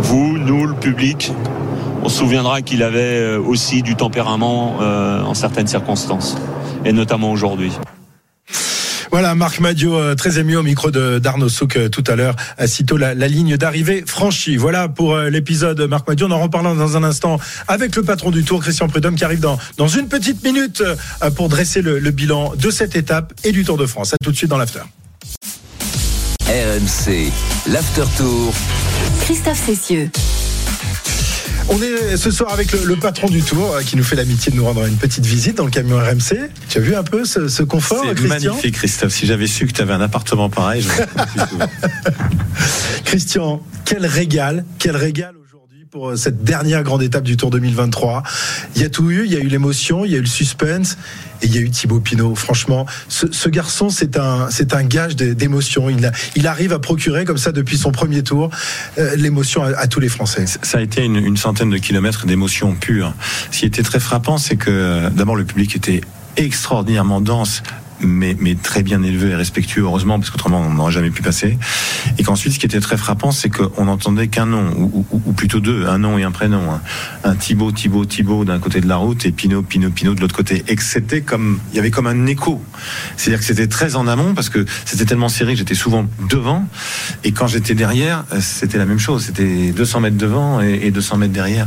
vous, 0.00 0.38
nous, 0.38 0.64
le 0.64 0.74
public, 0.74 1.32
on 2.02 2.08
se 2.08 2.16
souviendra 2.16 2.62
qu'il 2.62 2.82
avait 2.82 2.98
euh, 3.20 3.38
aussi 3.38 3.82
du 3.82 3.94
tempérament 3.94 4.76
euh, 4.80 5.22
en 5.22 5.34
certaines 5.34 5.66
circonstances, 5.66 6.38
et 6.86 6.94
notamment 6.94 7.30
aujourd'hui. 7.30 7.72
Voilà, 9.12 9.34
Marc 9.34 9.60
Madio, 9.60 9.94
euh, 9.94 10.14
très 10.14 10.38
ému 10.38 10.56
au 10.56 10.62
micro 10.62 10.90
de 10.90 11.18
d'Arnaud 11.18 11.50
Souk 11.50 11.76
euh, 11.76 11.90
tout 11.90 12.02
à 12.06 12.16
l'heure, 12.16 12.34
euh, 12.58 12.66
sitôt 12.66 12.96
la, 12.96 13.14
la 13.14 13.28
ligne 13.28 13.58
d'arrivée 13.58 14.04
franchie. 14.06 14.56
Voilà 14.56 14.88
pour 14.88 15.18
l'épisode 15.18 15.82
Marc 15.82 16.08
Madio. 16.08 16.28
On 16.28 16.30
en 16.30 16.40
reparlera 16.40 16.74
dans 16.74 16.96
un 16.96 17.04
instant 17.04 17.38
avec 17.68 17.94
le 17.94 18.02
patron 18.02 18.30
du 18.30 18.42
Tour, 18.42 18.62
Christian 18.62 18.88
Prudhomme, 18.88 19.14
qui 19.14 19.24
arrive 19.24 19.40
dans, 19.40 19.58
dans 19.76 19.86
une 19.86 20.08
petite 20.08 20.42
minute 20.42 20.82
pour 21.36 21.50
dresser 21.50 21.82
le, 21.82 21.98
le 21.98 22.10
bilan 22.10 22.54
de 22.56 22.70
cette 22.70 22.96
étape 22.96 23.34
et 23.44 23.52
du 23.52 23.64
Tour 23.64 23.76
de 23.76 23.84
France. 23.84 24.14
À 24.14 24.16
tout 24.24 24.32
de 24.32 24.36
suite 24.36 24.48
dans 24.48 24.56
l'after. 24.56 24.80
RMC, 26.46 27.30
l'After 27.70 28.04
Tour. 28.16 28.54
Christophe 29.20 29.62
Cessieux. 29.66 30.10
On 31.68 31.80
est 31.80 32.16
ce 32.16 32.30
soir 32.30 32.52
avec 32.52 32.72
le, 32.72 32.84
le 32.84 32.96
patron 32.96 33.28
du 33.28 33.42
Tour 33.42 33.74
euh, 33.74 33.82
qui 33.82 33.96
nous 33.96 34.04
fait 34.04 34.16
l'amitié 34.16 34.52
de 34.52 34.56
nous 34.56 34.64
rendre 34.64 34.84
une 34.86 34.96
petite 34.96 35.24
visite 35.24 35.56
dans 35.56 35.64
le 35.64 35.70
camion 35.70 35.96
RMC. 35.98 36.50
Tu 36.68 36.78
as 36.78 36.80
vu 36.80 36.94
un 36.94 37.02
peu 37.02 37.24
ce, 37.24 37.48
ce 37.48 37.62
confort, 37.62 38.04
C'est 38.06 38.14
Christian 38.14 38.50
magnifique, 38.52 38.74
Christophe. 38.74 39.12
Si 39.12 39.26
j'avais 39.26 39.46
su 39.46 39.66
que 39.66 39.72
tu 39.72 39.80
avais 39.80 39.92
un 39.94 40.00
appartement 40.00 40.50
pareil, 40.50 40.82
je 40.82 40.88
plus. 41.48 41.58
Christian, 43.04 43.62
quel 43.84 44.06
régal, 44.06 44.64
quel 44.78 44.96
régal 44.96 45.34
pour 45.92 46.08
euh, 46.08 46.16
cette 46.16 46.42
dernière 46.42 46.82
grande 46.84 47.02
étape 47.02 47.22
du 47.22 47.36
Tour 47.36 47.50
2023. 47.50 48.22
Il 48.74 48.80
y 48.80 48.84
a 48.86 48.88
tout 48.88 49.10
eu, 49.10 49.26
il 49.26 49.32
y 49.32 49.36
a 49.36 49.40
eu 49.40 49.48
l'émotion, 49.48 50.06
il 50.06 50.12
y 50.12 50.14
a 50.14 50.18
eu 50.18 50.22
le 50.22 50.26
suspense 50.26 50.96
et 51.42 51.46
il 51.46 51.54
y 51.54 51.58
a 51.58 51.60
eu 51.60 51.68
Thibaut 51.68 52.00
Pinot. 52.00 52.34
Franchement, 52.34 52.86
ce, 53.08 53.48
garçon, 53.50 53.90
c'est 53.90 54.16
un, 54.16 54.48
c'est 54.48 54.72
un 54.72 54.84
gage 54.84 55.16
d'é- 55.16 55.34
d'émotion. 55.34 55.88
Il, 56.34 56.46
arrive 56.46 56.72
à 56.72 56.78
procurer 56.78 57.26
comme 57.26 57.36
ça 57.36 57.52
depuis 57.52 57.76
son 57.76 57.92
premier 57.92 58.22
tour 58.22 58.48
euh, 58.96 59.14
l'émotion 59.16 59.64
à, 59.64 59.86
tous 59.86 60.00
les 60.00 60.08
Français. 60.08 60.46
Ça 60.46 60.78
a 60.78 60.80
été 60.80 61.04
une, 61.04 61.16
une 61.16 61.36
centaine 61.36 61.68
de 61.68 61.76
kilomètres 61.76 62.24
d'émotion 62.24 62.74
pure. 62.74 63.12
Ce 63.50 63.58
qui 63.58 63.66
était 63.66 63.82
très 63.82 64.00
frappant, 64.00 64.38
c'est 64.38 64.56
que 64.56 65.10
d'abord 65.10 65.36
le 65.36 65.44
public 65.44 65.76
était 65.76 66.00
extraordinairement 66.38 67.20
dense. 67.20 67.62
Mais, 68.02 68.36
très 68.62 68.82
bien 68.82 69.02
élevé 69.02 69.30
et 69.30 69.34
respectueux, 69.34 69.82
heureusement, 69.82 70.18
parce 70.18 70.30
qu'autrement 70.30 70.60
on 70.60 70.74
n'aurait 70.74 70.92
jamais 70.92 71.10
pu 71.10 71.22
passer. 71.22 71.58
Et 72.18 72.22
qu'ensuite, 72.22 72.52
ce 72.52 72.58
qui 72.58 72.66
était 72.66 72.80
très 72.80 72.96
frappant, 72.96 73.30
c'est 73.30 73.48
qu'on 73.48 73.84
n'entendait 73.84 74.28
qu'un 74.28 74.46
nom, 74.46 74.72
ou, 74.76 75.32
plutôt 75.32 75.60
deux, 75.60 75.86
un 75.86 75.98
nom 75.98 76.18
et 76.18 76.22
un 76.22 76.30
prénom. 76.30 76.72
Un, 76.72 76.80
un 77.30 77.34
Thibaut, 77.34 77.72
Thibaut, 77.72 78.04
Thibaut 78.04 78.44
d'un 78.44 78.58
côté 78.58 78.80
de 78.80 78.88
la 78.88 78.96
route 78.96 79.24
et 79.26 79.32
Pinot, 79.32 79.62
Pinot, 79.62 79.90
Pinot 79.90 80.14
de 80.14 80.20
l'autre 80.20 80.36
côté. 80.36 80.64
Et 80.68 80.76
que 80.76 80.82
c'était 80.82 81.22
comme, 81.22 81.58
il 81.72 81.76
y 81.76 81.78
avait 81.78 81.90
comme 81.90 82.06
un 82.06 82.26
écho. 82.26 82.62
C'est-à-dire 83.16 83.40
que 83.40 83.46
c'était 83.46 83.68
très 83.68 83.96
en 83.96 84.06
amont, 84.06 84.34
parce 84.34 84.48
que 84.48 84.64
c'était 84.84 85.04
tellement 85.04 85.28
serré 85.28 85.52
que 85.52 85.58
j'étais 85.58 85.74
souvent 85.74 86.06
devant. 86.28 86.66
Et 87.24 87.32
quand 87.32 87.46
j'étais 87.46 87.74
derrière, 87.74 88.24
euh, 88.32 88.40
c'était 88.40 88.78
la 88.78 88.86
même 88.86 88.98
chose. 88.98 89.24
C'était 89.26 89.72
200 89.72 90.00
mètres 90.00 90.16
devant 90.16 90.60
et, 90.60 90.80
et 90.84 90.90
200 90.90 91.18
mètres 91.18 91.32
derrière. 91.32 91.66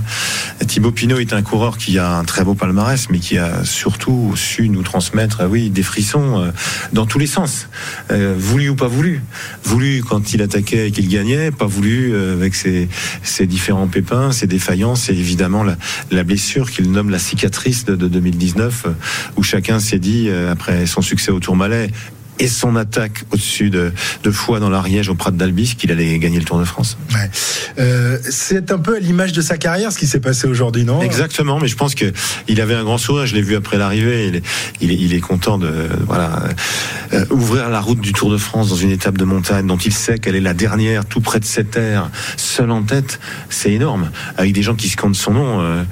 Thibaut 0.67 0.91
Pinot 0.91 1.19
est 1.19 1.33
un 1.33 1.41
coureur 1.41 1.77
qui 1.77 1.99
a 1.99 2.17
un 2.17 2.23
très 2.23 2.43
beau 2.43 2.55
palmarès, 2.55 3.09
mais 3.09 3.19
qui 3.19 3.37
a 3.37 3.63
surtout 3.63 4.33
su 4.35 4.69
nous 4.69 4.83
transmettre, 4.83 5.41
euh, 5.41 5.47
oui, 5.47 5.69
des 5.69 5.83
frissons 5.83 6.24
euh, 6.33 6.51
dans 6.93 7.05
tous 7.05 7.19
les 7.19 7.27
sens. 7.27 7.67
Euh, 8.11 8.35
voulu 8.37 8.69
ou 8.69 8.75
pas 8.75 8.87
voulu. 8.87 9.21
Voulu 9.63 10.03
quand 10.03 10.33
il 10.33 10.41
attaquait 10.41 10.87
et 10.87 10.91
qu'il 10.91 11.07
gagnait, 11.07 11.51
pas 11.51 11.65
voulu 11.65 12.13
euh, 12.13 12.33
avec 12.33 12.55
ses, 12.55 12.87
différents 13.45 13.87
pépins, 13.87 14.31
ses 14.31 14.47
défaillances 14.47 15.09
et 15.09 15.13
évidemment 15.13 15.63
la, 15.63 16.23
blessure 16.23 16.71
qu'il 16.71 16.91
nomme 16.91 17.09
la 17.09 17.19
cicatrice 17.19 17.85
de, 17.85 17.95
de 17.95 18.07
2019, 18.07 18.85
euh, 18.85 18.89
où 19.37 19.43
chacun 19.43 19.79
s'est 19.79 19.99
dit, 19.99 20.29
après 20.29 20.85
son 20.85 21.01
succès 21.01 21.31
au 21.31 21.39
Tourmalet, 21.39 21.89
et 22.39 22.47
son 22.47 22.75
attaque 22.75 23.23
au-dessus 23.31 23.69
de, 23.69 23.91
de 24.23 24.31
Foix 24.31 24.59
dans 24.59 24.69
l'Ariège 24.69 25.09
au 25.09 25.15
Prat 25.15 25.31
d'Albis 25.31 25.75
qu'il 25.77 25.91
allait 25.91 26.17
gagner 26.19 26.39
le 26.39 26.45
Tour 26.45 26.59
de 26.59 26.65
France. 26.65 26.97
Ouais. 27.13 27.29
Euh, 27.79 28.17
c'est 28.29 28.71
un 28.71 28.77
peu 28.77 28.97
à 28.97 28.99
l'image 28.99 29.31
de 29.33 29.41
sa 29.41 29.57
carrière 29.57 29.91
ce 29.91 29.97
qui 29.97 30.07
s'est 30.07 30.19
passé 30.19 30.47
aujourd'hui, 30.47 30.83
non? 30.83 31.01
Exactement, 31.01 31.59
mais 31.59 31.67
je 31.67 31.75
pense 31.75 31.95
que 31.95 32.11
il 32.47 32.61
avait 32.61 32.75
un 32.75 32.83
grand 32.83 32.97
sourire. 32.97 33.25
Je 33.25 33.35
l'ai 33.35 33.41
vu 33.41 33.55
après 33.55 33.77
l'arrivée. 33.77 34.27
Il 34.27 34.35
est, 34.35 34.43
il 34.81 34.91
est, 34.91 34.95
il 34.95 35.13
est 35.13 35.19
content 35.19 35.57
de 35.57 35.71
voilà 36.05 36.43
euh, 37.13 37.25
ouvrir 37.29 37.69
la 37.69 37.79
route 37.79 38.01
du 38.01 38.13
Tour 38.13 38.31
de 38.31 38.37
France 38.37 38.69
dans 38.69 38.75
une 38.75 38.91
étape 38.91 39.17
de 39.17 39.25
montagne 39.25 39.67
dont 39.67 39.77
il 39.77 39.93
sait 39.93 40.19
qu'elle 40.19 40.35
est 40.35 40.41
la 40.41 40.53
dernière, 40.53 41.05
tout 41.05 41.21
près 41.21 41.39
de 41.39 41.45
cette 41.45 41.71
terre, 41.71 42.09
seul 42.37 42.71
en 42.71 42.83
tête. 42.83 43.19
C'est 43.49 43.71
énorme, 43.71 44.11
avec 44.37 44.53
des 44.53 44.63
gens 44.63 44.75
qui 44.75 44.89
scandent 44.89 45.15
son 45.15 45.33
nom. 45.33 45.61
euh, 45.61 45.83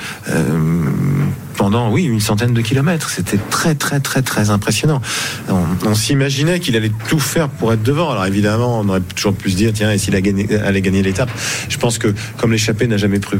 pendant 1.56 1.92
oui 1.92 2.04
une 2.04 2.20
centaine 2.20 2.54
de 2.54 2.62
kilomètres, 2.62 3.10
c'était 3.10 3.38
très 3.50 3.76
très 3.76 4.00
très 4.00 4.22
très 4.22 4.50
impressionnant. 4.50 5.02
On, 5.50 5.64
on 5.86 5.96
s'imaginait 5.96 6.60
qu'il 6.60 6.76
allait 6.76 6.92
tout 7.08 7.20
faire 7.20 7.50
pour 7.50 7.72
être 7.74 7.84
devant. 7.84 8.12
Alors 8.12 8.26
évidemment, 8.26 8.80
on 8.80 8.90
aurait 8.90 9.02
toujours 9.02 9.34
pu 9.34 9.52
se 9.52 9.56
dire 9.56 9.72
tiens, 9.74 9.92
et 9.92 9.98
s'il 9.98 10.16
allait 10.16 10.82
gagner 10.82 11.02
l'étape? 11.04 11.30
Je 11.70 11.78
pense 11.78 11.98
que 11.98 12.14
comme 12.38 12.52
l'échappée 12.52 12.88
n'a 12.88 12.98
jamais 12.98 13.20
pris, 13.20 13.38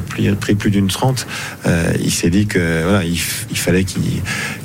plus 0.56 0.72
d'une 0.72 0.88
30, 0.88 1.26
euh, 1.66 1.94
il 2.02 2.12
s'est 2.12 2.30
dit 2.30 2.46
que 2.46 2.84
voilà, 2.84 3.04
il, 3.04 3.18
fallait 3.18 3.84
qu'il 3.84 4.04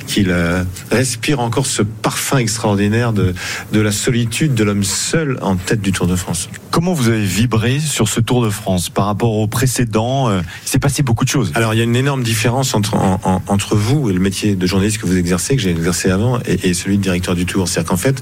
qu'il 0.07 0.29
euh, 0.31 0.63
respire 0.91 1.39
encore 1.39 1.65
ce 1.67 1.83
parfum 1.83 2.37
extraordinaire 2.37 3.13
de, 3.13 3.33
de 3.73 3.79
la 3.79 3.91
solitude 3.91 4.55
de 4.55 4.63
l'homme 4.63 4.83
seul 4.83 5.37
en 5.41 5.55
tête 5.55 5.81
du 5.81 5.91
Tour 5.91 6.07
de 6.07 6.15
France. 6.15 6.49
Comment 6.71 6.93
vous 6.93 7.07
avez 7.09 7.23
vibré 7.23 7.79
sur 7.79 8.07
ce 8.07 8.19
Tour 8.19 8.43
de 8.43 8.49
France 8.49 8.89
par 8.89 9.05
rapport 9.05 9.33
au 9.33 9.47
précédent 9.47 10.29
euh, 10.29 10.41
Il 10.65 10.69
s'est 10.69 10.79
passé 10.79 11.03
beaucoup 11.03 11.25
de 11.25 11.29
choses. 11.29 11.51
Alors 11.55 11.73
il 11.73 11.77
y 11.77 11.81
a 11.81 11.83
une 11.83 11.95
énorme 11.95 12.23
différence 12.23 12.73
entre, 12.73 12.95
en- 12.95 13.19
en- 13.23 13.38
entre 13.47 13.75
vous 13.75 14.09
et 14.09 14.13
le 14.13 14.19
métier 14.19 14.55
de 14.55 14.67
journaliste 14.67 14.99
que 14.99 15.05
vous 15.07 15.17
exercez, 15.17 15.55
que 15.55 15.61
j'ai 15.61 15.71
exercé 15.71 16.09
avant, 16.11 16.39
et, 16.45 16.73
celui 16.73 16.97
de 16.97 17.03
directeur 17.03 17.35
du 17.35 17.45
Tour. 17.45 17.67
C'est-à-dire 17.67 17.89
qu'en 17.89 17.97
fait, 17.97 18.21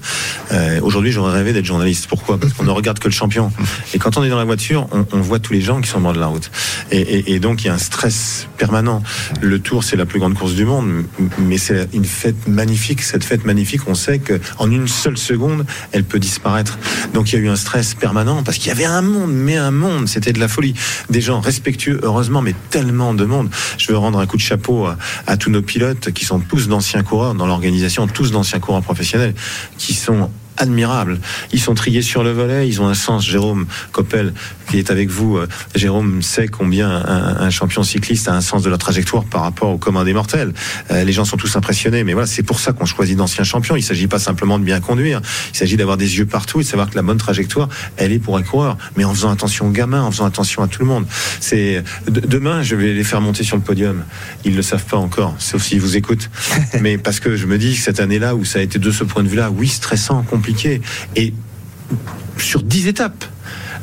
euh, 0.51 0.79
aujourd'hui 0.81 1.11
j'aurais 1.11 1.33
rêvé 1.33 1.53
d'être 1.53 1.65
journaliste. 1.65 2.07
Pourquoi? 2.07 2.37
Parce 2.39 2.53
qu'on 2.53 2.63
ne 2.63 2.69
regarde 2.71 2.99
que 2.99 3.07
le 3.07 3.13
champion. 3.13 3.51
Et 3.93 3.99
quand 3.99 4.17
on 4.17 4.23
est 4.23 4.29
dans 4.29 4.37
la 4.37 4.45
voiture, 4.45 4.87
on, 4.91 5.05
on 5.11 5.21
voit 5.21 5.39
tous 5.39 5.53
les 5.53 5.61
gens 5.61 5.81
qui 5.81 5.89
sont 5.89 5.97
au 5.97 6.01
bord 6.01 6.13
de 6.13 6.19
la 6.19 6.27
route. 6.27 6.49
Et, 6.91 6.99
et- 6.99 7.33
et 7.35 7.39
donc 7.39 7.63
il 7.63 7.67
y 7.67 7.69
a 7.69 7.73
un 7.73 7.77
stress 7.77 8.47
permanent. 8.57 9.03
Le 9.41 9.59
Tour, 9.59 9.83
c'est 9.83 9.95
la 9.95 10.05
plus 10.05 10.19
grande 10.19 10.33
course 10.35 10.53
du 10.53 10.65
monde, 10.65 11.03
mais 11.39 11.57
c'est 11.57 11.89
une 11.93 12.05
fête 12.05 12.47
magnifique. 12.47 13.01
Cette 13.01 13.23
fête 13.23 13.45
magnifique, 13.45 13.81
on 13.87 13.95
sait 13.95 14.19
qu'en 14.19 14.69
une 14.71 14.87
seule 14.87 15.17
seconde, 15.17 15.65
elle 15.91 16.03
peut 16.03 16.19
disparaître. 16.19 16.77
Donc 17.13 17.31
il 17.31 17.35
y 17.35 17.37
a 17.39 17.41
eu 17.41 17.49
un 17.49 17.55
stress 17.55 17.93
permanent 17.93 18.43
parce 18.43 18.57
qu'il 18.57 18.67
y 18.69 18.71
avait 18.71 18.85
un 18.85 19.01
monde, 19.01 19.31
mais 19.33 19.57
un 19.57 19.71
monde, 19.71 20.07
c'était 20.07 20.33
de 20.33 20.39
la 20.39 20.47
folie. 20.47 20.73
Des 21.09 21.21
gens 21.21 21.39
respectueux, 21.41 21.99
heureusement, 22.03 22.41
mais 22.41 22.55
tellement 22.69 23.13
de 23.13 23.25
monde. 23.25 23.49
Je 23.77 23.91
veux 23.91 23.97
rendre 23.97 24.19
un 24.19 24.25
coup 24.25 24.37
de 24.37 24.41
chapeau 24.41 24.85
à, 24.85 24.97
à 25.25 25.37
tous 25.37 25.49
nos 25.49 25.61
pilotes 25.61 26.11
qui 26.11 26.25
sont 26.25 26.39
tous 26.39 26.67
d'anciens 26.67 27.03
coureurs 27.03 27.35
dans 27.35 27.47
l'organisation, 27.47 28.07
tous 28.07 28.31
d'anciens 28.31 28.59
coureurs 28.59 28.81
professionnels, 28.81 29.33
qui 29.77 29.93
sont 29.93 30.29
admirables. 30.57 31.19
Ils 31.53 31.59
sont 31.59 31.73
triés 31.73 32.01
sur 32.01 32.23
le 32.23 32.31
volet, 32.31 32.67
ils 32.67 32.81
ont 32.81 32.87
un 32.87 32.93
sens. 32.93 33.25
Jérôme 33.25 33.65
Coppel, 33.91 34.33
qui 34.69 34.77
est 34.77 34.91
avec 34.91 35.09
vous, 35.09 35.37
euh, 35.37 35.47
Jérôme 35.75 36.21
sait 36.21 36.47
combien 36.47 36.89
un, 36.89 37.37
un 37.41 37.49
champion 37.49 37.83
cycliste 37.83 38.27
a 38.27 38.33
un 38.35 38.41
sens 38.41 38.63
de 38.63 38.69
la 38.69 38.77
trajectoire 38.77 39.23
par 39.25 39.41
rapport 39.41 39.69
au 39.69 39.77
commun 39.77 40.03
des 40.03 40.13
mortels. 40.13 40.53
Euh, 40.91 41.03
les 41.03 41.13
gens 41.13 41.25
sont 41.25 41.37
tous 41.37 41.55
impressionnés, 41.55 42.03
mais 42.03 42.13
voilà, 42.13 42.27
c'est 42.27 42.43
pour 42.43 42.59
ça 42.59 42.73
qu'on 42.73 42.85
choisit 42.85 43.17
d'anciens 43.17 43.43
champions. 43.43 43.75
Il 43.75 43.83
s'agit 43.83 44.07
pas 44.07 44.19
simplement 44.19 44.59
de 44.59 44.63
bien 44.63 44.79
conduire, 44.79 45.21
il 45.53 45.57
s'agit 45.57 45.77
d'avoir 45.77 45.97
des 45.97 46.17
yeux 46.17 46.25
partout 46.25 46.59
et 46.59 46.63
de 46.63 46.67
savoir 46.67 46.89
que 46.89 46.95
la 46.95 47.01
bonne 47.01 47.17
trajectoire, 47.17 47.69
elle 47.97 48.11
est 48.11 48.19
pour 48.19 48.37
un 48.37 48.43
coureur, 48.43 48.77
mais 48.95 49.03
en 49.03 49.13
faisant 49.13 49.31
attention 49.31 49.67
aux 49.67 49.71
gamins, 49.71 50.01
en 50.03 50.11
faisant 50.11 50.25
attention 50.25 50.63
à 50.63 50.67
tout 50.67 50.81
le 50.81 50.87
monde. 50.87 51.05
C'est 51.39 51.83
de- 52.09 52.19
demain, 52.21 52.63
je 52.63 52.75
vais 52.75 52.93
les 52.93 53.03
faire 53.03 53.21
monter 53.21 53.43
sur 53.43 53.55
le 53.55 53.61
podium. 53.63 54.03
Ils 54.45 54.55
le 54.55 54.61
savent 54.61 54.85
pas 54.85 54.97
encore, 54.97 55.35
sauf 55.39 55.61
s'ils 55.63 55.81
vous 55.81 55.97
écoutent. 55.97 56.29
mais 56.81 56.97
parce 56.97 57.19
que 57.19 57.35
je 57.35 57.45
me 57.45 57.57
dis 57.57 57.73
que 57.75 57.81
cette 57.81 57.99
année-là, 57.99 58.35
où 58.35 58.45
ça 58.45 58.59
a 58.59 58.61
été 58.61 58.79
de 58.79 58.91
ce 58.91 59.03
point 59.03 59.23
de 59.23 59.27
vue-là, 59.27 59.51
oui, 59.51 59.67
stressant, 59.67 60.23
compliqué, 60.23 60.46
et 61.15 61.33
sur 62.37 62.63
10 62.63 62.87
étapes. 62.87 63.25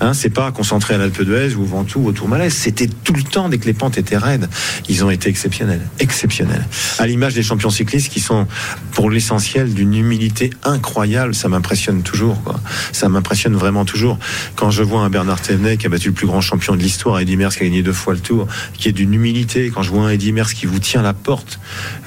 Hein, 0.01 0.15
c'est 0.15 0.31
pas 0.31 0.51
concentré 0.53 0.95
à 0.95 0.99
l'Alpe 0.99 1.23
d'Huez 1.23 1.55
ou 1.55 1.65
Ventoux 1.65 2.01
ou 2.01 2.09
au 2.09 2.13
Tourmalet. 2.13 2.51
C'était 2.51 2.87
tout 2.87 3.13
le 3.13 3.23
temps 3.23 3.49
dès 3.49 3.59
que 3.59 3.67
les 3.67 3.73
pentes 3.73 3.99
étaient 3.99 4.17
raides. 4.17 4.49
Ils 4.89 5.05
ont 5.05 5.11
été 5.11 5.29
exceptionnels, 5.29 5.81
exceptionnels. 5.99 6.67
À 6.99 7.07
l'image 7.07 7.35
des 7.35 7.43
champions 7.43 7.71
cyclistes 7.71 8.13
qui 8.13 8.21
sont, 8.21 8.47
pour 8.93 9.11
l'essentiel, 9.11 9.73
d'une 9.73 9.95
humilité 9.95 10.51
incroyable. 10.65 11.35
Ça 11.35 11.49
m'impressionne 11.49 12.03
toujours. 12.03 12.43
Quoi. 12.43 12.61
Ça 12.93 13.09
m'impressionne 13.09 13.55
vraiment 13.55 13.85
toujours. 13.85 14.19
Quand 14.57 14.71
je 14.71 14.83
vois 14.83 15.03
un 15.03 15.11
Bernard 15.11 15.41
Thévenet 15.41 15.77
qui 15.77 15.87
a 15.87 15.89
battu 15.89 16.09
le 16.09 16.15
plus 16.15 16.27
grand 16.27 16.41
champion 16.41 16.75
de 16.75 16.81
l'histoire, 16.81 17.21
Eddy 17.21 17.37
Merckx 17.37 17.57
qui 17.57 17.63
a 17.63 17.67
gagné 17.67 17.83
deux 17.83 17.93
fois 17.93 18.15
le 18.15 18.21
Tour, 18.21 18.47
qui 18.75 18.89
est 18.89 18.93
d'une 18.93 19.15
humilité. 19.15 19.71
Quand 19.75 19.83
je 19.83 19.91
vois 19.91 20.07
un 20.07 20.11
Eddy 20.11 20.33
Merckx 20.33 20.55
qui 20.55 20.67
vous 20.67 20.79
tient 20.79 21.03
la 21.03 21.15
porte, 21.15 21.59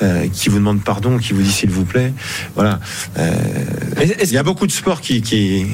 euh, 0.02 0.28
qui 0.32 0.50
vous 0.50 0.58
demande 0.58 0.84
pardon, 0.84 1.17
qui 1.17 1.34
vous 1.34 1.41
dit 1.41 1.52
s'il 1.52 1.69
vous 1.69 1.86
plaît, 1.86 2.13
voilà. 2.56 2.80
Euh, 3.17 3.34
il 4.23 4.32
y 4.32 4.38
a 4.38 4.43
beaucoup 4.43 4.67
de 4.67 4.71
sports 4.71 5.02
qui, 5.02 5.21
qui, 5.21 5.67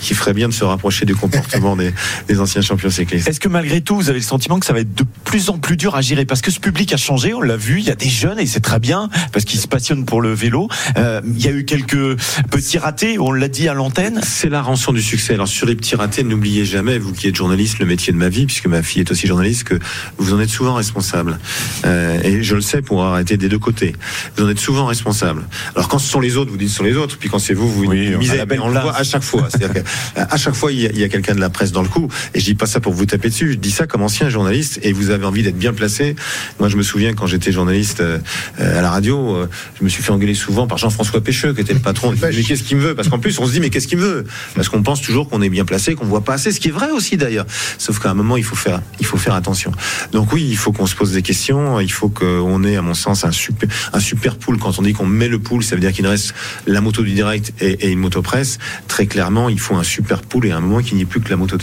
qui 0.00 0.14
feraient 0.14 0.34
bien 0.34 0.48
de 0.48 0.54
se 0.54 0.64
rapprocher 0.64 1.06
du 1.06 1.14
comportement 1.14 1.51
des, 1.76 1.92
des 2.28 2.40
anciens 2.40 2.62
champions 2.62 2.90
cyclistes. 2.90 3.28
Est-ce 3.28 3.40
que 3.40 3.48
malgré 3.48 3.80
tout, 3.80 3.96
vous 3.96 4.08
avez 4.10 4.18
le 4.18 4.24
sentiment 4.24 4.58
que 4.58 4.66
ça 4.66 4.72
va 4.72 4.80
être 4.80 4.94
de 4.94 5.04
plus 5.24 5.48
en 5.50 5.58
plus 5.58 5.76
dur 5.76 5.94
à 5.94 6.00
gérer? 6.00 6.24
Parce 6.24 6.40
que 6.40 6.50
ce 6.50 6.60
public 6.60 6.92
a 6.92 6.96
changé, 6.96 7.34
on 7.34 7.40
l'a 7.40 7.56
vu, 7.56 7.78
il 7.78 7.84
y 7.84 7.90
a 7.90 7.94
des 7.94 8.08
jeunes 8.08 8.38
et 8.38 8.46
c'est 8.46 8.60
très 8.60 8.78
bien, 8.78 9.08
parce 9.32 9.44
qu'ils 9.44 9.60
se 9.60 9.68
passionnent 9.68 10.04
pour 10.04 10.20
le 10.22 10.32
vélo. 10.32 10.68
Euh, 10.96 11.20
il 11.26 11.44
y 11.44 11.48
a 11.48 11.52
eu 11.52 11.64
quelques 11.64 12.16
petits 12.50 12.78
ratés, 12.78 13.18
on 13.18 13.32
l'a 13.32 13.48
dit 13.48 13.68
à 13.68 13.74
l'antenne. 13.74 14.20
C'est 14.22 14.48
la 14.48 14.62
rançon 14.62 14.92
du 14.92 15.02
succès. 15.02 15.34
Alors 15.34 15.48
sur 15.48 15.66
les 15.66 15.74
petits 15.76 15.96
ratés, 15.96 16.22
n'oubliez 16.22 16.64
jamais, 16.64 16.98
vous 16.98 17.12
qui 17.12 17.28
êtes 17.28 17.36
journaliste, 17.36 17.78
le 17.78 17.86
métier 17.86 18.12
de 18.12 18.18
ma 18.18 18.28
vie, 18.28 18.46
puisque 18.46 18.66
ma 18.66 18.82
fille 18.82 19.00
est 19.00 19.10
aussi 19.10 19.26
journaliste, 19.26 19.64
que 19.64 19.78
vous 20.18 20.32
en 20.34 20.40
êtes 20.40 20.50
souvent 20.50 20.74
responsable. 20.74 21.38
Euh, 21.84 22.20
et 22.22 22.42
je 22.42 22.54
le 22.54 22.60
sais 22.60 22.82
pour 22.82 23.04
arrêter 23.04 23.36
des 23.36 23.48
deux 23.48 23.58
côtés. 23.58 23.94
Vous 24.36 24.44
en 24.44 24.48
êtes 24.48 24.58
souvent 24.58 24.86
responsable. 24.86 25.42
Alors 25.74 25.88
quand 25.88 25.98
ce 25.98 26.08
sont 26.08 26.20
les 26.20 26.36
autres, 26.36 26.50
vous 26.50 26.56
dites 26.56 26.68
ce 26.70 26.76
sont 26.76 26.84
les 26.84 26.96
autres, 26.96 27.16
puis 27.18 27.28
quand 27.28 27.38
c'est 27.38 27.54
vous, 27.54 27.68
vous 27.70 27.84
Oui, 27.86 28.12
on 28.14 28.18
misez. 28.18 28.36
la 28.36 28.46
belle 28.46 28.58
Mais 28.58 28.64
on 28.64 28.68
le 28.68 28.80
voit 28.80 28.96
à 28.96 29.04
chaque 29.04 29.22
fois. 29.22 29.48
C'est-à-dire 29.50 29.82
qu'à 30.14 30.36
chaque 30.36 30.54
fois, 30.54 30.72
il 30.72 30.80
y 30.80 30.86
a, 30.86 30.90
il 30.90 30.98
y 30.98 31.04
a 31.04 31.08
quelqu'un 31.08 31.34
de 31.34 31.40
la 31.42 31.50
presse 31.50 31.72
dans 31.72 31.82
le 31.82 31.88
coup. 31.88 32.08
Et 32.34 32.40
je 32.40 32.44
dis 32.46 32.54
pas 32.54 32.66
ça 32.66 32.80
pour 32.80 32.94
vous 32.94 33.04
taper 33.04 33.28
dessus. 33.28 33.52
Je 33.52 33.58
dis 33.58 33.70
ça 33.70 33.86
comme 33.86 34.02
ancien 34.02 34.30
journaliste. 34.30 34.80
Et 34.82 34.92
vous 34.92 35.10
avez 35.10 35.26
envie 35.26 35.42
d'être 35.42 35.58
bien 35.58 35.74
placé. 35.74 36.16
Moi, 36.58 36.68
je 36.68 36.76
me 36.76 36.82
souviens 36.82 37.12
quand 37.12 37.26
j'étais 37.26 37.52
journaliste 37.52 38.00
euh, 38.00 38.18
à 38.58 38.80
la 38.80 38.90
radio, 38.90 39.36
euh, 39.36 39.48
je 39.78 39.84
me 39.84 39.88
suis 39.88 40.02
fait 40.02 40.12
engueuler 40.12 40.34
souvent 40.34 40.66
par 40.66 40.78
Jean-François 40.78 41.20
Pêcheux, 41.20 41.52
qui 41.52 41.60
était 41.60 41.74
le 41.74 41.80
patron. 41.80 42.14
Mais 42.22 42.42
qu'est-ce 42.42 42.62
qu'il 42.62 42.78
me 42.78 42.82
veut? 42.82 42.94
Parce 42.94 43.08
qu'en 43.08 43.18
plus, 43.18 43.38
on 43.38 43.46
se 43.46 43.52
dit, 43.52 43.60
mais 43.60 43.70
qu'est-ce 43.70 43.88
qu'il 43.88 43.98
me 43.98 44.04
veut? 44.04 44.24
Parce 44.54 44.68
qu'on 44.68 44.82
pense 44.82 45.02
toujours 45.02 45.28
qu'on 45.28 45.42
est 45.42 45.50
bien 45.50 45.64
placé, 45.64 45.94
qu'on 45.94 46.06
voit 46.06 46.24
pas 46.24 46.34
assez. 46.34 46.52
Ce 46.52 46.60
qui 46.60 46.68
est 46.68 46.72
vrai 46.72 46.90
aussi 46.90 47.16
d'ailleurs. 47.16 47.46
Sauf 47.78 47.98
qu'à 47.98 48.10
un 48.10 48.14
moment, 48.14 48.36
il 48.36 48.44
faut 48.44 48.56
faire, 48.56 48.80
il 49.00 49.06
faut 49.06 49.18
faire 49.18 49.34
attention. 49.34 49.72
Donc 50.12 50.32
oui, 50.32 50.46
il 50.48 50.56
faut 50.56 50.72
qu'on 50.72 50.86
se 50.86 50.94
pose 50.94 51.12
des 51.12 51.22
questions. 51.22 51.80
Il 51.80 51.92
faut 51.92 52.08
qu'on 52.08 52.64
ait, 52.64 52.76
à 52.76 52.82
mon 52.82 52.94
sens, 52.94 53.24
un 53.24 53.32
super, 53.32 53.68
un 53.92 54.00
super 54.00 54.36
pool. 54.36 54.58
Quand 54.58 54.78
on 54.78 54.82
dit 54.82 54.92
qu'on 54.92 55.06
met 55.06 55.28
le 55.28 55.38
pool, 55.38 55.62
ça 55.64 55.74
veut 55.74 55.80
dire 55.80 55.92
qu'il 55.92 56.06
reste 56.06 56.34
la 56.66 56.80
moto 56.80 57.02
du 57.02 57.12
direct 57.12 57.52
et, 57.60 57.86
et 57.86 57.90
une 57.90 57.98
moto 57.98 58.22
presse. 58.22 58.58
Très 58.88 59.06
clairement, 59.06 59.48
il 59.48 59.58
faut 59.58 59.74
un 59.76 59.82
super 59.82 60.22
pool 60.22 60.46
et 60.46 60.52
à 60.52 60.58
un 60.58 60.60
moment 60.60 60.80
qu'il 60.80 60.96
n'y 60.96 61.02
ait 61.02 61.06
plus 61.06 61.20
que 61.20 61.30
la 61.32 61.36
moto. 61.36 61.56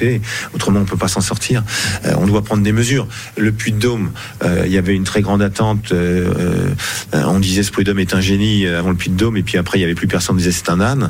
Autrement, 0.53 0.81
on 0.81 0.85
peut 0.85 0.97
pas 0.97 1.07
s'en 1.07 1.21
sortir. 1.21 1.63
Euh, 2.05 2.13
on 2.17 2.27
doit 2.27 2.43
prendre 2.43 2.63
des 2.63 2.71
mesures. 2.71 3.07
Le 3.37 3.51
Puy 3.51 3.71
de 3.71 3.79
Dôme, 3.79 4.11
euh, 4.43 4.63
il 4.65 4.71
y 4.71 4.77
avait 4.77 4.95
une 4.95 5.03
très 5.03 5.21
grande 5.21 5.41
attente. 5.41 5.91
euh, 5.91 6.69
on 7.13 7.39
disait 7.39 7.63
ce 7.63 7.71
Puy 7.71 7.83
de 7.83 7.91
Dôme 7.91 7.99
est 7.99 8.13
un 8.13 8.21
génie 8.21 8.67
avant 8.67 8.89
le 8.89 8.95
Puy 8.95 9.09
de 9.09 9.15
Dôme, 9.15 9.37
et 9.37 9.43
puis 9.43 9.57
après 9.57 9.77
il 9.77 9.81
y 9.81 9.83
avait 9.83 9.95
plus 9.95 10.07
personne 10.07 10.35
qui 10.35 10.43
disait 10.43 10.51
c'est 10.51 10.69
un 10.69 10.81
âne. 10.81 11.09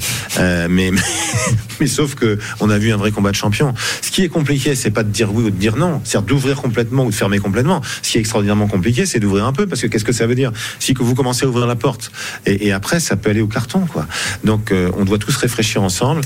Mais, 0.70 0.92
mais 1.80 1.88
sauf 1.88 2.16
que 2.16 2.38
on 2.60 2.70
a 2.70 2.78
vu 2.78 2.92
un 2.92 2.98
vrai 2.98 3.12
combat 3.12 3.32
de 3.32 3.36
champion. 3.36 3.74
Ce 4.02 4.12
qui 4.12 4.24
est 4.24 4.30
compliqué, 4.30 4.76
c'est 4.76 4.92
pas 4.92 5.04
de 5.04 5.10
dire 5.10 5.34
oui 5.34 5.46
ou 5.46 5.50
de 5.50 5.56
dire 5.56 5.76
non, 5.76 6.02
c'est 6.04 6.24
d'ouvrir 6.26 6.62
complètement 6.62 7.06
ou 7.06 7.10
de 7.10 7.16
fermer 7.16 7.40
complètement. 7.40 7.82
Ce 8.02 8.12
qui 8.12 8.18
est 8.18 8.22
extraordinairement 8.22 8.68
compliqué, 8.68 9.06
c'est 9.06 9.20
d'ouvrir 9.20 9.46
un 9.46 9.54
peu, 9.54 9.68
parce 9.68 9.82
que 9.82 9.88
qu'est-ce 9.88 10.06
que 10.06 10.12
ça 10.12 10.28
veut 10.28 10.36
dire? 10.36 10.52
Si 10.80 10.94
que 10.94 11.04
vous 11.04 11.16
commencez 11.16 11.46
à 11.46 11.50
ouvrir 11.50 11.66
la 11.66 11.76
porte, 11.76 12.12
et, 12.46 12.72
après 12.72 13.00
ça 13.00 13.16
peut 13.16 13.30
aller 13.30 13.42
au 13.42 13.48
carton, 13.48 13.86
quoi. 13.86 14.06
Donc 14.44 14.74
on 14.98 15.06
doit 15.06 15.18
tous 15.18 15.36
réfléchir 15.38 15.82
ensemble. 15.82 16.22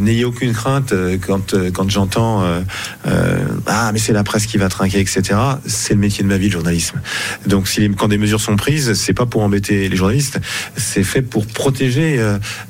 N'ayez 0.00 0.24
aucune 0.24 0.52
crainte 0.52 0.94
quand 1.40 1.54
euh, 1.54 1.70
quand 1.70 1.88
j'entends 1.90 2.42
euh, 2.42 2.60
euh, 3.06 3.38
ah 3.66 3.90
mais 3.92 3.98
c'est 3.98 4.12
la 4.12 4.24
presse 4.24 4.46
qui 4.46 4.58
va 4.58 4.68
trinquer, 4.68 5.00
etc. 5.00 5.38
C'est 5.66 5.94
le 5.94 6.00
métier 6.00 6.22
de 6.22 6.28
ma 6.28 6.36
vie, 6.36 6.46
le 6.46 6.52
journalisme. 6.52 7.00
Donc 7.46 7.68
si 7.68 7.80
les- 7.80 7.88
quand 7.90 8.08
des 8.08 8.18
mesures 8.18 8.40
sont 8.40 8.56
prises, 8.56 8.92
c'est 8.94 9.14
pas 9.14 9.26
pour 9.26 9.42
embêter 9.42 9.88
les 9.88 9.96
journalistes, 9.96 10.40
c'est 10.76 11.04
fait 11.04 11.22
pour 11.22 11.46
protéger 11.46 12.20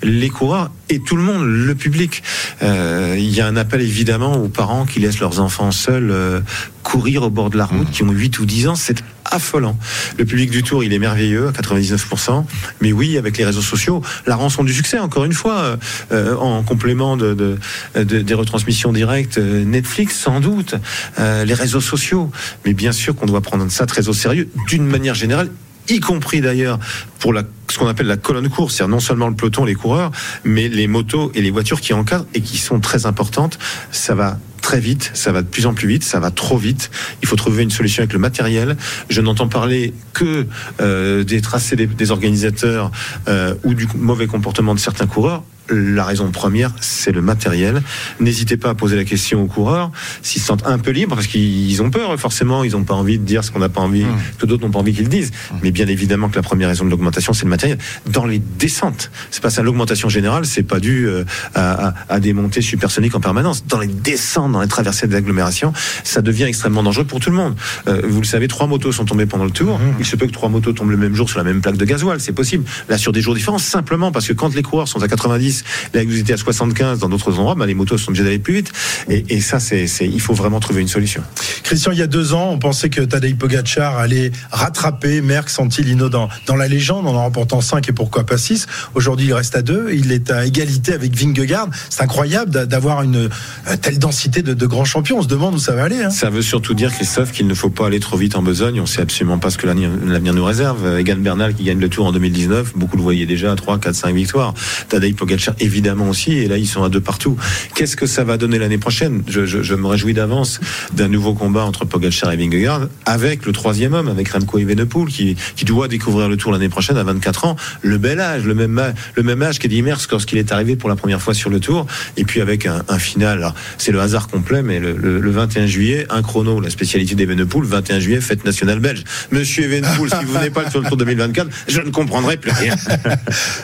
les 0.03 0.29
coureurs 0.29 0.71
et 0.89 1.01
tout 1.01 1.17
le 1.17 1.23
monde, 1.23 1.45
le 1.45 1.75
public. 1.75 2.23
Il 2.63 3.29
y 3.29 3.41
a 3.41 3.47
un 3.47 3.57
appel 3.57 3.81
évidemment 3.81 4.35
aux 4.37 4.49
parents 4.49 4.87
qui 4.87 5.01
laissent 5.01 5.21
leurs 5.21 5.41
enfants 5.41 5.71
seuls 5.73 6.43
courir 6.83 7.23
au 7.25 7.31
bord 7.31 7.51
de 7.51 7.59
la 7.59 7.67
route, 7.67 7.91
qui 7.91 8.03
ont 8.03 8.11
8 8.11 8.39
ou 8.39 8.47
10 8.47 8.69
ans, 8.69 8.75
c'est 8.75 9.03
affolant. 9.31 9.79
Le 10.19 10.25
public 10.25 10.51
du 10.51 10.63
Tour, 10.63 10.85
il 10.85 10.93
est 10.93 10.99
merveilleux 10.99 11.49
à 11.49 11.53
99%, 11.53 12.45
mais 12.81 12.93
oui, 12.93 13.17
avec 13.19 13.39
les 13.39 13.45
réseaux 13.45 13.61
sociaux, 13.63 14.03
la 14.27 14.37
rançon 14.37 14.65
du 14.65 14.73
succès, 14.73 14.99
encore 14.99 15.25
une 15.25 15.33
fois, 15.33 15.59
euh, 15.61 15.77
euh, 16.13 16.37
en 16.37 16.63
complément 16.63 17.17
de, 17.17 17.35
de- 17.35 17.59
de- 18.03 18.21
des 18.23 18.35
retransmissions 18.35 18.93
directes, 18.93 19.39
euh, 19.39 19.65
Netflix 19.65 20.17
sans 20.17 20.41
doute, 20.41 20.75
les 21.19 21.55
réseaux 21.55 21.81
sociaux, 21.81 22.31
mais 22.65 22.73
bien 22.75 22.93
sûr 22.93 23.15
qu'on 23.15 23.27
doit 23.27 23.41
prendre 23.41 23.71
ça 23.71 23.87
très 23.87 24.09
au 24.09 24.13
sérieux, 24.13 24.49
d'une 24.69 24.87
manière 24.87 25.15
générale, 25.15 25.51
y 25.91 26.01
compris 26.01 26.41
d'ailleurs 26.41 26.79
pour 27.19 27.33
la, 27.33 27.43
ce 27.69 27.79
qu'on 27.79 27.87
appelle 27.87 28.07
la 28.07 28.17
colonne 28.17 28.49
course, 28.49 28.75
c'est-à-dire 28.75 28.95
non 28.95 29.01
seulement 29.01 29.29
le 29.29 29.35
peloton, 29.35 29.65
les 29.65 29.75
coureurs, 29.75 30.11
mais 30.45 30.69
les 30.69 30.87
motos 30.87 31.31
et 31.35 31.43
les 31.43 31.51
voitures 31.51 31.81
qui 31.81 31.93
encadrent 31.93 32.27
et 32.35 32.41
qui 32.41 32.59
sont 32.59 32.81
très 32.81 33.07
importantes. 33.07 33.59
Ça 33.91 34.15
va 34.15 34.39
très 34.61 34.81
vite, 34.81 35.11
ça 35.15 35.33
va 35.33 35.43
de 35.43 35.47
plus 35.49 35.67
en 35.67 35.75
plus 35.75 35.89
vite, 35.89 36.05
ça 36.05 36.21
va 36.21 36.31
trop 36.31 36.59
vite. 36.59 36.91
Il 37.23 37.29
faut 37.29 37.37
trouver 37.37 37.63
une 37.63 37.71
solution 37.71 38.03
avec 38.03 38.13
le 38.13 38.19
matériel. 38.19 38.77
Je 39.09 39.21
n'entends 39.21 39.49
parler 39.49 39.95
que 40.13 40.47
euh, 40.81 41.25
des 41.25 41.41
tracés 41.41 41.77
des, 41.77 42.11
organisateurs 42.11 42.91
euh, 43.29 43.55
ou 43.65 43.75
du 43.75 43.89
mauvais 43.97 44.27
comportement 44.27 44.75
de 44.75 44.81
certains 44.81 45.07
coureurs. 45.07 45.43
La 45.71 46.05
raison 46.05 46.31
première, 46.31 46.73
c'est 46.81 47.13
le 47.13 47.23
matériel. 47.23 47.83
N'hésitez 48.19 48.57
pas 48.57 48.71
à 48.71 48.75
poser 48.75 48.97
la 48.97 49.05
question 49.05 49.43
aux 49.43 49.47
coureurs 49.47 49.91
s'ils 50.23 50.41
se 50.41 50.49
sentent 50.49 50.67
un 50.67 50.79
peu 50.79 50.91
libres, 50.91 51.15
parce 51.15 51.27
qu'ils 51.29 51.81
ont 51.83 51.91
peur, 51.91 52.19
forcément, 52.19 52.65
ils 52.65 52.73
n'ont 52.73 52.85
pas 52.85 52.95
envie 52.95 53.19
de 53.19 53.25
dire 53.25 53.45
ce 53.45 53.51
qu'on 53.51 53.59
n'a 53.61 53.69
pas 53.69 53.81
envie, 53.81 54.05
que 54.39 54.47
d'autres 54.47 54.65
n'ont 54.65 54.71
pas 54.73 54.81
envie 54.81 54.93
qu'ils 54.95 55.09
disent. 55.09 55.31
Mais 55.63 55.71
bien 55.71 55.87
évidemment 55.87 56.29
que 56.29 56.37
la 56.37 56.43
première 56.43 56.69
raison 56.69 56.85
de 56.85 56.91
l'augmentation, 56.91 57.33
c'est 57.33 57.45
le 57.45 57.51
matériel. 57.51 57.79
Dans 58.07 58.27
les 58.27 58.39
descentes, 58.39 59.11
c'est 59.31 59.43
pas 59.43 59.51
ça. 59.51 59.63
L'augmentation 59.63 60.09
générale, 60.09 60.45
c'est 60.47 60.63
pas 60.63 60.81
dû 60.81 61.07
euh, 61.07 61.25
à, 61.55 61.89
à- 61.89 61.95
à 62.09 62.21
des 62.21 62.33
montées 62.33 62.63
supersoniques 62.63 63.15
en 63.15 63.21
permanence. 63.21 63.65
Dans 63.67 63.79
les 63.79 63.87
descentes, 63.87 64.53
dans 64.53 64.61
les 64.63 64.69
traversées 64.69 65.07
d'agglomération, 65.07 65.73
ça 66.05 66.21
devient 66.23 66.45
extrêmement 66.45 66.83
dangereux 66.83 67.05
pour 67.05 67.21
tout 67.21 67.31
le 67.31 67.37
monde. 67.37 67.55
Euh, 67.89 68.03
vous 68.09 68.21
le 68.21 68.27
savez, 68.27 68.49
trois 68.49 68.67
motos 68.67 68.93
sont 68.93 69.05
tombées 69.05 69.27
pendant 69.27 69.45
le 69.45 69.51
tour. 69.51 69.79
Il 69.99 70.05
se 70.07 70.17
peut 70.17 70.27
que 70.27 70.33
trois 70.33 70.49
motos 70.49 70.73
tombent 70.73 70.91
le 70.91 70.97
même 70.97 71.15
jour 71.15 71.29
sur 71.29 71.39
la 71.39 71.45
même 71.45 71.61
plaque 71.61 71.77
de 71.77 71.85
gasoil, 71.85 72.21
c'est 72.21 72.33
possible. 72.33 72.65
Là, 72.89 72.99
sur 72.99 73.13
des 73.13 73.21
jours 73.21 73.35
différents, 73.35 73.59
simplement 73.59 74.11
parce 74.13 74.27
que 74.27 74.33
quand 74.33 74.55
les 74.55 74.63
coureurs 74.63 74.89
sont 74.89 75.03
à 75.03 75.09
90 75.09 75.60
70, 75.61 75.95
là 75.95 76.05
vous 76.05 76.19
étiez 76.19 76.35
à 76.35 76.37
75 76.37 76.99
dans 76.99 77.09
d'autres 77.09 77.39
endroits, 77.39 77.55
bah, 77.55 77.67
les 77.67 77.75
motos 77.75 77.99
sont 77.99 78.09
obligées 78.11 78.25
d'aller 78.25 78.39
plus 78.39 78.55
vite. 78.55 78.73
Et, 79.09 79.25
et 79.29 79.41
ça, 79.41 79.61
c'est, 79.61 79.87
il 80.01 80.21
faut 80.21 80.35
vraiment 80.35 80.61
trouver 80.61 80.81
une 80.81 80.89
solution. 80.89 81.23
Christian, 81.63 81.93
il 81.93 81.99
y 81.99 82.03
a 82.03 82.07
deux 82.07 82.33
ans, 82.35 82.51
on 82.51 82.59
pensait 82.59 82.91
que 82.91 83.01
Tadej 83.03 83.37
Pogacar 83.37 83.99
allait 83.99 84.33
rattraper 84.51 85.21
Merckx, 85.21 85.53
Santilino 85.55 86.09
dans, 86.09 86.29
dans 86.47 86.57
la 86.57 86.69
légende 86.69 87.07
en 87.07 87.11
en 87.15 87.25
remportant 87.25 87.61
5 87.61 87.89
et 87.89 87.93
pourquoi 87.93 88.25
pas 88.25 88.39
6. 88.39 88.67
Aujourd'hui, 88.95 89.27
il 89.27 89.33
reste 89.35 89.55
à 89.57 89.63
2. 89.63 89.91
Il 89.93 90.11
est 90.13 90.31
à 90.31 90.47
égalité 90.47 90.93
avec 90.95 91.15
Vingegaard. 91.15 91.69
C'est 91.91 92.03
incroyable 92.03 92.51
d'a- 92.51 92.67
d'avoir 92.67 93.03
une 93.03 93.17
euh, 93.17 93.77
telle 93.83 93.99
densité 93.99 94.43
de, 94.43 94.55
de 94.55 94.67
grands 94.67 94.85
champions. 94.85 95.19
On 95.19 95.23
se 95.23 95.29
demande 95.29 95.55
où 95.55 95.59
ça 95.59 95.73
va 95.73 95.85
aller. 95.85 96.03
hein. 96.03 96.11
Ça 96.11 96.31
veut 96.31 96.43
surtout 96.43 96.73
dire, 96.75 96.93
Christophe, 96.93 97.33
qu'il 97.33 97.47
ne 97.47 97.55
faut 97.55 97.69
pas 97.71 97.87
aller 97.87 98.01
trop 98.01 98.17
vite 98.17 98.37
en 98.37 98.43
besogne. 98.43 98.81
On 98.81 98.87
sait 98.87 99.03
absolument 99.03 99.39
pas 99.39 99.51
ce 99.51 99.59
que 99.59 99.67
l'avenir 99.67 99.91
nous 100.35 100.45
réserve. 100.45 100.99
Egan 100.99 101.17
Bernal 101.19 101.55
qui 101.55 101.65
gagne 101.65 101.79
le 101.81 101.89
Tour 101.89 102.07
en 102.07 102.13
2019, 102.13 102.73
beaucoup 102.77 102.97
le 102.97 103.03
voyaient 103.03 103.27
déjà 103.27 103.53
à 103.53 103.57
3, 103.57 103.79
4, 103.79 103.95
5 103.95 104.15
victoires. 104.15 104.55
Tadej 104.89 105.15
Pogacar 105.15 105.50
évidemment 105.59 106.09
aussi, 106.09 106.33
et 106.33 106.49
là 106.49 106.57
ils 106.59 106.67
sont 106.67 106.83
à 106.83 106.89
deux 106.89 107.01
partout. 107.01 107.37
Qu'est-ce 107.75 107.97
que 107.97 108.07
ça 108.07 108.25
va 108.25 108.37
donner 108.37 108.59
l'année 108.59 108.79
prochaine? 108.79 109.23
Je, 109.29 109.75
me 109.75 109.87
réjouis 109.87 110.15
d'avance 110.15 110.61
d'un 110.93 111.09
nouveau 111.09 111.35
combat 111.35 111.65
entre 111.65 111.85
Pogacar 111.85 112.33
et 112.33 112.37
Vingegaard, 112.37 112.89
avec 113.07 113.47
le 113.47 113.53
troisième 113.53 113.95
homme, 113.95 114.09
avec 114.09 114.29
Remco 114.29 114.59
Evenepoel, 114.59 115.09
qui, 115.09 115.37
qui 115.57 115.65
doit 115.65 115.89
découvrir 115.89 116.29
le 116.29 116.37
Tour 116.37 116.53
l'année 116.53 116.69
prochaine 116.69 116.97
à 116.97 117.03
24 117.03 117.45
ans. 117.47 117.57
Le 117.83 117.99
bel 117.99 118.21
âge, 118.21 118.45
le 118.45 118.55
même, 118.55 118.79
âge- 118.79 118.95
le 119.15 119.23
même 119.23 119.43
âge 119.43 119.59
qu'Eddie 119.59 119.83
Merckx 119.83 120.07
lorsqu'il 120.11 120.39
est 120.39 120.53
arrivé 120.53 120.77
pour 120.77 120.89
la 120.89 120.97
première 120.97 121.21
fois 121.23 121.35
sur 121.35 121.51
le 121.51 121.61
Tour, 121.61 121.87
et 122.17 122.25
puis 122.25 122.41
avec 122.41 122.67
un, 122.67 122.83
final. 122.99 123.53
C'est 123.79 123.93
le 123.93 124.01
hasard 124.01 124.29
complet, 124.29 124.63
mais 124.63 124.79
le, 124.81 124.93
le- 124.97 125.21
le 125.21 125.31
21 125.31 125.67
juillet, 125.67 126.07
un 126.11 126.23
chrono, 126.23 126.61
la 126.61 126.71
spécialité 126.71 127.15
d'Evenepoel, 127.15 127.65
21 127.65 127.99
juillet, 128.01 128.21
fête 128.21 128.45
nationale 128.45 128.81
belge. 128.81 129.05
Monsieur 129.31 129.65
Evenepoel, 129.65 130.11
si 130.11 130.25
vous 130.27 130.33
venez 130.33 130.51
pas 130.51 130.69
sur 130.71 130.81
le 130.83 130.89
Tour 130.89 130.97
2024, 130.97 131.49
je 131.69 131.81
ne 131.81 131.91
comprendrai 131.91 132.37
plus 132.37 132.51
rien. 132.53 132.75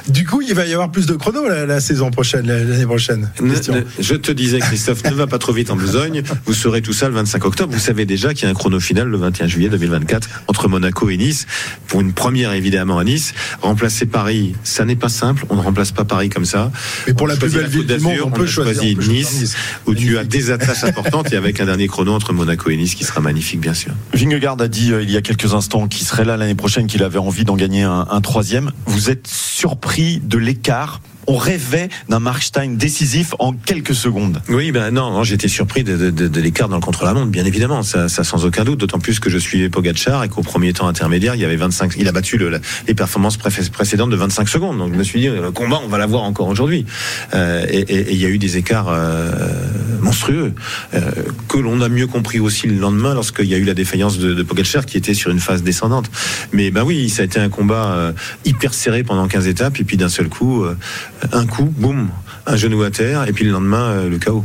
Du 0.08 0.24
coup, 0.24 0.40
il 0.42 0.54
va 0.54 0.66
y 0.66 0.72
avoir 0.72 0.90
plus 0.90 1.06
de 1.06 1.14
chronos 1.14 1.48
la, 1.48 1.75
la 1.76 1.80
saison 1.80 2.10
prochaine, 2.10 2.46
l'année 2.46 2.86
prochaine. 2.86 3.30
Ne- 3.40 3.50
Christian. 3.50 3.74
ne- 3.74 3.82
je 4.02 4.14
te 4.14 4.32
disais, 4.32 4.58
Christophe, 4.60 5.04
ne 5.04 5.10
va 5.14 5.26
pas 5.26 5.38
trop 5.38 5.52
vite 5.52 5.70
en 5.70 5.76
besogne. 5.76 6.22
Vous 6.46 6.54
saurez 6.54 6.80
tout 6.80 6.94
ça 6.94 7.06
le 7.08 7.14
25 7.14 7.44
octobre. 7.44 7.72
Vous 7.72 7.78
savez 7.78 8.06
déjà 8.06 8.32
qu'il 8.32 8.44
y 8.44 8.46
a 8.46 8.50
un 8.50 8.54
chrono 8.54 8.80
final 8.80 9.08
le 9.08 9.16
21 9.18 9.46
juillet 9.46 9.68
2024 9.68 10.28
entre 10.48 10.68
Monaco 10.68 11.10
et 11.10 11.16
Nice. 11.18 11.46
Pour 11.86 12.00
une 12.00 12.12
première, 12.14 12.52
évidemment, 12.54 12.98
à 12.98 13.04
Nice. 13.04 13.34
Remplacer 13.60 14.06
Paris, 14.06 14.54
ça 14.64 14.84
n'est 14.86 14.96
pas 14.96 15.08
simple. 15.10 15.44
On 15.50 15.56
ne 15.56 15.60
remplace 15.60 15.92
pas 15.92 16.04
Paris 16.04 16.30
comme 16.30 16.46
ça. 16.46 16.72
Mais 17.06 17.12
pour 17.12 17.24
On 17.24 17.26
la 17.28 17.36
plus 17.36 17.52
belle 17.52 17.66
ville 17.66 17.86
Côte 17.86 17.96
du 17.98 18.02
monde, 18.02 18.12
d'Azur, 18.12 18.26
on 18.26 18.30
peut 18.30 18.46
choisir, 18.46 18.96
on 18.98 19.02
peut 19.02 19.06
Nice, 19.10 19.40
Nice. 19.40 19.56
où 19.86 19.94
tu 19.94 20.16
as 20.16 20.24
des 20.24 20.50
attaches 20.50 20.84
importantes 20.84 21.32
et 21.32 21.36
avec 21.36 21.60
un 21.60 21.66
dernier 21.66 21.88
chrono 21.88 22.12
entre 22.14 22.32
Monaco 22.32 22.70
et 22.70 22.76
Nice 22.76 22.94
qui 22.94 23.04
sera 23.04 23.20
magnifique, 23.20 23.60
bien 23.60 23.74
sûr. 23.74 23.92
Vingegaard 24.14 24.60
a 24.60 24.68
dit 24.68 24.92
euh, 24.92 25.02
il 25.02 25.10
y 25.10 25.16
a 25.16 25.20
quelques 25.20 25.52
instants 25.52 25.88
qu'il 25.88 26.06
serait 26.06 26.24
là 26.24 26.36
l'année 26.38 26.54
prochaine, 26.54 26.86
qu'il 26.86 27.02
avait 27.02 27.18
envie 27.18 27.44
d'en 27.44 27.56
gagner 27.56 27.82
un, 27.82 28.06
un 28.10 28.20
troisième. 28.22 28.72
Vous 28.86 29.10
êtes 29.10 29.26
surpris 29.26 30.20
de 30.24 30.38
l'écart 30.38 31.00
On 31.26 31.36
rêvait 31.36 31.88
d'un 32.08 32.20
Markstein 32.20 32.76
décisif 32.76 33.34
en 33.38 33.52
quelques 33.52 33.94
secondes. 33.94 34.40
Oui, 34.48 34.70
ben 34.72 34.90
non, 34.90 35.10
non, 35.10 35.24
j'étais 35.24 35.48
surpris 35.48 35.82
de, 35.84 35.96
de- 35.96 36.10
de- 36.10 36.28
de 36.28 36.40
l'écart 36.40 36.68
dans 36.68 36.76
le 36.76 36.80
contre-la-montre, 36.82 37.26
bien 37.30 37.44
évidemment, 37.44 37.82
ça, 37.82 38.08
ça 38.08 38.22
sans 38.24 38.44
aucun 38.44 38.64
doute. 38.64 38.78
D'autant 38.80 38.98
plus 38.98 39.18
que 39.20 39.28
je 39.30 39.38
suivais 39.38 39.68
Pogacar 39.68 40.22
et 40.24 40.28
qu'au 40.28 40.42
premier 40.42 40.72
temps 40.72 40.86
intermédiaire, 40.86 41.34
il 41.34 41.40
y 41.40 41.44
avait 41.44 41.56
25, 41.56 41.94
il 41.98 42.06
a 42.08 42.12
battu 42.12 42.38
le- 42.38 42.60
les 42.86 42.94
performances 42.94 43.36
pré- 43.36 43.50
précédentes 43.72 44.10
de 44.10 44.16
25 44.16 44.48
secondes. 44.48 44.78
Donc 44.78 44.92
je 44.92 44.98
me 44.98 45.02
suis 45.04 45.20
dit, 45.20 45.26
le 45.28 45.50
combat, 45.50 45.80
on 45.84 45.88
va 45.88 45.98
l'avoir 45.98 46.22
encore 46.22 46.48
aujourd'hui. 46.48 46.86
Euh, 47.34 47.66
et 47.68 48.12
il 48.12 48.20
y 48.20 48.24
a 48.24 48.28
eu 48.28 48.38
des 48.38 48.56
écarts 48.56 48.88
euh, 48.88 49.32
monstrueux 50.00 50.52
euh, 50.94 51.00
que 51.48 51.58
l'on 51.58 51.80
a 51.80 51.88
mieux 51.88 52.06
compris 52.06 52.38
aussi 52.40 52.66
le 52.68 52.76
lendemain 52.78 53.14
lorsqu'il 53.14 53.46
y 53.46 53.54
a 53.54 53.58
eu 53.58 53.64
la 53.64 53.74
défaillance 53.74 54.18
de, 54.18 54.32
de 54.34 54.42
Pogacar 54.42 54.86
qui 54.86 54.96
était 54.96 55.14
sur 55.14 55.30
une 55.30 55.40
phase 55.40 55.62
descendante. 55.62 56.10
Mais 56.52 56.70
ben 56.70 56.82
oui, 56.84 57.08
ça 57.08 57.22
a 57.22 57.24
été 57.24 57.40
un 57.40 57.48
combat 57.48 57.92
euh, 57.94 58.12
hyper 58.44 58.74
serré 58.74 59.02
pendant 59.02 59.26
15 59.26 59.46
étapes 59.48 59.80
et 59.80 59.84
puis 59.84 59.96
d'un 59.96 60.08
seul 60.08 60.28
coup, 60.28 60.64
euh, 60.64 60.76
un 61.32 61.46
coup, 61.46 61.72
boum, 61.76 62.08
un 62.46 62.56
genou 62.56 62.82
à 62.82 62.90
terre 62.90 63.28
et 63.28 63.32
puis 63.32 63.44
le 63.44 63.52
lendemain, 63.52 63.90
euh, 63.90 64.08
le 64.08 64.18
chaos. 64.18 64.44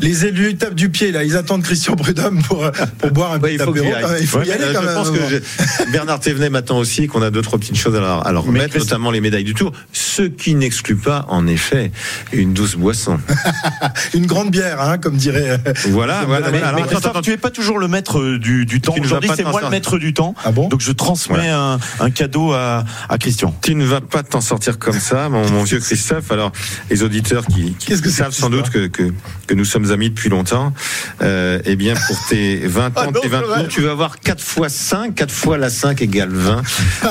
Les 0.00 0.26
élus 0.26 0.56
tapent 0.56 0.74
du 0.74 0.90
pied 0.90 1.10
là, 1.12 1.24
ils 1.24 1.36
attendent 1.36 1.62
Christian 1.62 1.96
Prudhomme 1.96 2.42
pour, 2.42 2.70
pour 2.98 3.10
boire 3.10 3.32
un 3.32 3.38
petit 3.38 3.54
il 3.54 3.60
faut 3.60 3.70
apéro. 3.70 3.86
Ah, 4.04 4.18
Il 4.20 4.26
faut 4.26 4.38
Ouais, 4.38 4.46
y 4.46 4.52
aller 4.52 4.64
euh, 4.64 4.72
quand 4.72 4.80
je 4.82 4.86
même. 4.86 4.94
pense 4.94 5.10
que 5.10 5.18
j'ai- 5.28 5.86
Bernard 5.90 6.20
Thévenet 6.20 6.50
m'attend 6.50 6.78
aussi 6.78 7.06
qu'on 7.08 7.22
a 7.22 7.30
deux 7.30 7.42
trois 7.42 7.58
petites 7.58 7.76
choses 7.76 7.96
à 7.96 8.00
leur, 8.00 8.26
à 8.26 8.32
leur 8.32 8.44
remettre, 8.44 8.74
Christ- 8.74 8.78
notamment 8.84 9.10
les 9.10 9.20
médailles 9.20 9.44
du 9.44 9.54
Tour, 9.54 9.72
ce 9.92 10.22
qui 10.22 10.54
n'exclut 10.54 10.96
pas 10.96 11.26
en 11.28 11.46
effet 11.46 11.90
une 12.32 12.52
douce 12.52 12.76
boisson. 12.76 13.18
Une 14.14 14.26
grande 14.26 14.50
bière, 14.50 14.80
hein, 14.80 14.98
comme 14.98 15.16
dirait. 15.16 15.60
euh, 15.66 15.72
Voilà, 15.90 16.24
voilà. 16.26 16.50
Mais, 16.50 16.58
Alors, 16.58 16.72
mais 16.74 16.80
attends, 16.82 16.88
Christophe, 16.90 17.10
attends, 17.12 17.22
tu 17.22 17.32
es 17.32 17.36
pas 17.36 17.50
toujours 17.50 17.78
le 17.78 17.88
maître 17.88 18.18
euh, 18.20 18.38
du, 18.38 18.66
du 18.66 18.80
temps. 18.80 18.94
Aujourd'hui, 19.00 19.30
c'est 19.36 19.44
moi 19.44 19.60
le 19.62 19.70
maître 19.70 19.98
du 19.98 20.14
temps. 20.14 20.34
Ah 20.44 20.52
bon? 20.52 20.68
Donc 20.68 20.80
je 20.80 20.92
transmets 20.92 21.48
un, 21.48 21.78
un 22.00 22.10
cadeau 22.10 22.52
à, 22.52 22.84
à 23.08 23.18
Christian. 23.18 23.54
tu 23.62 23.74
ne 23.74 23.84
vas 23.84 24.00
pas 24.00 24.22
t'en 24.22 24.40
sortir 24.40 24.78
comme 24.78 24.98
ça, 24.98 25.28
mon, 25.28 25.48
mon 25.50 25.64
vieux 25.64 25.80
Christophe. 25.80 26.30
Alors, 26.30 26.52
les 26.90 27.02
auditeurs 27.02 27.46
qui, 27.46 27.74
que 27.74 28.10
savent 28.10 28.32
sans 28.32 28.50
doute 28.50 28.70
que, 28.70 28.86
que, 28.86 29.12
que 29.46 29.54
nous 29.54 29.64
sommes 29.64 29.90
amis 29.90 30.10
depuis 30.10 30.28
longtemps, 30.28 30.72
euh, 31.22 31.58
eh 31.64 31.76
bien, 31.76 31.94
pour 31.94 32.16
tes 32.28 32.56
20 32.64 32.92
Ah 32.96 33.00
ans, 33.02 33.10
non, 33.12 33.20
tes 33.20 33.28
20 33.28 33.38
c'est 33.40 33.46
vrai. 33.46 33.60
ans, 33.60 33.66
tu 33.68 33.80
vas 33.82 33.90
avoir 33.92 34.20
4 34.20 34.42
fois 34.42 34.68
5, 34.68 35.14
4 35.14 35.30
fois 35.32 35.58
la 35.58 35.70
5 35.70 36.00
égale 36.02 36.30
20. 36.30 36.62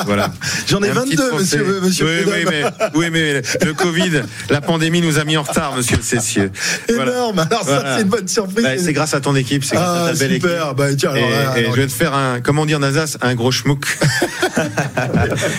Voilà. 0.06 0.32
J'en 0.68 0.82
ai 0.82 0.90
Un 0.90 0.94
petit 1.02 1.16
22, 1.16 1.28
trophée. 1.28 1.36
monsieur, 1.42 1.80
monsieur 1.82 2.06
oui, 2.06 2.32
oui, 2.32 2.44
mais, 2.48 2.62
oui, 2.94 3.06
mais 3.10 3.42
le 3.64 3.74
Covid, 3.74 4.22
la 4.50 4.60
pandémie 4.60 5.00
nous 5.00 5.18
a 5.18 5.24
mis 5.24 5.36
en 5.36 5.42
retard, 5.42 5.74
monsieur 5.76 5.98
Cessieux. 6.02 6.50
Voilà. 6.88 7.12
Énorme. 7.12 7.38
Alors 7.50 7.62
ça, 7.64 7.74
Voilà. 7.74 7.96
c'est 7.96 8.02
une 8.02 8.08
bonne 8.08 8.28
surprise. 8.28 8.64
Bah, 8.64 8.70
c'est 8.78 8.92
grâce 8.92 9.14
à 9.14 9.20
ton 9.20 9.34
équipe, 9.36 9.64
c'est 9.64 9.76
grâce 9.76 9.88
Ah, 9.88 10.04
à 10.06 10.12
ta 10.12 10.18
belle 10.18 10.32
super. 10.34 10.50
équipe. 10.66 10.76
Bah, 10.76 10.94
tiens, 10.96 11.14
Et, 11.14 11.18
alors, 11.18 11.30
là, 11.30 11.58
et 11.58 11.60
alors, 11.60 11.74
je 11.76 11.80
vais 11.80 11.86
te 11.86 11.92
faire 11.92 12.14
un, 12.14 12.40
comment 12.40 12.66
dire, 12.66 12.78
Nazas, 12.80 13.16
un 13.20 13.34
gros 13.34 13.50
schmouk. 13.52 13.86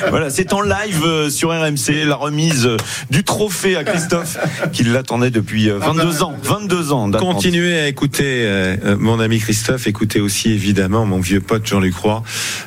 Voilà, 0.10 0.30
c'est 0.30 0.54
en 0.54 0.62
live 0.62 1.04
euh, 1.04 1.30
sur 1.30 1.50
RMC 1.50 2.06
la 2.06 2.16
remise 2.16 2.66
euh, 2.66 2.78
du 3.10 3.24
trophée 3.24 3.76
à 3.76 3.84
Christophe 3.84 4.38
qui 4.74 4.84
l'attendait 4.84 5.30
depuis 5.32 5.70
euh, 5.70 5.78
22 5.80 6.24
ans. 6.24 6.36
22 6.50 6.92
ans. 6.92 7.08
d'attente. 7.08 7.36
Continuez 7.36 7.80
à 7.80 7.88
écouter 7.88 8.44
euh, 8.46 8.76
euh, 8.84 8.98
mon 9.00 9.20
ami 9.20 9.40
Christophe, 9.40 9.86
écoutez 9.88 10.20
aussi 10.20 10.52
évidemment 10.52 11.06
mon 11.06 11.20
vieux 11.20 11.42
pote 11.42 11.66
Jean-Luc 11.68 11.96
Roy. 11.96 12.24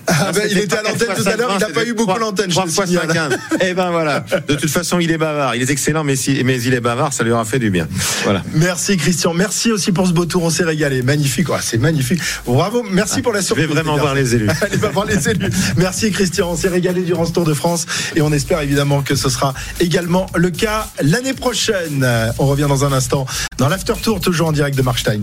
Ah, 0.07 0.31
bah, 0.33 0.41
il 0.49 0.59
était 0.59 0.77
à 0.77 0.83
l'antenne 0.83 1.09
tout 1.17 1.29
à 1.29 1.37
l'heure, 1.37 1.51
il 1.55 1.59
n'a 1.59 1.69
pas 1.69 1.85
eu 1.85 1.93
beaucoup 1.93 2.19
l'antenne, 2.19 2.51
je 2.51 2.55
trois 2.55 2.67
le 2.67 2.71
fois 2.71 2.87
signale. 2.87 3.09
15. 3.13 3.39
Eh 3.61 3.75
ben 3.75 3.91
voilà. 3.91 4.25
De 4.49 4.55
toute 4.55 4.71
façon, 4.71 4.99
il 4.99 5.11
est 5.11 5.19
bavard. 5.19 5.55
Il 5.57 5.63
est 5.63 5.71
excellent, 5.71 6.05
mais, 6.05 6.17
si, 6.17 6.43
mais 6.45 6.61
il 6.63 6.75
est 6.75 6.81
bavard, 6.81 7.13
ça 7.13 7.25
lui 7.25 7.33
aura 7.33 7.45
fait 7.45 7.59
du 7.59 7.71
bien. 7.71 7.89
Voilà. 8.25 8.43
Merci 8.55 8.97
Christian, 8.97 9.35
merci 9.35 9.73
aussi 9.73 9.93
pour 9.93 10.07
ce 10.07 10.13
beau 10.13 10.27
tour, 10.27 10.43
on 10.45 10.51
s'est 10.51 10.65
régalé, 10.65 11.03
magnifique, 11.03 11.49
Ouais, 11.49 11.59
c'est 11.61 11.79
magnifique. 11.79 12.21
Bravo, 12.47 12.85
merci 12.91 13.21
pour 13.23 13.33
la 13.33 13.41
Je 13.41 13.47
surprise. 13.47 13.67
vais 13.67 13.75
vraiment 13.75 13.97
voir 13.97 14.15
les 14.15 14.35
élus. 14.35 14.49
Allez 14.63 14.77
va 14.77 14.89
voir 14.91 15.07
les 15.07 15.29
élus. 15.29 15.51
Merci 15.77 16.11
Christian, 16.13 16.51
on 16.51 16.57
s'est 16.57 16.69
régalé 16.69 17.03
durant 17.03 17.25
ce 17.25 17.33
Tour 17.33 17.45
de 17.45 17.55
France 17.55 17.87
et 18.15 18.23
on 18.23 18.33
espère 18.33 18.61
évidemment 18.61 19.03
que 19.03 19.15
ce 19.15 19.29
sera 19.29 19.55
également 19.81 20.27
le 20.35 20.51
cas 20.51 20.89
l'année 21.03 21.35
prochaine. 21.35 22.07
On 22.39 22.47
revient 22.47 22.67
dans 22.69 22.85
un 22.85 22.93
instant 22.93 23.27
dans 23.59 23.69
l'After 23.73 23.95
Tour, 24.03 24.21
toujours 24.21 24.49
en 24.49 24.53
direct 24.53 24.77
de 24.77 24.83
Markstein. 24.83 25.23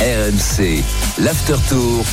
RMC, 0.00 0.82
l'after 1.18 1.56
tour. 1.68 2.06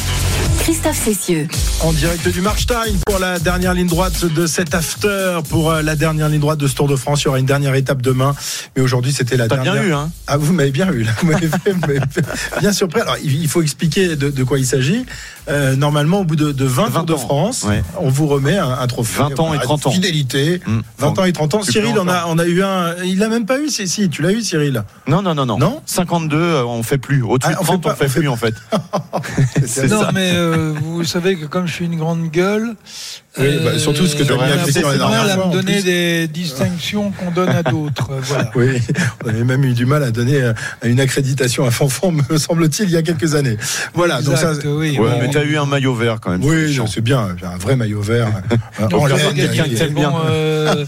Christophe 0.60 0.98
Cessieux. 1.04 1.48
En 1.82 1.94
direct 1.94 2.28
du 2.28 2.42
Markstein 2.42 2.94
pour 3.08 3.18
la 3.20 3.40
dernière 3.40 3.74
ligne 3.74 3.88
droite 3.88 4.26
de 4.26 4.46
cet 4.46 4.76
after, 4.76 5.38
pour 5.50 5.72
euh, 5.72 5.82
la 5.82 5.96
dernière 5.96 6.28
ligne 6.30 6.40
droite 6.42 6.60
de 6.60 6.68
ce 6.68 6.76
Tour 6.76 6.88
de 6.88 6.96
France. 6.96 7.22
Il 7.22 7.26
y 7.26 7.28
aura 7.30 7.40
une 7.40 7.46
dernière 7.46 7.74
étape 7.76 8.02
demain, 8.02 8.36
mais 8.76 8.82
aujourd'hui 8.84 9.12
c'était 9.14 9.38
la 9.38 9.48
T'as 9.48 9.56
dernière. 9.56 9.74
bien 9.76 9.84
eu, 9.84 9.94
hein? 9.94 10.12
Ah, 10.28 10.38
vous 10.38 10.54
m'avez 10.54 10.72
bien 10.72 10.92
eu, 10.92 11.04
là. 11.04 11.12
Vous 11.22 11.28
m'avez 11.32 11.48
fait- 11.48 11.72
vous 11.72 11.80
m'avez 11.80 12.00
fait 12.12 12.24
bien 12.60 12.72
surpris. 12.74 13.02
Alors, 13.02 13.16
il 13.24 13.48
faut 13.48 13.62
expliquer 13.62 14.16
de, 14.16 14.30
de 14.30 14.44
quoi 14.44 14.60
il 14.60 14.66
s'agit. 14.66 15.06
Euh, 15.48 15.76
normalement, 15.76 16.20
au 16.20 16.24
bout 16.26 16.36
de, 16.36 16.52
de 16.52 16.66
20, 16.66 16.90
20 16.90 16.92
Tours 16.92 17.06
de. 17.06 17.16
France, 17.16 17.64
Ouais. 17.64 17.82
on 18.00 18.10
vous 18.10 18.28
remet 18.28 18.58
un, 18.58 18.70
un 18.70 18.88
trophée. 18.88 19.20
20 19.20 19.40
ans 19.40 19.46
et 19.48 19.58
Voilà, 19.58 19.64
30 19.64 19.88
ans. 19.88 19.92
Fidélité. 19.92 20.62
Mmh. 20.68 20.80
20 21.00 21.20
ans 21.20 21.24
et 21.26 21.34
30 21.34 21.54
ans. 21.56 21.64
Cyril, 21.64 21.96
on 21.98 22.08
a, 22.08 22.26
on 22.28 22.38
a 22.38 22.46
eu 22.46 22.62
un. 22.62 22.96
Il 23.04 23.18
l'a 23.20 23.30
même 23.30 23.46
pas 23.46 23.60
eu, 23.60 23.70
si, 23.70 23.88
si, 23.88 24.10
tu 24.10 24.22
l'as 24.22 24.32
eu, 24.32 24.42
Cyril. 24.42 24.84
Non, 25.08 25.22
non, 25.24 25.34
non, 25.34 25.46
non. 25.46 25.58
Non? 25.58 25.82
52, 25.86 26.38
euh, 26.38 26.64
on 26.66 26.84
fait 26.84 26.98
plus. 27.00 27.24
Au-dessus 27.24 27.52
Ah, 27.52 27.56
de 27.56 27.62
on 27.62 27.64
30, 27.64 27.76
fait 27.78 27.82
pas- 27.82 27.94
on 27.94 27.96
fait 27.96 28.06
on 28.06 28.10
fait 28.10 28.20
plus 28.20 28.30
en 28.30 28.36
fait. 28.36 28.54
C'est 29.66 29.88
non, 29.88 30.02
ça. 30.02 30.12
mais 30.14 30.32
euh, 30.34 30.49
vous 30.82 31.04
savez 31.04 31.36
que 31.36 31.46
comme 31.46 31.66
je 31.66 31.74
suis 31.74 31.86
une 31.86 31.98
grande 31.98 32.30
gueule. 32.30 32.76
Oui, 33.38 33.60
bah, 33.64 33.78
surtout 33.78 34.08
ce 34.08 34.16
que 34.16 34.24
tu 34.24 34.32
as 34.34 34.36
on 34.36 34.44
mis 34.44 34.52
a 34.52 34.58
beaucoup 34.58 34.72
la 34.74 34.82
de 34.82 34.98
dernière 34.98 35.10
mal 35.10 35.30
à 35.30 35.36
fois, 35.36 35.48
donner 35.52 35.82
des 35.84 36.28
distinctions 36.28 37.12
qu'on 37.12 37.30
donne 37.32 37.50
à 37.50 37.62
d'autres. 37.62 38.12
euh, 38.12 38.20
Voilà. 38.24 38.52
Oui, 38.56 38.82
on 39.24 39.30
avait 39.30 39.44
même 39.44 39.64
eu 39.64 39.74
du 39.74 39.86
mal 39.86 40.02
à 40.04 40.10
donner 40.12 40.42
euh, 40.42 40.54
une 40.84 41.00
accréditation 41.00 41.64
à 41.66 41.72
Fanfan, 41.72 42.12
me 42.12 42.38
semble-t-il, 42.38 42.90
il 42.90 42.94
y 42.94 42.98
a 42.98 43.04
quelques 43.04 43.36
années. 43.36 43.58
Voilà, 43.94 44.22
donc 44.22 44.38
ça. 44.38 44.54
Oui, 44.66 44.98
Ouais, 44.98 45.12
bon. 45.12 45.18
mais 45.22 45.30
t'as 45.30 45.44
eu 45.44 45.58
un 45.58 45.66
maillot 45.68 45.94
vert 45.94 46.18
quand 46.20 46.32
même. 46.32 46.44
Oui, 46.44 46.76
c'est 46.88 47.02
bien, 47.02 47.36
un 47.44 47.58
vrai 47.58 47.76
maillot 47.76 48.02
vert. 48.02 48.28
Euh, 48.80 48.88
Donc, 48.88 49.02
en. 49.12 50.12
Bon, 50.12 50.20
euh, 50.30 50.86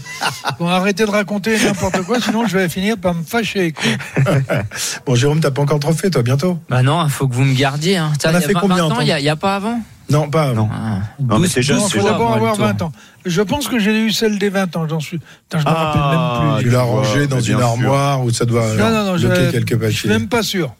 bon, 0.58 0.66
arrêtez 0.68 1.04
de 1.04 1.10
raconter 1.10 1.58
n'importe 1.62 2.00
quoi, 2.02 2.20
sinon 2.20 2.46
je 2.46 2.56
vais 2.56 2.68
finir 2.68 2.96
par 2.96 3.14
me 3.14 3.22
fâcher. 3.22 3.72
Quoi. 3.72 4.32
Bon, 5.06 5.14
Jérôme, 5.14 5.40
t'as 5.40 5.50
pas 5.50 5.62
encore 5.62 5.78
de 5.78 5.82
trophée, 5.82 6.10
toi, 6.10 6.22
bientôt? 6.22 6.58
Bah 6.70 6.82
non, 6.82 7.04
il 7.04 7.10
faut 7.10 7.28
que 7.28 7.34
vous 7.34 7.44
me 7.44 7.54
gardiez. 7.54 7.98
Hein. 7.98 8.12
On 8.24 8.34
a 8.34 8.40
fait 8.40 8.52
20 8.54 8.60
combien, 8.60 8.88
il 9.00 9.22
n'y 9.22 9.28
a, 9.28 9.36
pas 9.36 9.56
avant 9.56 9.80
Non, 10.12 10.28
pas 10.30 10.44
avant. 10.44 10.68
Ah, 10.72 10.98
Non, 11.20 11.38
mais 11.38 11.46
12, 11.46 11.46
c'est 11.48 11.62
jeune, 11.62 11.76
Il 11.78 11.80
12 11.82 11.90
c'est 11.92 11.98
faut 12.00 12.06
d'abord 12.06 12.34
avoir 12.34 12.54
tour. 12.56 12.64
20 12.66 12.82
ans. 12.82 12.92
Je 13.24 13.42
pense 13.42 13.66
que 13.68 13.78
j'ai 13.78 13.98
eu 14.00 14.12
celle 14.12 14.38
des 14.38 14.48
20 14.48 14.76
ans, 14.76 14.86
j'en 14.88 15.00
suis. 15.00 15.18
Putain, 15.18 15.58
je 15.58 15.64
me 15.64 15.70
Ah, 15.70 15.74
rappelle 15.74 16.50
même 16.50 16.58
Tu 16.58 16.62
plus. 16.64 16.70
l'as 16.72 16.84
vois, 16.84 17.02
rangé 17.02 17.26
dans 17.26 17.40
une 17.40 17.56
sûr. 17.58 17.62
armoire 17.64 18.22
où 18.24 18.30
ça 18.30 18.44
doit 18.44 18.74
Non, 18.74 18.90
non, 18.90 19.04
non, 19.04 19.16
je 19.16 19.26
bloquer 19.26 19.50
quelques 19.50 19.70
papiers. 19.70 19.78
même. 19.86 19.90
Je 19.92 19.96
suis 19.98 20.08
même 20.08 20.28
pas 20.28 20.42
sûr. 20.42 20.74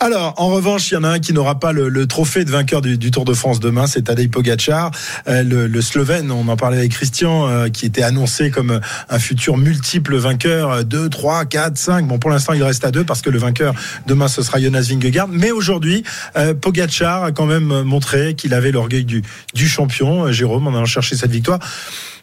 Alors, 0.00 0.34
en 0.38 0.48
revanche, 0.48 0.90
il 0.90 0.94
y 0.94 0.96
en 0.96 1.04
a 1.04 1.08
un 1.08 1.18
qui 1.18 1.32
n'aura 1.32 1.58
pas 1.58 1.72
le, 1.72 1.88
le 1.88 2.06
trophée 2.06 2.44
de 2.44 2.50
vainqueur 2.50 2.80
du, 2.80 2.96
du 2.96 3.10
Tour 3.10 3.24
de 3.24 3.34
France 3.34 3.60
demain, 3.60 3.86
c'est 3.86 4.02
Tadej 4.02 4.30
Pogacar, 4.30 4.90
euh, 5.28 5.42
le, 5.42 5.66
le 5.66 5.82
Slovène. 5.82 6.30
On 6.30 6.48
en 6.48 6.56
parlait 6.56 6.78
avec 6.78 6.92
Christian, 6.92 7.48
euh, 7.48 7.68
qui 7.68 7.86
était 7.86 8.02
annoncé 8.02 8.50
comme 8.50 8.80
un 9.08 9.18
futur 9.18 9.58
multiple 9.58 10.16
vainqueur, 10.16 10.84
2, 10.84 11.08
3, 11.08 11.44
4, 11.44 11.76
5. 11.76 12.06
Bon, 12.06 12.18
pour 12.18 12.30
l'instant, 12.30 12.52
il 12.52 12.62
reste 12.62 12.84
à 12.84 12.90
deux 12.90 13.04
parce 13.04 13.20
que 13.20 13.30
le 13.30 13.38
vainqueur 13.38 13.74
demain, 14.06 14.28
ce 14.28 14.42
sera 14.42 14.60
Jonas 14.60 14.86
Vingegaard. 14.88 15.28
Mais 15.28 15.50
aujourd'hui, 15.50 16.04
euh, 16.36 16.54
Pogacar 16.54 17.24
a 17.24 17.32
quand 17.32 17.46
même 17.46 17.82
montré 17.82 18.34
qu'il 18.34 18.54
avait 18.54 18.70
l'orgueil 18.72 19.04
du, 19.04 19.22
du 19.54 19.68
champion. 19.68 20.26
Euh, 20.26 20.32
Jérôme, 20.32 20.66
en 20.66 20.70
allant 20.70 20.86
chercher 20.86 21.16
cette 21.16 21.32
victoire. 21.32 21.58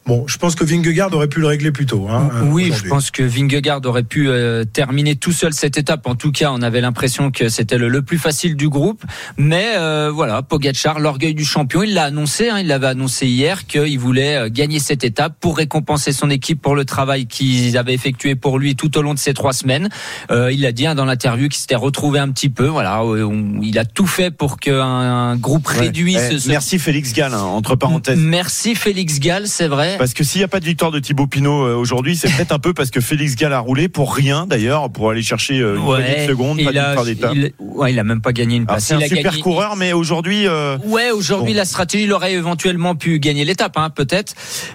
Bon, 0.07 0.25
je 0.25 0.37
pense 0.37 0.55
que 0.55 0.63
Vingegaard 0.63 1.13
aurait 1.13 1.27
pu 1.27 1.41
le 1.41 1.47
régler 1.47 1.71
plus 1.71 1.85
tôt. 1.85 2.07
Hein, 2.09 2.29
oui, 2.45 2.71
je 2.73 2.87
pense 2.87 3.11
que 3.11 3.23
Vingegaard 3.23 3.81
aurait 3.85 4.03
pu 4.03 4.29
euh, 4.29 4.63
terminer 4.63 5.15
tout 5.17 5.33
seul 5.33 5.53
cette 5.53 5.77
étape. 5.77 6.07
En 6.07 6.15
tout 6.15 6.31
cas, 6.31 6.49
on 6.53 6.61
avait 6.61 6.79
l'impression 6.79 7.29
que 7.29 7.49
c'était 7.49 7.77
le, 7.77 7.89
le, 7.89 8.01
plus 8.01 8.17
facile 8.17 8.55
du 8.55 8.69
groupe. 8.69 9.03
Mais 9.37 9.73
euh, 9.75 10.09
voilà, 10.13 10.41
Pogacar, 10.43 10.99
l'orgueil 10.99 11.33
du 11.33 11.43
champion, 11.43 11.83
il 11.83 11.93
l'a 11.93 12.05
annoncé. 12.05 12.49
Hein, 12.49 12.59
il 12.59 12.67
l'avait 12.67 12.87
annoncé 12.87 13.27
hier 13.27 13.67
qu'il 13.67 13.99
voulait 13.99 14.37
euh, 14.37 14.49
gagner 14.49 14.79
cette 14.79 15.03
étape 15.03 15.35
pour 15.41 15.57
récompenser 15.57 16.13
son 16.13 16.29
équipe 16.29 16.61
pour 16.61 16.75
le 16.75 16.85
travail 16.85 17.25
qu'ils 17.27 17.77
avaient 17.77 17.93
effectué 17.93 18.35
pour 18.35 18.59
lui 18.59 18.75
tout 18.77 18.97
au 18.97 19.01
long 19.01 19.13
de 19.13 19.19
ces 19.19 19.33
trois 19.33 19.51
semaines. 19.53 19.89
Euh, 20.31 20.51
il 20.53 20.65
a 20.65 20.71
dit 20.71 20.87
hein, 20.87 20.95
dans 20.95 21.05
l'interview 21.05 21.49
qu'il 21.49 21.59
s'était 21.59 21.75
retrouvé 21.75 22.19
un 22.19 22.29
petit 22.31 22.49
peu. 22.49 22.67
Voilà, 22.67 23.03
on, 23.03 23.59
il 23.61 23.77
a 23.77 23.83
tout 23.83 24.07
fait 24.07 24.31
pour 24.31 24.57
qu'un 24.59 24.77
un 24.81 25.35
groupe 25.35 25.67
Ouais. 25.67 25.79
réduit. 25.79 26.15
Eh, 26.15 26.31
se, 26.31 26.39
se- 26.39 26.47
Merci 26.49 26.79
Félix 26.79 27.11
Gall, 27.13 27.33
hein, 27.33 27.41
entre 27.41 27.75
parenthèses. 27.75 28.17
Merci 28.17 28.73
Félix 28.75 29.19
Gall, 29.19 29.47
c'est 29.47 29.67
vrai. 29.67 29.96
Parce 29.97 30.13
que 30.13 30.23
s'il 30.23 30.39
n'y 30.39 30.45
a 30.45 30.47
pas 30.47 30.59
de 30.59 30.65
victoire 30.65 30.91
de 30.91 30.99
Thibaut 30.99 31.27
Pinot 31.27 31.65
euh, 31.65 31.75
aujourd'hui, 31.75 32.15
c'est 32.15 32.29
peut-être 32.29 32.51
un 32.51 32.59
peu 32.59 32.73
parce 32.73 32.91
que 32.91 33.01
Félix 33.01 33.35
Gall 33.35 33.53
a 33.53 33.59
roulé 33.59 33.87
pour 33.87 34.13
rien 34.13 34.45
d'ailleurs, 34.45 34.89
pour 34.89 35.09
aller 35.09 35.23
chercher 35.23 35.59
euh, 35.59 35.75
une 35.75 35.83
poignée 35.83 36.25
de 36.25 36.27
secondes, 36.27 36.57
pas 36.63 36.71
de 36.71 36.79
victoire 36.79 37.05
d'étape. 37.05 37.33
il, 37.35 37.51
ouais, 37.77 37.93
il 37.93 37.99
a 37.99 38.03
même 38.03 38.21
pas 38.21 38.33
gagné 38.33 38.55
une 38.57 38.65
place. 38.65 38.85
C'est 38.85 38.93
un 38.95 38.99
Il 38.99 39.03
a 39.05 39.07
super 39.07 39.31
gagné- 39.31 39.41
coureur, 39.43 39.75
mais 39.75 39.93
aujourd'hui. 39.93 40.47
euh, 40.47 40.77
Ouais, 40.85 41.11
aujourd'hui 41.11 41.53
Bon. 41.53 41.57
la 41.59 41.65
stratégie 41.65 42.03
il 42.05 42.13
aurait 42.13 42.33
éventuellement 42.33 42.95
pu 42.95 43.19
gagner 43.19 43.45
l'étape, 43.45 43.77
hein, 43.77 43.89
peut-être. 43.89 44.33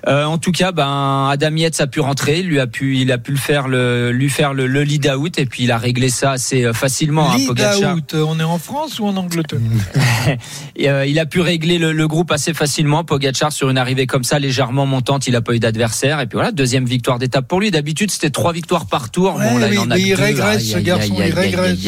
Euh, 0.09 0.25
en 0.25 0.39
tout 0.39 0.53
cas, 0.53 0.73
ben 0.73 1.29
Adam 1.31 1.55
Yates 1.57 1.81
a 1.81 1.87
pu 1.87 2.01
rentrer, 2.01 2.41
il 2.41 2.47
lui 2.47 2.61
a 2.61 2.67
pu, 2.67 2.97
il 2.97 3.11
a 3.13 3.19
pu 3.19 3.33
le 3.33 3.39
faire 3.39 3.69
le, 3.69 4.11
lui 4.13 4.29
faire 4.31 4.55
le, 4.55 4.67
le 4.67 4.83
lead 4.83 5.07
out 5.09 5.39
et 5.39 5.47
puis 5.47 5.65
il 5.65 5.71
a 5.73 5.79
réglé 5.79 6.09
ça 6.09 6.33
assez 6.33 6.65
euh, 6.65 6.73
facilement. 6.73 7.31
hein, 7.33 7.37
Lead 7.37 7.49
Pogacar. 7.49 7.97
out, 7.97 8.15
on 8.15 8.39
est 8.41 8.43
en 8.45 8.59
France 8.59 8.99
ou 9.01 9.07
en 9.07 9.17
Angleterre 9.17 9.59
Et, 10.77 10.89
euh, 10.89 11.05
il 11.07 11.19
a 11.19 11.27
pu 11.27 11.41
régler 11.41 11.79
le, 11.79 11.93
le 11.93 12.09
groupe 12.09 12.31
assez 12.33 12.55
facilement. 12.55 13.05
Pogacar 13.05 13.53
sur 13.53 13.69
une 13.71 13.79
arrivée 13.79 14.07
comme 14.07 14.25
ça, 14.25 14.39
légèrement 14.39 14.87
montante, 14.87 15.27
il 15.27 15.37
a 15.37 15.41
pas 15.43 15.55
eu 15.55 15.59
d'adversaire. 15.61 16.21
Et 16.21 16.27
puis 16.27 16.37
voilà, 16.37 16.53
deuxième 16.53 16.85
victoire 16.87 17.19
d'étape 17.19 17.47
pour 17.49 17.61
lui. 17.61 17.71
D'habitude, 17.71 18.11
c'était 18.11 18.31
trois 18.31 18.53
victoires 18.53 18.87
par 18.87 19.11
tour. 19.11 19.37
Ouais, 19.37 19.49
bon, 19.51 19.59
là, 19.59 19.69
mais- 19.69 19.75
il 19.75 19.79
en 19.79 19.91
a 19.91 19.95
mais 19.97 20.03
que 20.03 20.07
il 20.09 20.15
régresse, 20.15 20.71
ce 20.71 20.79
garçon, 20.79 21.15
il 21.19 21.33
régresse. 21.33 21.79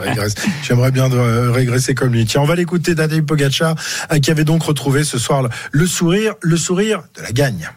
Régresse. 0.00 0.34
J'aimerais 0.62 0.90
bien 0.90 1.10
euh, 1.12 1.50
régresser 1.50 1.94
comme 1.94 2.12
lui. 2.12 2.24
Tiens, 2.26 2.40
on 2.42 2.46
va 2.46 2.54
l'écouter 2.56 2.94
Tadej 2.94 3.22
Pogacar, 3.22 3.74
euh, 4.12 4.18
qui 4.18 4.30
avait 4.30 4.44
donc 4.44 4.62
retrouvé 4.62 5.04
ce 5.04 5.18
soir 5.18 5.42
le- 5.42 5.48
le 5.72 5.86
sourire, 5.86 6.34
le 6.40 6.56
sourire 6.56 7.02
de 7.16 7.22
la 7.22 7.32
gagne. 7.32 7.70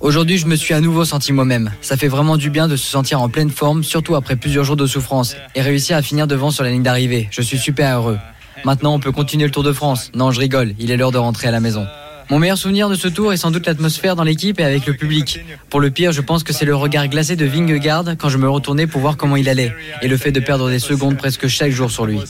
Aujourd'hui, 0.00 0.38
je 0.38 0.46
me 0.46 0.56
suis 0.56 0.72
à 0.72 0.80
nouveau 0.80 1.04
senti 1.04 1.32
moi-même. 1.34 1.70
Ça 1.82 1.98
fait 1.98 2.08
vraiment 2.08 2.38
du 2.38 2.48
bien 2.48 2.68
de 2.68 2.76
se 2.76 2.86
sentir 2.86 3.20
en 3.20 3.28
pleine 3.28 3.50
forme, 3.50 3.84
surtout 3.84 4.14
après 4.14 4.36
plusieurs 4.36 4.64
jours 4.64 4.76
de 4.76 4.86
souffrance, 4.86 5.36
et 5.54 5.60
réussir 5.60 5.96
à 5.96 6.00
finir 6.02 6.26
devant 6.26 6.50
sur 6.50 6.64
la 6.64 6.70
ligne 6.70 6.82
d'arrivée. 6.82 7.28
Je 7.30 7.42
suis 7.42 7.58
super 7.58 7.98
heureux. 7.98 8.18
Maintenant, 8.64 8.94
on 8.94 8.98
peut 9.00 9.12
continuer 9.12 9.44
le 9.44 9.50
Tour 9.50 9.62
de 9.62 9.72
France. 9.72 10.10
Non, 10.14 10.30
je 10.32 10.40
rigole, 10.40 10.74
il 10.78 10.90
est 10.90 10.96
l'heure 10.96 11.12
de 11.12 11.18
rentrer 11.18 11.48
à 11.48 11.50
la 11.50 11.60
maison. 11.60 11.86
Mon 12.30 12.38
meilleur 12.38 12.56
souvenir 12.56 12.88
de 12.88 12.94
ce 12.94 13.08
tour 13.08 13.32
est 13.32 13.36
sans 13.36 13.50
doute 13.50 13.66
l'atmosphère 13.66 14.14
dans 14.14 14.22
l'équipe 14.22 14.60
et 14.60 14.64
avec 14.64 14.86
le 14.86 14.94
public. 14.94 15.40
Pour 15.68 15.80
le 15.80 15.90
pire, 15.90 16.12
je 16.12 16.20
pense 16.20 16.44
que 16.44 16.52
c'est 16.52 16.64
le 16.64 16.76
regard 16.76 17.08
glacé 17.08 17.34
de 17.34 17.44
Vingegaard 17.44 18.04
quand 18.16 18.28
je 18.28 18.38
me 18.38 18.48
retournais 18.48 18.86
pour 18.86 19.00
voir 19.00 19.16
comment 19.16 19.34
il 19.34 19.48
allait, 19.48 19.74
et 20.00 20.06
le 20.06 20.16
fait 20.16 20.30
de 20.30 20.38
perdre 20.38 20.70
des 20.70 20.78
secondes 20.78 21.16
presque 21.16 21.48
chaque 21.48 21.72
jour 21.72 21.90
sur 21.90 22.06
lui. 22.06 22.20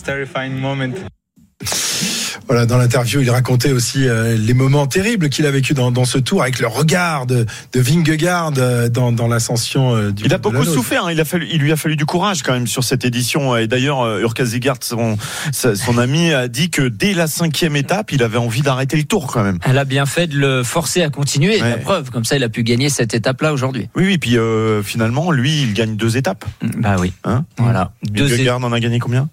Voilà, 2.51 2.66
dans 2.66 2.78
l'interview, 2.78 3.20
il 3.20 3.30
racontait 3.30 3.70
aussi 3.70 4.09
euh, 4.09 4.36
les 4.36 4.55
moments 4.55 4.88
terribles 4.88 5.28
qu'il 5.28 5.46
a 5.46 5.53
vécu 5.53 5.72
dans, 5.72 5.92
dans 5.92 6.05
ce 6.05 6.18
tour 6.18 6.42
avec 6.42 6.59
le 6.59 6.66
regard 6.66 7.26
de, 7.26 7.46
de 7.72 7.80
Vingegaard 7.80 8.55
euh, 8.59 8.88
dans, 8.88 9.12
dans 9.12 9.28
l'ascension 9.28 9.94
euh, 9.94 10.11
du 10.11 10.24
Il 10.24 10.34
a 10.34 10.38
beaucoup 10.38 10.64
souffert. 10.64 11.05
hein. 11.05 11.12
Il 11.12 11.20
a 11.20 11.24
fallu, 11.24 11.46
il 11.48 11.61
lui 11.61 11.70
a 11.70 11.76
fallu 11.76 11.94
du 11.94 12.07
courage 12.07 12.42
quand 12.42 12.53
même 12.53 12.66
sur 12.66 12.82
cette 12.82 13.05
édition. 13.05 13.57
Et 13.57 13.68
d'ailleurs, 13.68 14.01
euh, 14.01 14.22
Urka 14.22 14.44
Zegart, 14.44 14.78
son, 14.82 15.16
son 15.53 15.96
ami, 15.96 16.32
a 16.32 16.48
dit 16.48 16.70
que 16.70 16.82
dès 16.88 17.14
la 17.14 17.28
cinquième 17.28 17.76
étape, 17.76 18.11
il 18.11 18.20
avait 18.24 18.36
envie 18.38 18.62
d'arrêter 18.62 18.96
le 18.96 19.05
tour 19.05 19.28
quand 19.28 19.44
même. 19.44 19.61
Elle 19.64 19.78
a 19.78 19.84
bien 19.84 20.05
fait 20.05 20.26
de 20.26 20.36
le 20.36 20.64
forcer 20.64 21.05
à 21.05 21.09
continuer. 21.09 21.62
Ouais. 21.62 21.70
La 21.70 21.76
preuve, 21.76 22.11
comme 22.11 22.24
ça, 22.24 22.34
il 22.34 22.42
a 22.42 22.48
pu 22.48 22.64
gagner 22.64 22.88
cette 22.88 23.14
étape-là 23.14 23.53
aujourd'hui. 23.53 23.88
Oui, 23.94 24.07
oui. 24.07 24.18
Puis 24.18 24.36
euh, 24.36 24.82
finalement, 24.82 25.30
lui, 25.30 25.62
il 25.62 25.72
gagne 25.72 25.94
deux 25.94 26.16
étapes. 26.16 26.44
Bah 26.78 26.96
oui. 26.98 27.12
Hein 27.22 27.44
Voilà. 27.59 27.92
Deux 28.03 28.24
Vingegaard 28.26 28.64
en 28.64 28.72
a 28.72 28.80
gagné 28.80 28.98
combien? 28.98 29.28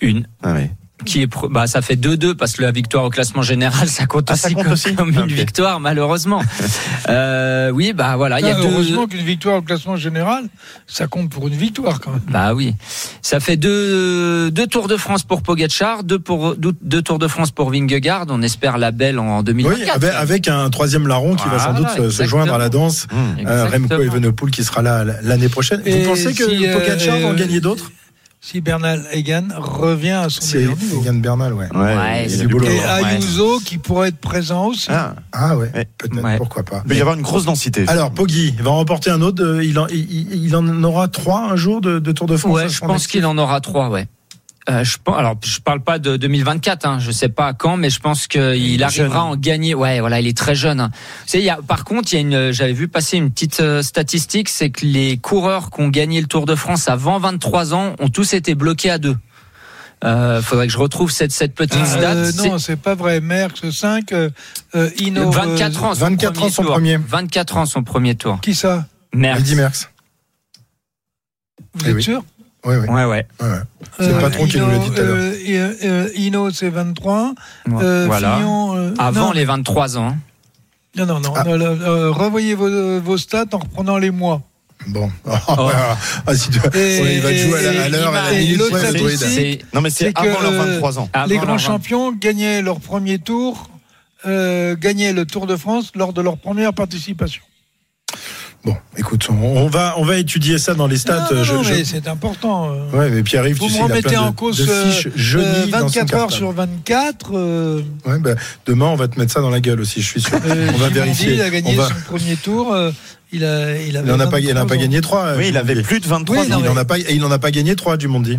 Une. 0.00 0.26
Ah 0.42 0.54
ouais. 0.54 0.70
Qui 1.04 1.22
est 1.22 1.28
bah 1.50 1.66
ça 1.66 1.82
fait 1.82 1.96
2-2 1.96 2.34
parce 2.34 2.52
que 2.52 2.62
la 2.62 2.70
victoire 2.72 3.04
au 3.04 3.10
classement 3.10 3.42
général 3.42 3.88
ça 3.88 4.06
compte 4.06 4.26
Ah, 4.28 4.34
aussi, 4.34 4.42
ça 4.42 4.50
compte 4.50 4.62
comme, 4.64 4.72
aussi 4.72 4.94
comme 4.94 5.10
une 5.10 5.18
Ah, 5.22 5.26
victoire 5.26 5.80
malheureusement. 5.80 6.42
euh, 7.08 7.70
oui 7.70 7.92
bah 7.92 8.16
voilà 8.16 8.40
il 8.40 8.46
y 8.46 8.50
a 8.50 8.56
Ah, 8.56 8.60
deux 8.62 8.68
Heureusement 8.72 9.06
qu'une 9.06 9.24
victoire 9.24 9.56
au 9.56 9.62
classement 9.62 9.96
général, 9.96 10.44
ça 10.86 11.06
compte 11.06 11.30
pour 11.30 11.48
une 11.48 11.54
victoire 11.54 12.00
quand 12.00 12.10
même. 12.12 12.20
bah 12.30 12.54
oui 12.54 12.74
ça 13.20 13.40
fait 13.40 13.56
deux 13.56 14.50
deux 14.50 14.66
tours 14.66 14.88
de 14.88 14.96
France 14.96 15.22
pour 15.24 15.42
Pogacar 15.42 16.04
deux 16.04 16.18
pour 16.18 16.56
deux, 16.56 16.72
deux 16.82 17.02
tours 17.02 17.18
de 17.18 17.28
France 17.28 17.50
pour 17.50 17.70
Vingegaard 17.70 18.26
on 18.28 18.42
espère 18.42 18.78
la 18.78 18.90
belle 18.92 19.18
en 19.18 19.42
2024. 19.42 19.82
Oui, 19.84 19.90
avec, 20.08 20.14
avec 20.14 20.48
un 20.48 20.70
troisième 20.70 21.06
larron 21.08 21.34
qui 21.36 21.48
va 21.48 21.58
sans 21.58 21.74
doute 21.74 22.10
se- 22.10 22.24
joindre 22.24 22.54
à 22.54 22.58
la 22.58 22.68
danse. 22.68 23.06
Mmh. 23.12 23.46
Euh, 23.46 23.66
Remco. 23.66 23.94
Evenepoel 24.02 24.50
qui 24.50 24.64
sera 24.64 24.82
là 24.82 25.04
l'année 25.22 25.48
prochaine. 25.48 25.82
Et 25.84 26.02
Vous 26.02 26.10
pensez 26.10 26.32
que 26.34 26.48
si, 26.48 26.66
euh, 26.66 26.78
Pogacar 26.78 27.18
va 27.18 27.26
en 27.26 27.30
euh, 27.32 27.34
gagner 27.34 27.60
d'autres? 27.60 27.90
Si 28.44 28.60
Bernal 28.60 29.06
Egan 29.12 29.48
revient 29.56 30.10
à 30.24 30.28
son 30.28 30.40
C'est 30.40 30.58
meilleur 30.58 30.76
niveau. 30.76 31.00
Egan 31.02 31.14
Bernal, 31.14 31.52
ouais. 31.52 31.68
Ouais, 31.72 31.94
il 31.94 32.22
y 32.22 32.24
a 32.24 32.28
c'est 32.28 32.38
du 32.38 32.48
boulot. 32.48 32.66
Et 32.66 32.70
Ouais. 32.80 33.04
Ayuso 33.14 33.60
qui 33.64 33.78
pourrait 33.78 34.08
être 34.08 34.18
présent 34.18 34.66
aussi. 34.66 34.88
Ah, 34.90 35.14
Ah 35.30 35.56
ouais, 35.56 35.70
Ouais. 35.72 35.86
peut-être, 35.96 36.20
Ouais. 36.24 36.38
pourquoi 36.38 36.64
pas. 36.64 36.82
il 36.84 36.88
peut 36.88 36.96
y 36.96 37.00
avoir 37.00 37.14
une 37.14 37.22
grosse 37.22 37.44
densité. 37.44 37.84
Alors, 37.86 38.10
Poggi 38.10 38.52
va 38.58 38.70
en 38.72 38.76
remporter 38.78 39.10
un 39.10 39.22
autre. 39.22 39.44
euh, 39.44 39.64
Il 39.64 39.78
en, 39.78 39.86
il, 39.86 40.44
il 40.44 40.56
en 40.56 40.82
aura 40.82 41.06
trois 41.06 41.52
un 41.52 41.56
jour 41.56 41.80
de, 41.80 42.00
de 42.00 42.10
Tour 42.12 42.26
de 42.26 42.36
France. 42.36 42.52
Ouais, 42.52 42.68
je 42.68 42.80
pense 42.80 43.06
qu'il 43.06 43.24
en 43.26 43.38
aura 43.38 43.60
trois, 43.60 43.88
ouais. 43.90 44.08
Euh, 44.70 44.84
je 44.84 44.96
pense, 45.02 45.18
alors 45.18 45.34
je 45.44 45.58
parle 45.58 45.80
pas 45.82 45.98
de 45.98 46.16
2024, 46.16 46.86
hein, 46.86 46.98
je 47.00 47.10
sais 47.10 47.28
pas 47.28 47.52
quand, 47.52 47.76
mais 47.76 47.90
je 47.90 47.98
pense 47.98 48.28
qu'il 48.28 48.40
arrivera 48.84 48.90
jeune. 48.90 49.12
à 49.12 49.22
en 49.24 49.36
gagner. 49.36 49.74
Ouais, 49.74 49.98
voilà, 49.98 50.20
il 50.20 50.28
est 50.28 50.36
très 50.36 50.54
jeune. 50.54 50.78
hein. 50.80 50.90
Vous 50.92 51.26
savez, 51.26 51.42
il 51.42 51.46
y 51.46 51.50
a, 51.50 51.58
par 51.66 51.84
contre, 51.84 52.12
il 52.12 52.14
y 52.14 52.18
a 52.18 52.20
une, 52.20 52.52
j'avais 52.52 52.72
vu 52.72 52.86
passer 52.86 53.16
une 53.16 53.32
petite 53.32 53.58
euh, 53.58 53.82
statistique, 53.82 54.48
c'est 54.48 54.70
que 54.70 54.86
les 54.86 55.16
coureurs 55.16 55.70
qui 55.70 55.80
ont 55.80 55.88
gagné 55.88 56.20
le 56.20 56.28
Tour 56.28 56.46
de 56.46 56.54
France 56.54 56.88
avant 56.88 57.18
23 57.18 57.74
ans 57.74 57.96
ont 57.98 58.08
tous 58.08 58.34
été 58.34 58.54
bloqués 58.54 58.90
à 58.90 58.98
deux. 58.98 59.16
Euh, 60.04 60.40
faudrait 60.42 60.66
que 60.68 60.72
je 60.72 60.78
retrouve 60.78 61.10
cette 61.12 61.30
cette 61.32 61.54
petite 61.54 61.84
stat. 61.86 62.12
Euh, 62.14 62.32
non, 62.38 62.58
c'est 62.58 62.76
pas 62.76 62.94
vrai. 62.94 63.20
Merckx 63.20 63.70
5, 63.70 64.12
euh, 64.12 64.30
euh, 64.76 64.90
Hino. 64.98 65.30
24 65.30 65.82
euh, 65.82 65.86
ans, 65.86 65.94
son 65.94 66.00
24 66.06 66.42
ans 66.42 66.48
son 66.50 66.62
tour. 66.62 66.72
premier. 66.72 66.96
24 66.98 67.56
ans 67.56 67.66
son 67.66 67.82
premier 67.84 68.14
tour. 68.16 68.40
Qui 68.40 68.54
ça? 68.54 68.86
Merckx. 69.12 69.54
Merckx. 69.54 69.88
Vous 71.74 71.84
Eh 71.86 71.88
êtes 71.90 71.94
oui. 71.96 72.02
sûr? 72.02 72.24
Ouais, 72.64 72.76
ouais. 72.76 72.88
Ouais, 72.88 73.04
ouais. 73.04 73.26
ouais, 73.40 73.48
ouais. 73.48 73.56
C'est 73.98 74.12
le 74.12 74.18
patron 74.20 74.46
qui 74.46 74.58
nous 74.58 74.68
l'a 74.70 74.78
dit 74.78 74.90
tout 74.90 75.00
à 75.00 75.04
l'heure. 75.04 75.16
euh, 75.16 75.34
euh, 75.48 75.74
euh, 75.84 76.08
Hino, 76.14 76.50
c'est 76.50 76.70
23. 76.70 77.34
Ouais, 77.66 77.82
Euh, 77.82 78.04
voilà. 78.06 78.36
Fillon, 78.36 78.76
euh, 78.76 78.94
Avant 78.98 79.26
non, 79.26 79.32
les 79.32 79.44
23 79.44 79.98
ans. 79.98 80.16
Non, 80.96 81.06
non, 81.06 81.20
non. 81.20 81.32
Ah. 81.34 81.44
euh, 81.46 82.10
revoyez 82.10 82.54
vos, 82.54 83.00
vos 83.00 83.16
stats 83.18 83.46
en 83.52 83.58
reprenant 83.58 83.98
les 83.98 84.10
mois. 84.10 84.42
Bon. 84.88 85.10
Ah, 85.26 86.34
si 86.34 86.50
tu- 86.50 86.58
Et- 86.74 87.00
Ouais, 87.02 87.14
il 87.16 87.20
va 87.20 87.34
jouer 87.34 87.66
à 87.78 87.88
l'heure, 87.88 88.14
à 88.14 88.22
la 88.22 88.32
et 88.32 88.38
minute. 88.40 88.58
l'autre 88.58 88.74
ouais, 88.74 88.80
statistique, 88.80 89.22
Android. 89.22 89.28
C'est- 89.28 89.58
Non, 89.74 89.80
mais 89.80 89.90
c'est 89.90 90.12
avant 90.18 90.40
leurs 90.40 90.52
euh, 90.52 90.74
23 90.74 90.98
ans. 90.98 91.08
Les 91.28 91.36
grands 91.38 91.46
20. 91.52 91.58
champions 91.58 92.12
gagnaient 92.12 92.62
leur 92.62 92.80
premier 92.80 93.18
tour, 93.18 93.70
euh, 94.26 94.76
gagnaient 94.76 95.12
le 95.12 95.24
Tour 95.24 95.46
de 95.46 95.56
France 95.56 95.92
lors 95.94 96.12
de 96.12 96.20
leur 96.20 96.36
première 96.36 96.72
participation. 96.74 97.42
Bon, 98.64 98.76
écoute, 98.96 99.26
on, 99.28 99.34
on 99.34 99.66
va, 99.68 99.94
on 99.98 100.04
va 100.04 100.18
étudier 100.18 100.56
ça 100.56 100.74
dans 100.74 100.86
les 100.86 100.96
stats. 100.96 101.26
non, 101.32 101.38
non, 101.38 101.44
Je- 101.44 101.52
non, 101.54 101.62
je- 101.64 101.74
mais 101.74 101.84
c'est 101.84 102.06
important. 102.06 102.70
euh. 102.72 102.96
Ouais, 102.96 103.10
mais 103.10 103.24
Pierre-Yves, 103.24 103.56
Vous 103.58 103.66
tu 103.66 103.72
sais, 103.72 103.78
me 103.80 103.86
il 103.86 103.90
a 103.90 103.94
remettez 103.94 104.08
plein 104.10 104.20
en 104.20 104.30
de, 104.30 104.36
cause 104.36 104.58
de 104.64 104.70
euh, 104.70 104.90
fiches 104.92 105.08
euh, 105.36 105.66
24 105.68 106.14
heures 106.14 106.30
sur 106.32 106.52
24. 106.52 107.30
euh, 107.34 107.82
Ouais, 108.06 108.20
bah, 108.20 108.34
demain, 108.66 108.86
on 108.86 108.94
va 108.94 109.08
te 109.08 109.18
mettre 109.18 109.32
ça 109.32 109.40
dans 109.40 109.50
la 109.50 109.58
gueule 109.60 109.80
aussi, 109.80 110.00
je 110.00 110.06
suis 110.06 110.20
sûr. 110.22 110.38
euh, 110.46 110.70
on 110.74 110.78
va 110.78 110.88
vérifier. 110.90 111.34
Il 111.34 111.40
a 111.42 111.50
gagné 111.50 111.72
On 111.72 111.76
va- 111.76 111.88
son 111.88 111.94
premier 112.06 112.36
tour. 112.36 112.72
euh, 112.72 112.92
il 113.32 113.44
a, 113.44 113.76
il 113.80 113.94
n'en 113.94 114.20
a 114.20 114.26
pas, 114.28 114.38
il 114.38 114.48
a 114.50 114.54
23 114.54 114.66
pas 114.68 114.76
gagné 114.76 115.00
trois. 115.00 115.34
Oui, 115.36 115.46
il 115.48 115.56
avait 115.56 115.82
plus 115.82 115.98
de 115.98 116.06
23 116.06 116.36
Oui, 116.36 116.46
il 116.48 116.56
mais- 116.62 116.68
en 116.68 116.76
a 116.76 116.84
pas, 116.84 116.98
et 116.98 117.06
il 117.14 117.24
en 117.24 117.30
a 117.32 117.38
pas 117.40 117.50
gagné 117.50 117.74
trois 117.74 117.96
du 117.96 118.06
Mondi. 118.06 118.38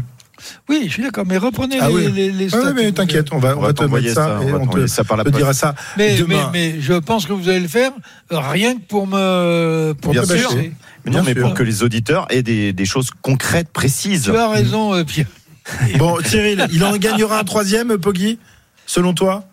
Oui, 0.69 0.83
je 0.87 0.91
suis 0.93 1.03
d'accord, 1.03 1.25
mais 1.27 1.37
reprenez 1.37 1.77
Ah 1.79 1.87
les, 1.89 1.93
oui. 1.95 2.11
les, 2.11 2.31
les 2.31 2.49
stats. 2.49 2.61
ouais, 2.61 2.73
mais 2.73 2.91
t'inquiète, 2.91 3.27
on 3.31 3.39
va, 3.39 3.55
on 3.55 3.59
On 3.59 3.61
va 3.61 3.67
va 3.67 3.73
te 3.73 3.83
mettre 3.85 4.13
ça, 4.13 4.39
et 4.41 4.51
va 4.51 4.57
on 4.59 4.67
te, 4.67 4.87
ça 4.87 5.03
par 5.03 5.17
la 5.17 5.23
te 5.23 5.29
dira 5.29 5.53
ça 5.53 5.75
Mais, 5.97 6.09
mais, 6.13 6.17
demain. 6.17 6.49
mais 6.53 6.81
je 6.81 6.93
pense 6.93 7.25
que 7.25 7.33
vous 7.33 7.49
allez 7.49 7.59
le 7.61 7.67
faire 7.67 7.91
euh, 8.31 8.39
rien 8.39 8.75
que 8.75 8.81
pour 8.81 9.07
me. 9.07 9.93
Pour 10.01 10.11
Bien 10.13 10.21
me 10.21 10.27
sûr. 10.27 10.49
bâcher. 10.49 10.73
Mais 11.05 11.11
non, 11.11 11.19
Bien 11.21 11.23
mais 11.23 11.33
sûr. 11.33 11.41
pour 11.47 11.53
que 11.53 11.63
les 11.63 11.83
auditeurs 11.83 12.25
aient 12.29 12.43
des, 12.43 12.73
des 12.73 12.85
choses 12.85 13.09
concrètes, 13.21 13.69
précises. 13.69 14.23
Tu 14.31 14.35
as 14.37 14.49
raison, 14.49 14.93
euh, 14.93 15.03
Pierre. 15.03 15.27
Bon, 15.97 16.17
Cyril, 16.25 16.67
il 16.73 16.83
en 16.83 16.95
gagnera 16.97 17.39
un 17.39 17.43
troisième, 17.45 17.97
Poggi, 17.97 18.37
selon 18.85 19.13
toi? 19.13 19.45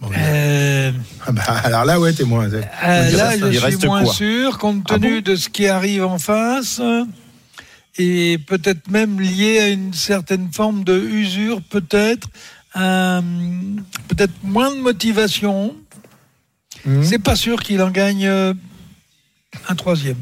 Bon, 0.00 0.08
Euh, 0.16 0.92
ah 1.26 1.32
bah, 1.32 1.42
Alors 1.64 1.84
là, 1.84 1.98
ouais, 2.00 2.12
t'es 2.12 2.24
moins. 2.24 2.48
euh, 2.52 2.60
là, 2.82 3.36
je 3.36 3.58
suis 3.76 3.86
moins 3.86 4.04
quoi? 4.04 4.12
sûr, 4.14 4.56
compte 4.58 4.84
Ah 4.88 4.94
tenu 4.94 5.22
de 5.22 5.34
ce 5.36 5.48
qui 5.48 5.66
arrive 5.66 6.04
en 6.04 6.18
face. 6.18 6.80
Et 7.98 8.38
peut-être 8.38 8.88
même 8.90 9.20
lié 9.20 9.58
à 9.58 9.68
une 9.68 9.92
certaine 9.92 10.50
forme 10.52 10.84
de 10.84 10.98
usure, 10.98 11.60
peut-être, 11.62 12.28
un- 12.74 13.22
peut-être 14.08 14.32
moins 14.42 14.74
de 14.74 14.80
motivation. 14.80 15.76
C'est 17.02 17.18
pas 17.18 17.34
sûr 17.36 17.60
qu'il 17.62 17.82
en 17.82 17.90
gagne 17.90 18.26
euh, 18.26 18.54
un 19.68 19.74
troisième. 19.74 20.16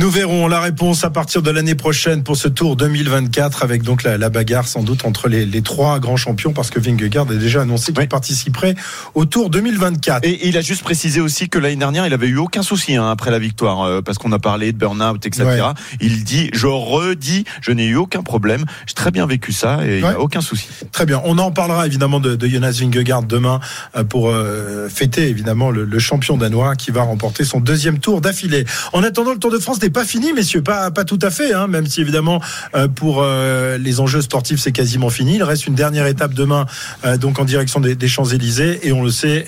Nous 0.00 0.10
verrons 0.10 0.48
la 0.48 0.58
réponse 0.58 1.04
à 1.04 1.10
partir 1.10 1.40
de 1.40 1.52
l'année 1.52 1.76
prochaine 1.76 2.24
pour 2.24 2.36
ce 2.36 2.48
Tour 2.48 2.74
2024 2.74 3.62
avec 3.62 3.84
donc 3.84 4.02
la, 4.02 4.18
la 4.18 4.28
bagarre 4.28 4.66
sans 4.66 4.82
doute 4.82 5.04
entre 5.04 5.28
les, 5.28 5.46
les 5.46 5.62
trois 5.62 6.00
grands 6.00 6.16
champions 6.16 6.52
parce 6.52 6.70
que 6.70 6.80
Vingegaard 6.80 7.30
a 7.30 7.34
déjà 7.34 7.62
annoncé 7.62 7.92
qu'il 7.92 8.08
participerait 8.08 8.74
au 9.14 9.24
Tour 9.24 9.50
2024. 9.50 10.24
Et 10.24 10.48
il 10.48 10.58
a 10.58 10.62
juste 10.62 10.82
précisé 10.82 11.20
aussi 11.20 11.48
que 11.48 11.60
l'année 11.60 11.76
dernière, 11.76 12.08
il 12.08 12.12
avait 12.12 12.26
eu 12.26 12.38
aucun 12.38 12.64
souci 12.64 12.96
hein, 12.96 13.08
après 13.08 13.30
la 13.30 13.38
victoire, 13.38 13.82
euh, 13.82 14.02
parce 14.02 14.18
qu'on 14.18 14.32
a 14.32 14.40
parlé 14.40 14.72
de 14.72 14.78
burn-out, 14.78 15.24
etc. 15.24 15.44
Ouais. 15.44 15.60
Il 16.00 16.24
dit, 16.24 16.50
je 16.52 16.66
redis, 16.66 17.44
je 17.60 17.70
n'ai 17.70 17.86
eu 17.86 17.96
aucun 17.96 18.24
problème, 18.24 18.64
j'ai 18.86 18.94
très 18.94 19.12
bien 19.12 19.26
vécu 19.26 19.52
ça 19.52 19.86
et 19.86 19.98
il 19.98 20.04
n'y 20.04 20.10
a 20.10 20.18
aucun 20.18 20.40
souci. 20.40 20.66
Très 20.90 21.06
bien. 21.06 21.22
On 21.24 21.38
en 21.38 21.52
parlera 21.52 21.86
évidemment 21.86 22.18
de, 22.18 22.34
de 22.34 22.46
Jonas 22.48 22.78
Vingegaard 22.80 23.22
demain 23.22 23.60
euh, 23.96 24.02
pour 24.02 24.28
euh, 24.28 24.88
fêter 24.88 25.28
évidemment 25.28 25.70
le, 25.70 25.84
le 25.84 25.98
champion 26.00 26.36
danois 26.36 26.74
qui 26.74 26.90
va 26.90 27.02
remporter 27.02 27.44
son 27.44 27.60
deuxième 27.60 28.00
tour 28.00 28.20
d'affilée. 28.20 28.64
En 28.92 29.04
attendant, 29.04 29.32
le 29.32 29.38
Tour 29.38 29.52
de 29.52 29.60
France 29.60 29.78
n'est 29.84 29.90
pas 29.90 30.04
fini, 30.04 30.32
messieurs, 30.32 30.62
pas 30.62 30.90
pas 30.90 31.04
tout 31.04 31.18
à 31.22 31.30
fait, 31.30 31.52
hein, 31.52 31.66
même 31.66 31.86
si 31.86 32.00
évidemment 32.00 32.40
euh, 32.74 32.88
pour 32.88 33.22
euh, 33.22 33.78
les 33.78 34.00
enjeux 34.00 34.22
sportifs 34.22 34.60
c'est 34.60 34.72
quasiment 34.72 35.10
fini. 35.10 35.36
Il 35.36 35.42
reste 35.42 35.66
une 35.66 35.74
dernière 35.74 36.06
étape 36.06 36.34
demain, 36.34 36.66
euh, 37.04 37.16
donc 37.16 37.38
en 37.38 37.44
direction 37.44 37.80
des, 37.80 37.94
des 37.94 38.08
Champs 38.08 38.24
Élysées, 38.24 38.80
et 38.82 38.92
on 38.92 39.02
le 39.02 39.10
sait, 39.10 39.46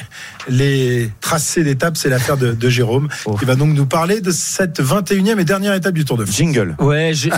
les 0.49 1.11
tracés 1.21 1.65
d'étapes 1.65 1.97
c'est 1.97 2.09
l'affaire 2.09 2.37
de, 2.37 2.53
de 2.53 2.69
Jérôme, 2.69 3.09
qui 3.39 3.45
va 3.45 3.55
donc 3.55 3.75
nous 3.75 3.87
parler 3.87 4.21
de 4.21 4.31
cette 4.31 4.81
21e 4.81 5.39
et 5.39 5.45
dernière 5.45 5.75
étape 5.75 5.95
du 5.95 6.05
Tour 6.05 6.17
de 6.17 6.25
France. 6.25 6.37
Jingle. 6.37 6.77
Ouais, 6.79 7.13
je, 7.15 7.31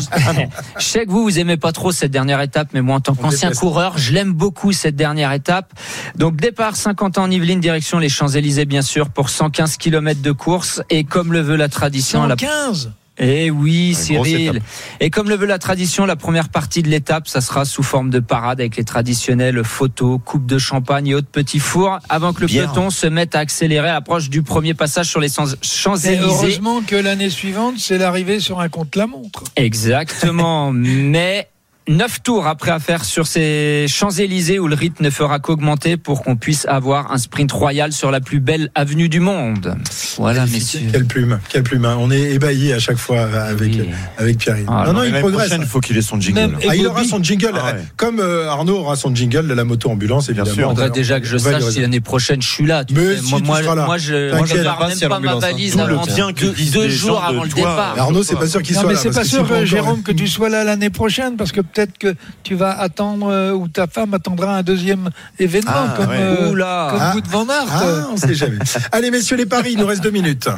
je 0.78 0.84
sais 0.84 1.06
que 1.06 1.10
vous, 1.10 1.22
vous 1.22 1.38
aimez 1.38 1.56
pas 1.56 1.72
trop 1.72 1.92
cette 1.92 2.10
dernière 2.10 2.40
étape, 2.40 2.68
mais 2.74 2.82
moi, 2.82 2.96
en 2.96 3.00
tant 3.00 3.14
qu'ancien 3.14 3.52
coureur, 3.52 3.96
je 3.96 4.12
l'aime 4.12 4.32
beaucoup 4.32 4.72
cette 4.72 4.96
dernière 4.96 5.32
étape. 5.32 5.72
Donc, 6.16 6.36
départ 6.36 6.76
50 6.76 7.18
ans 7.18 7.24
en 7.24 7.30
Yvelines, 7.30 7.60
direction 7.60 7.98
les 7.98 8.08
Champs-Élysées, 8.08 8.64
bien 8.64 8.82
sûr, 8.82 9.10
pour 9.10 9.30
115 9.30 9.76
km 9.76 10.20
de 10.20 10.32
course. 10.32 10.82
Et 10.90 11.04
comme 11.04 11.32
le 11.32 11.40
veut 11.40 11.56
la 11.56 11.68
tradition, 11.68 12.26
la 12.26 12.36
115 12.36 12.87
Eh 13.18 13.50
oui, 13.50 13.94
Cyril. 13.94 14.62
Et 15.00 15.10
comme 15.10 15.28
le 15.28 15.36
veut 15.36 15.46
la 15.46 15.58
tradition, 15.58 16.06
la 16.06 16.16
première 16.16 16.48
partie 16.48 16.82
de 16.82 16.88
l'étape, 16.88 17.26
ça 17.28 17.40
sera 17.40 17.64
sous 17.64 17.82
forme 17.82 18.10
de 18.10 18.20
parade 18.20 18.60
avec 18.60 18.76
les 18.76 18.84
traditionnelles 18.84 19.64
photos, 19.64 20.20
coupe 20.24 20.46
de 20.46 20.58
champagne 20.58 21.08
et 21.08 21.14
autres 21.14 21.28
petits 21.30 21.58
fours, 21.58 21.98
avant 22.08 22.32
que 22.32 22.42
le 22.42 22.46
peloton 22.46 22.90
se 22.90 23.06
mette 23.06 23.34
à 23.34 23.40
accélérer 23.40 23.88
à 23.88 23.94
l'approche 23.94 24.30
du 24.30 24.42
premier 24.42 24.74
passage 24.74 25.08
sur 25.08 25.20
les 25.20 25.28
Champs- 25.28 25.46
Et 25.46 25.56
Champs-Élysées. 25.62 26.22
heureusement 26.24 26.80
que 26.82 26.96
l'année 26.96 27.30
suivante, 27.30 27.74
c'est 27.78 27.98
l'arrivée 27.98 28.40
sur 28.40 28.60
un 28.60 28.68
compte-la-montre. 28.68 29.44
Exactement. 29.56 30.70
Mais 30.72 31.48
neuf 31.88 32.22
tours 32.22 32.46
après 32.46 32.70
à 32.70 32.78
faire 32.78 33.04
sur 33.04 33.26
ces 33.26 33.86
Champs-Élysées 33.88 34.58
où 34.58 34.68
le 34.68 34.74
rythme 34.74 35.04
ne 35.04 35.10
fera 35.10 35.38
qu'augmenter 35.38 35.96
pour 35.96 36.22
qu'on 36.22 36.36
puisse 36.36 36.66
avoir 36.66 37.12
un 37.12 37.18
sprint 37.18 37.50
royal 37.52 37.92
sur 37.92 38.10
la 38.10 38.20
plus 38.20 38.40
belle 38.40 38.70
avenue 38.74 39.08
du 39.08 39.20
monde. 39.20 39.76
Voilà, 40.18 40.46
messieurs. 40.46 40.80
Quelle 40.92 41.06
plume, 41.06 41.38
quelle 41.48 41.62
plume. 41.62 41.84
hein. 41.84 41.96
On 41.98 42.10
est 42.10 42.20
ébahis 42.32 42.72
à 42.72 42.78
chaque 42.78 42.96
fois 42.98 43.22
avec, 43.22 43.72
Oui. 43.72 43.88
avec 44.18 44.38
Pierre. 44.38 44.56
Ah, 44.68 44.84
non, 44.86 44.92
non, 44.92 45.02
il 45.04 45.12
progresse. 45.12 45.46
prochaine, 45.48 45.62
il 45.62 45.68
faut 45.68 45.80
qu'il 45.80 45.96
ait 45.96 46.02
son 46.02 46.20
jingle. 46.20 46.40
Même- 46.40 46.58
Ah, 46.68 46.76
il 46.76 46.86
aura 46.86 47.04
son 47.04 47.22
jingle, 47.22 47.52
Ah 47.54 47.64
ouais. 47.72 47.84
comme 47.96 48.20
euh, 48.20 48.48
Arnaud 48.50 48.78
aura 48.78 48.96
son 48.96 49.14
jingle 49.14 49.48
de 49.48 49.54
la 49.54 49.64
moto 49.64 49.88
ambulance, 49.90 50.26
Bien 50.30 50.42
évidemment. 50.44 50.54
sûr. 50.54 50.68
Faudrait 50.68 50.90
déjà 50.90 51.20
que 51.20 51.26
je 51.26 51.36
On 51.36 51.38
sache 51.38 51.62
si 51.70 51.80
l'année 51.80 52.00
prochaine 52.00 52.42
je 52.42 52.48
suis 52.48 52.66
là. 52.66 52.84
Tu 52.84 52.94
Mais 52.94 53.16
sais. 53.16 53.22
si, 53.22 53.30
moi, 53.30 53.40
tu 53.40 53.46
moi, 53.46 53.74
là. 53.74 53.84
moi, 53.86 53.98
je 53.98 54.30
T'inquiète. 54.30 54.56
je 54.58 54.62
pas 54.64 54.74
pars 54.74 54.88
même 54.88 54.98
pas 55.08 55.20
ma 55.20 55.34
valise 55.36 55.78
avant 55.78 56.04
bien 56.04 56.32
que 56.32 56.72
deux, 56.72 56.88
jours 56.88 57.22
avant 57.24 57.44
le 57.44 57.48
départ. 57.50 57.92
Mais 57.94 58.00
Arnaud, 58.02 58.22
c'est 58.22 58.36
pas 58.36 58.46
sûr 58.46 58.62
qu'il 58.62 58.74
Non, 58.74 58.80
soit 58.82 58.88
mais 58.90 58.94
là. 58.96 59.00
c'est 59.00 59.08
parce 59.10 59.30
pas 59.30 59.38
que 59.38 59.46
sûr, 59.46 59.56
euh, 59.56 59.64
Jérôme, 59.64 60.02
que 60.02 60.12
tu 60.12 60.26
sois 60.28 60.48
là 60.48 60.64
l'année 60.64 60.90
prochaine, 60.90 61.36
parce 61.36 61.52
que 61.52 61.60
peut-être 61.78 61.98
que 61.98 62.14
tu 62.42 62.56
vas 62.56 62.76
attendre, 62.76 63.28
euh, 63.30 63.52
ou 63.52 63.68
ta 63.68 63.86
femme 63.86 64.12
attendra 64.14 64.56
un 64.56 64.62
deuxième 64.64 65.10
événement, 65.38 65.70
Ah, 65.72 65.94
comme, 65.96 66.08
ouais. 66.08 66.16
euh, 66.18 66.50
Oula. 66.50 66.88
comme 66.90 67.00
Ah. 67.00 67.14
Van 67.30 67.48
Aert. 67.48 67.66
Ah, 67.70 68.08
on 68.12 68.16
sait 68.16 68.34
jamais. 68.34 68.58
Allez, 68.92 69.10
messieurs 69.12 69.36
les 69.36 69.46
paris, 69.46 69.70
il 69.74 69.78
nous 69.78 69.86
reste 69.86 70.02
deux 70.02 70.10
minutes. 70.10 70.48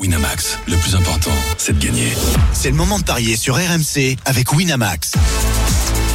Winamax, 0.00 0.56
le 0.66 0.76
plus 0.76 0.94
important, 0.96 1.32
c'est 1.58 1.78
de 1.78 1.84
gagner. 1.84 2.08
C'est 2.54 2.70
le 2.70 2.76
moment 2.76 2.98
de 2.98 3.04
parier 3.04 3.36
sur 3.36 3.56
RMC 3.56 4.16
avec 4.24 4.50
Winamax. 4.54 5.12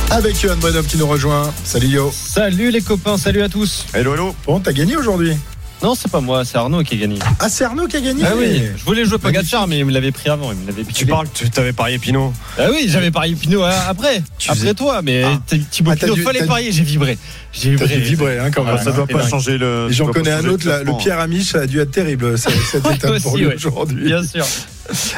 Avec 0.09 0.39
Johan 0.41 0.55
Bonhomme 0.57 0.85
qui 0.87 0.97
nous 0.97 1.05
rejoint. 1.07 1.53
Salut 1.63 1.87
Yo. 1.87 2.11
Salut 2.11 2.71
les 2.71 2.81
copains, 2.81 3.17
salut 3.19 3.43
à 3.43 3.49
tous. 3.49 3.85
Hello, 3.93 4.15
hello. 4.15 4.35
Bon, 4.47 4.59
t'as 4.59 4.73
gagné 4.73 4.95
aujourd'hui 4.97 5.35
Non, 5.83 5.93
c'est 5.93 6.09
pas 6.09 6.21
moi, 6.21 6.43
c'est 6.45 6.57
Arnaud 6.57 6.81
qui 6.83 6.95
a 6.95 6.97
gagné. 6.97 7.19
Ah, 7.39 7.47
c'est 7.49 7.63
Arnaud 7.63 7.85
qui 7.87 7.97
a 7.97 8.01
gagné 8.01 8.23
Ah 8.25 8.31
oui, 8.35 8.61
je 8.75 8.83
voulais 8.85 9.05
jouer 9.05 9.17
Pogacar, 9.19 9.67
mais 9.67 9.79
il 9.79 9.85
me 9.85 9.91
l'avait 9.91 10.11
pris 10.11 10.29
avant, 10.29 10.51
il 10.51 10.57
me 10.57 10.65
l'avait 10.67 10.83
Tu 10.83 11.05
parles, 11.05 11.27
tu 11.33 11.49
t'avais 11.49 11.73
parié 11.73 11.99
Pinot. 11.99 12.33
Ah 12.57 12.69
oui, 12.71 12.85
j'avais 12.87 13.11
parié 13.11 13.35
Pinot 13.35 13.61
hein, 13.63 13.71
après, 13.87 14.23
Tu 14.39 14.49
après 14.49 14.61
faisais- 14.61 14.73
toi, 14.73 15.01
mais 15.03 15.23
Ah. 15.23 15.39
Thibaut 15.69 15.91
Ah, 15.91 15.95
t'as 15.95 16.05
Pinot, 16.07 16.15
dû- 16.15 16.23
fallait 16.23 16.39
t'as- 16.39 16.47
parier, 16.47 16.71
j'ai 16.71 16.83
vibré. 16.83 17.17
J'ai 17.53 17.75
T'as 17.75 17.85
vibré. 17.85 17.97
dû 17.97 18.03
vibrer 18.03 18.39
hein, 18.39 18.51
quand 18.51 18.63
même. 18.63 18.77
Ça 18.77 18.91
doit 18.91 19.05
c'est 19.07 19.13
pas 19.13 19.19
dingue. 19.21 19.29
changer 19.29 19.57
le. 19.57 19.85
Et 19.87 19.91
ça 19.91 19.97
j'en 19.97 20.05
doit 20.05 20.13
pas 20.13 20.19
connais 20.21 20.31
un 20.31 20.37
changer 20.37 20.49
autre, 20.49 20.67
là, 20.67 20.77
le 20.79 20.83
classement. 20.85 20.97
Pierre 20.99 21.19
Amiche, 21.19 21.51
ça 21.51 21.59
a 21.59 21.67
dû 21.67 21.79
être 21.79 21.91
terrible 21.91 22.37
cette, 22.37 22.53
cette 22.71 22.85
étape 22.85 23.21
pour 23.21 23.33
Aussi, 23.33 23.41
lui 23.43 23.47
ouais. 23.49 23.55
aujourd'hui. 23.55 24.05
Bien 24.05 24.23
sûr. 24.23 24.45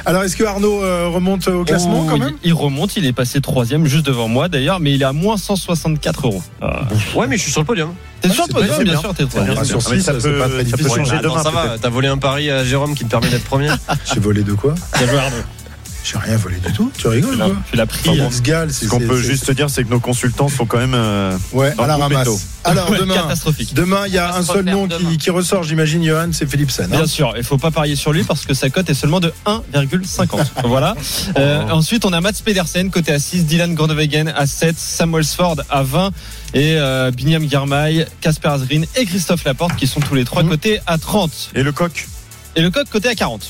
Alors, 0.06 0.24
est-ce 0.24 0.36
que 0.38 0.44
Arnaud 0.44 0.82
euh, 0.84 1.08
remonte 1.10 1.48
au 1.48 1.64
classement 1.66 2.04
Oh, 2.06 2.10
quand 2.10 2.16
il- 2.16 2.24
même 2.24 2.34
il, 2.44 2.54
remonte, 2.54 2.96
il 2.98 3.06
est 3.06 3.14
passé 3.14 3.42
troisième 3.42 3.86
juste 3.86 4.06
devant 4.06 4.28
moi 4.28 4.48
d'ailleurs, 4.50 4.80
mais 4.80 4.94
il 4.94 5.02
est 5.02 5.06
à 5.06 5.14
moins 5.14 5.38
164 5.38 6.28
euros. 6.28 6.42
Ouais, 7.16 7.28
mais 7.28 7.38
je 7.38 7.42
suis 7.44 7.52
sur 7.52 7.62
le 7.62 7.66
podium. 7.66 7.94
T'es 8.22 8.30
Ouais, 8.30 8.34
sûr 8.34 8.46
c'est 8.48 8.54
toi 8.54 8.66
très 8.66 8.84
bien, 8.84 8.94
bien. 8.94 9.00
sûr, 9.02 9.14
t'es 9.14 9.24
Ah, 9.26 9.64
sur 9.64 9.80
Ah, 9.86 9.90
mais 9.92 9.98
six, 9.98 10.04
ça 10.04 10.14
peut- 10.14 10.40
pas 10.40 10.50
très 10.50 10.66
ça 10.66 10.78
peut 10.78 10.88
changer 10.88 11.12
Ah, 11.14 11.22
non, 11.22 11.30
demain, 11.30 11.44
ça 11.44 11.52
va, 11.52 11.76
t'as 11.80 11.90
volé 11.90 12.08
un 12.08 12.18
pari 12.18 12.50
à 12.50 12.64
Jérôme 12.64 12.96
qui 12.96 13.04
te 13.06 13.10
permet 13.10 13.30
d'être 13.30 13.44
premier. 13.46 13.70
J'ai 14.14 14.20
volé 14.20 14.42
de 14.44 14.54
quoi 14.54 14.74
Bien 14.98 15.08
joué 15.08 15.18
Arnaud. 15.20 15.36
J'ai 16.10 16.18
rien 16.18 16.38
volé 16.38 16.56
du 16.66 16.72
tout. 16.72 16.90
Tu 16.98 17.08
rigoles 17.08 17.32
Tu 17.32 17.38
quoi 17.38 17.48
l'as- 17.48 17.54
Tu 17.72 17.76
l'as 17.76 17.86
pris. 17.86 18.10
Enfin, 18.10 18.18
bon, 18.24 18.32
ce 18.32 18.42
gars, 18.42 18.66
c'est 18.70 18.86
Ce 18.86 18.90
qu'on 18.90 19.00
peut 19.00 19.18
juste 19.22 19.52
dire, 19.52 19.70
c'est 19.70 19.84
que 19.84 19.90
nos 19.90 20.00
consultants 20.00 20.48
sont 20.48 20.66
quand 20.66 20.78
même. 20.78 20.94
euh, 20.94 21.36
Ouais, 21.52 21.74
dans 21.76 21.84
à 21.84 21.88
la 21.88 21.98
ramasse. 21.98 22.48
Alors 22.64 22.90
Ouais, 22.90 23.00
demain, 23.00 23.16
catastrophique. 23.16 23.74
demain, 23.74 24.04
il 24.08 24.14
y 24.14 24.18
a 24.18 24.34
un 24.36 24.42
se 24.42 24.54
seul 24.54 24.66
nom 24.66 24.88
qui, 24.88 25.18
qui 25.18 25.30
ressort, 25.30 25.64
j'imagine, 25.64 26.04
Johan, 26.04 26.30
c'est 26.32 26.50
Philipsen. 26.50 26.86
hein. 26.86 26.98
Bien 26.98 27.08
sûr, 27.08 27.34
il 27.38 27.44
faut 27.44 27.58
pas 27.58 27.72
parier 27.72 27.96
sur 27.96 28.14
lui 28.14 28.24
parce 28.24 28.46
que 28.46 28.54
sa 28.54 28.70
cote 28.70 28.90
est 28.90 28.94
seulement 28.94 29.20
de 29.20 29.34
1,50. 29.46 30.40
voilà. 30.66 30.96
Euh, 31.38 31.62
ensuite, 31.70 32.06
on 32.06 32.14
a 32.14 32.22
Mats 32.22 32.32
Pedersen 32.44 32.90
côté 32.92 33.12
à 33.12 33.20
6, 33.20 33.46
Dylan 33.46 33.74
Groenewegen 33.76 34.30
à 34.36 34.46
7, 34.48 34.78
Samuel 34.78 35.24
Sword 35.26 35.58
à 35.70 35.84
20 35.84 36.12
et 36.54 36.76
euh, 36.78 37.12
Binyam 37.12 37.50
Girmay, 37.50 38.06
Casper 38.22 38.50
Asgreen 38.50 38.86
et 38.96 39.06
Christophe 39.06 39.44
Laporte 39.46 39.76
qui 39.76 39.88
sont 39.88 40.00
tous 40.00 40.16
les 40.16 40.26
trois 40.26 40.44
Mhm. 40.44 40.50
cotés 40.50 40.80
à 40.88 40.98
30. 40.98 41.52
Et 41.56 41.64
le 41.64 41.72
coq 41.72 42.08
Et 42.56 42.62
le 42.62 42.70
coq 42.70 42.88
côté 42.90 43.10
à 43.10 43.16
40. 43.16 43.50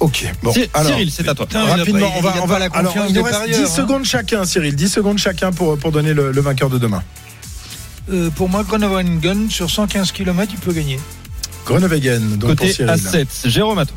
Ok, 0.00 0.32
bon. 0.42 0.52
Alors, 0.74 0.92
Cyril, 0.92 1.10
c'est 1.10 1.28
à 1.28 1.34
toi. 1.34 1.46
Putain, 1.46 1.64
rapidement, 1.64 2.12
on 2.16 2.20
va, 2.20 2.34
on 2.38 2.40
pas 2.40 2.46
va 2.46 2.58
la 2.58 2.64
alors, 2.66 2.92
confiance 2.92 3.10
il 3.10 3.14
nous 3.14 3.22
des 3.22 3.28
reste 3.28 3.38
parieurs, 3.38 3.58
10 3.58 3.64
hein. 3.64 3.74
secondes 3.76 4.04
chacun, 4.04 4.44
Cyril. 4.44 4.74
10 4.74 4.88
secondes 4.88 5.18
chacun 5.18 5.52
pour, 5.52 5.78
pour 5.78 5.92
donner 5.92 6.14
le, 6.14 6.32
le 6.32 6.40
vainqueur 6.40 6.70
de 6.70 6.78
demain. 6.78 7.02
Euh, 8.10 8.30
pour 8.30 8.48
moi, 8.48 8.64
Groenewegen, 8.64 9.50
sur 9.50 9.70
115 9.70 10.12
km, 10.12 10.52
il 10.54 10.58
peut 10.58 10.72
gagner. 10.72 10.98
Groenewegen, 11.66 12.30
donc 12.38 12.40
pour 12.40 12.48
Côté 12.50 12.72
Cyril. 12.72 12.90
à 12.90 12.96
7, 12.96 13.28
Jérôme 13.44 13.78
à 13.78 13.86
toi. 13.86 13.96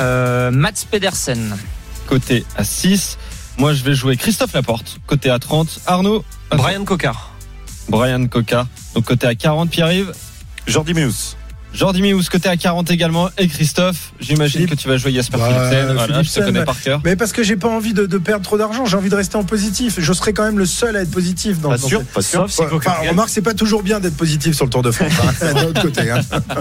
Euh, 0.00 0.50
Mats 0.50 0.72
Pedersen. 0.90 1.56
Côté 2.06 2.44
à 2.56 2.64
6, 2.64 3.18
moi 3.58 3.72
je 3.74 3.82
vais 3.82 3.94
jouer 3.94 4.16
Christophe 4.16 4.52
Laporte. 4.52 4.98
Côté 5.06 5.30
à 5.30 5.38
30, 5.38 5.80
Arnaud. 5.86 6.24
à. 6.50 6.56
Brian 6.56 6.84
Cocard. 6.84 7.32
Brian 7.88 8.26
Coca. 8.26 8.66
Donc 8.94 9.04
côté 9.04 9.26
à 9.26 9.34
40, 9.34 9.70
Pierre-Yves. 9.70 10.12
Jordi 10.66 10.94
Meus. 10.94 11.36
Jordi 11.74 12.02
Meus 12.02 12.28
côté 12.30 12.48
à 12.48 12.56
40 12.56 12.90
également 12.92 13.30
et 13.36 13.48
Christophe, 13.48 14.12
j'imagine 14.20 14.66
que 14.66 14.76
tu 14.76 14.86
vas 14.88 14.96
jouer 14.96 15.12
Jasper 15.12 15.38
Bah, 15.38 15.48
Philipsen. 15.48 15.92
Voilà, 15.94 16.22
je 16.22 16.30
te 16.30 16.38
connais 16.40 16.60
mais- 16.60 16.64
par 16.64 16.80
cœur. 16.80 17.00
Mais 17.04 17.16
parce 17.16 17.32
que 17.32 17.42
j'ai 17.42 17.56
pas 17.56 17.68
envie 17.68 17.92
de, 17.92 18.06
de 18.06 18.18
perdre 18.18 18.44
trop 18.44 18.56
d'argent, 18.56 18.86
j'ai 18.86 18.96
envie 18.96 19.08
de 19.10 19.14
rester 19.16 19.36
en 19.36 19.42
positif. 19.42 19.96
Je 19.98 20.12
serai 20.12 20.32
quand 20.32 20.44
même 20.44 20.58
le 20.58 20.66
seul 20.66 20.96
à 20.96 21.02
être 21.02 21.10
positif 21.10 21.60
dans 21.60 21.70
Pas 21.70 21.78
dans 21.78 21.88
sûr, 21.88 21.98
cette- 21.98 22.12
pas 22.12 22.22
sûr. 22.22 22.48
Sauf 22.48 22.70
Ouais, 22.70 22.76
enfin, 22.78 22.94
remarque, 23.10 23.28
c'est 23.28 23.42
pas 23.42 23.54
toujours 23.54 23.82
bien 23.82 23.98
d'être 23.98 24.16
positif 24.16 24.54
sur 24.54 24.64
le 24.66 24.70
Tour 24.70 24.82
de 24.82 24.92
France. 24.92 25.10
hein, 25.42 25.52
D'un 25.52 25.64
autre 25.64 25.82
côté. 25.82 26.10
hein. 26.10 26.20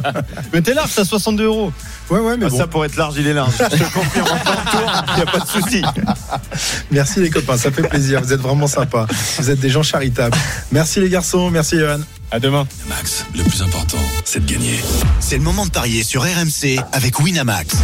Mais 0.53 0.61
t'es 0.61 0.73
large, 0.73 0.89
t'as 0.95 1.05
62 1.05 1.45
euros. 1.45 1.71
Ouais, 2.09 2.19
ouais, 2.19 2.35
mais 2.37 2.45
Ah, 2.47 2.49
bon. 2.49 2.57
Ça 2.57 2.67
pour 2.67 2.83
être 2.83 2.95
large, 2.97 3.15
il 3.17 3.27
est 3.27 3.33
large. 3.33 3.53
Je 3.57 3.77
te 3.77 3.93
confirme 3.93 4.27
il 5.09 5.15
n'y 5.15 5.21
a 5.21 5.25
pas 5.25 5.39
de 5.39 5.47
souci. 5.47 5.81
Merci 6.91 7.19
les 7.21 7.29
copains, 7.29 7.57
ça 7.57 7.71
fait 7.71 7.83
plaisir. 7.87 8.19
Vous 8.21 8.33
êtes 8.33 8.41
vraiment 8.41 8.67
sympas. 8.67 9.05
Vous 9.39 9.49
êtes 9.49 9.59
des 9.59 9.69
gens 9.69 9.83
charitables. 9.83 10.35
Merci 10.71 10.99
les 10.99 11.09
garçons, 11.09 11.49
merci 11.51 11.77
Johan. 11.79 11.99
À 12.33 12.39
demain. 12.39 12.67
Max, 12.89 13.27
le 13.37 13.43
plus 13.43 13.61
important, 13.61 13.99
c'est 14.25 14.43
de 14.43 14.51
gagner. 14.51 14.79
C'est 15.19 15.37
le 15.37 15.43
moment 15.43 15.67
de 15.67 15.69
parier 15.69 16.01
sur 16.01 16.23
RMC 16.23 16.83
avec 16.91 17.19
Winamax. 17.19 17.75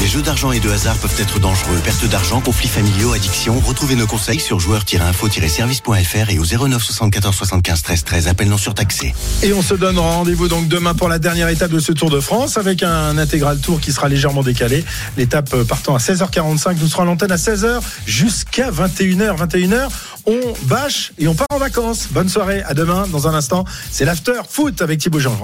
Les 0.00 0.06
jeux 0.06 0.22
d'argent 0.22 0.52
et 0.52 0.60
de 0.60 0.70
hasard 0.70 0.96
peuvent 0.96 1.18
être 1.18 1.40
dangereux. 1.40 1.78
Perte 1.82 2.04
d'argent, 2.06 2.40
conflits 2.40 2.68
familiaux, 2.68 3.12
addiction. 3.12 3.58
Retrouvez 3.58 3.96
nos 3.96 4.06
conseils 4.06 4.38
sur 4.38 4.60
joueurs-info-service.fr 4.60 6.30
et 6.30 6.38
au 6.38 6.44
09 6.44 6.82
74 6.82 7.34
75 7.34 7.82
13 7.82 8.04
13. 8.04 8.28
Appel 8.28 8.48
non 8.48 8.56
surtaxé. 8.56 9.14
Et 9.42 9.52
on 9.52 9.62
se 9.62 9.74
donne 9.74 9.98
rendez-vous 9.98 10.48
donc 10.48 10.68
demain 10.68 10.94
pour 10.94 11.08
la 11.08 11.18
dernière 11.18 11.48
étape 11.48 11.70
de 11.70 11.80
ce 11.80 11.92
Tour 11.92 12.10
de 12.10 12.20
France 12.20 12.56
avec 12.56 12.82
un 12.82 13.18
intégral 13.18 13.58
tour 13.58 13.80
qui 13.80 13.92
sera 13.92 14.08
légèrement 14.08 14.42
décalé. 14.42 14.84
L'étape 15.16 15.52
euh, 15.54 15.64
partant 15.64 15.94
à 15.94 15.98
16h45, 15.98 16.78
nous 16.80 16.86
serons 16.86 17.02
à 17.02 17.06
l'antenne 17.06 17.32
à 17.32 17.36
16h 17.36 17.80
jusqu'à 18.06 18.70
21h. 18.70 19.36
21h, 19.36 19.88
on 20.26 20.38
bâche 20.62 21.12
et 21.18 21.28
on 21.28 21.34
part 21.34 21.48
en 21.50 21.58
vacances. 21.58 22.08
Bonne 22.10 22.28
soirée, 22.28 22.62
à 22.62 22.74
demain. 22.74 23.06
Dans 23.08 23.26
un 23.26 23.34
instant, 23.34 23.64
c'est 23.90 24.04
l'after 24.04 24.40
foot 24.48 24.82
avec 24.82 24.98
Thibaut 24.98 25.18
Jean. 25.20 25.38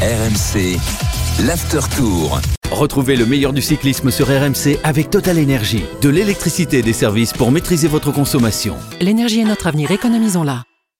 RMC, 0.00 0.78
l'after 1.44 1.80
tour. 1.96 2.40
Retrouvez 2.70 3.16
le 3.16 3.26
meilleur 3.26 3.52
du 3.52 3.62
cyclisme 3.62 4.10
sur 4.10 4.28
RMC 4.28 4.78
avec 4.84 5.10
Total 5.10 5.38
Énergie. 5.38 5.84
De 6.02 6.08
l'électricité 6.08 6.78
et 6.78 6.82
des 6.82 6.92
services 6.92 7.32
pour 7.32 7.50
maîtriser 7.50 7.88
votre 7.88 8.12
consommation. 8.12 8.76
L'énergie 9.00 9.40
est 9.40 9.44
notre 9.44 9.66
avenir, 9.66 9.90
économisons-la. 9.90 10.62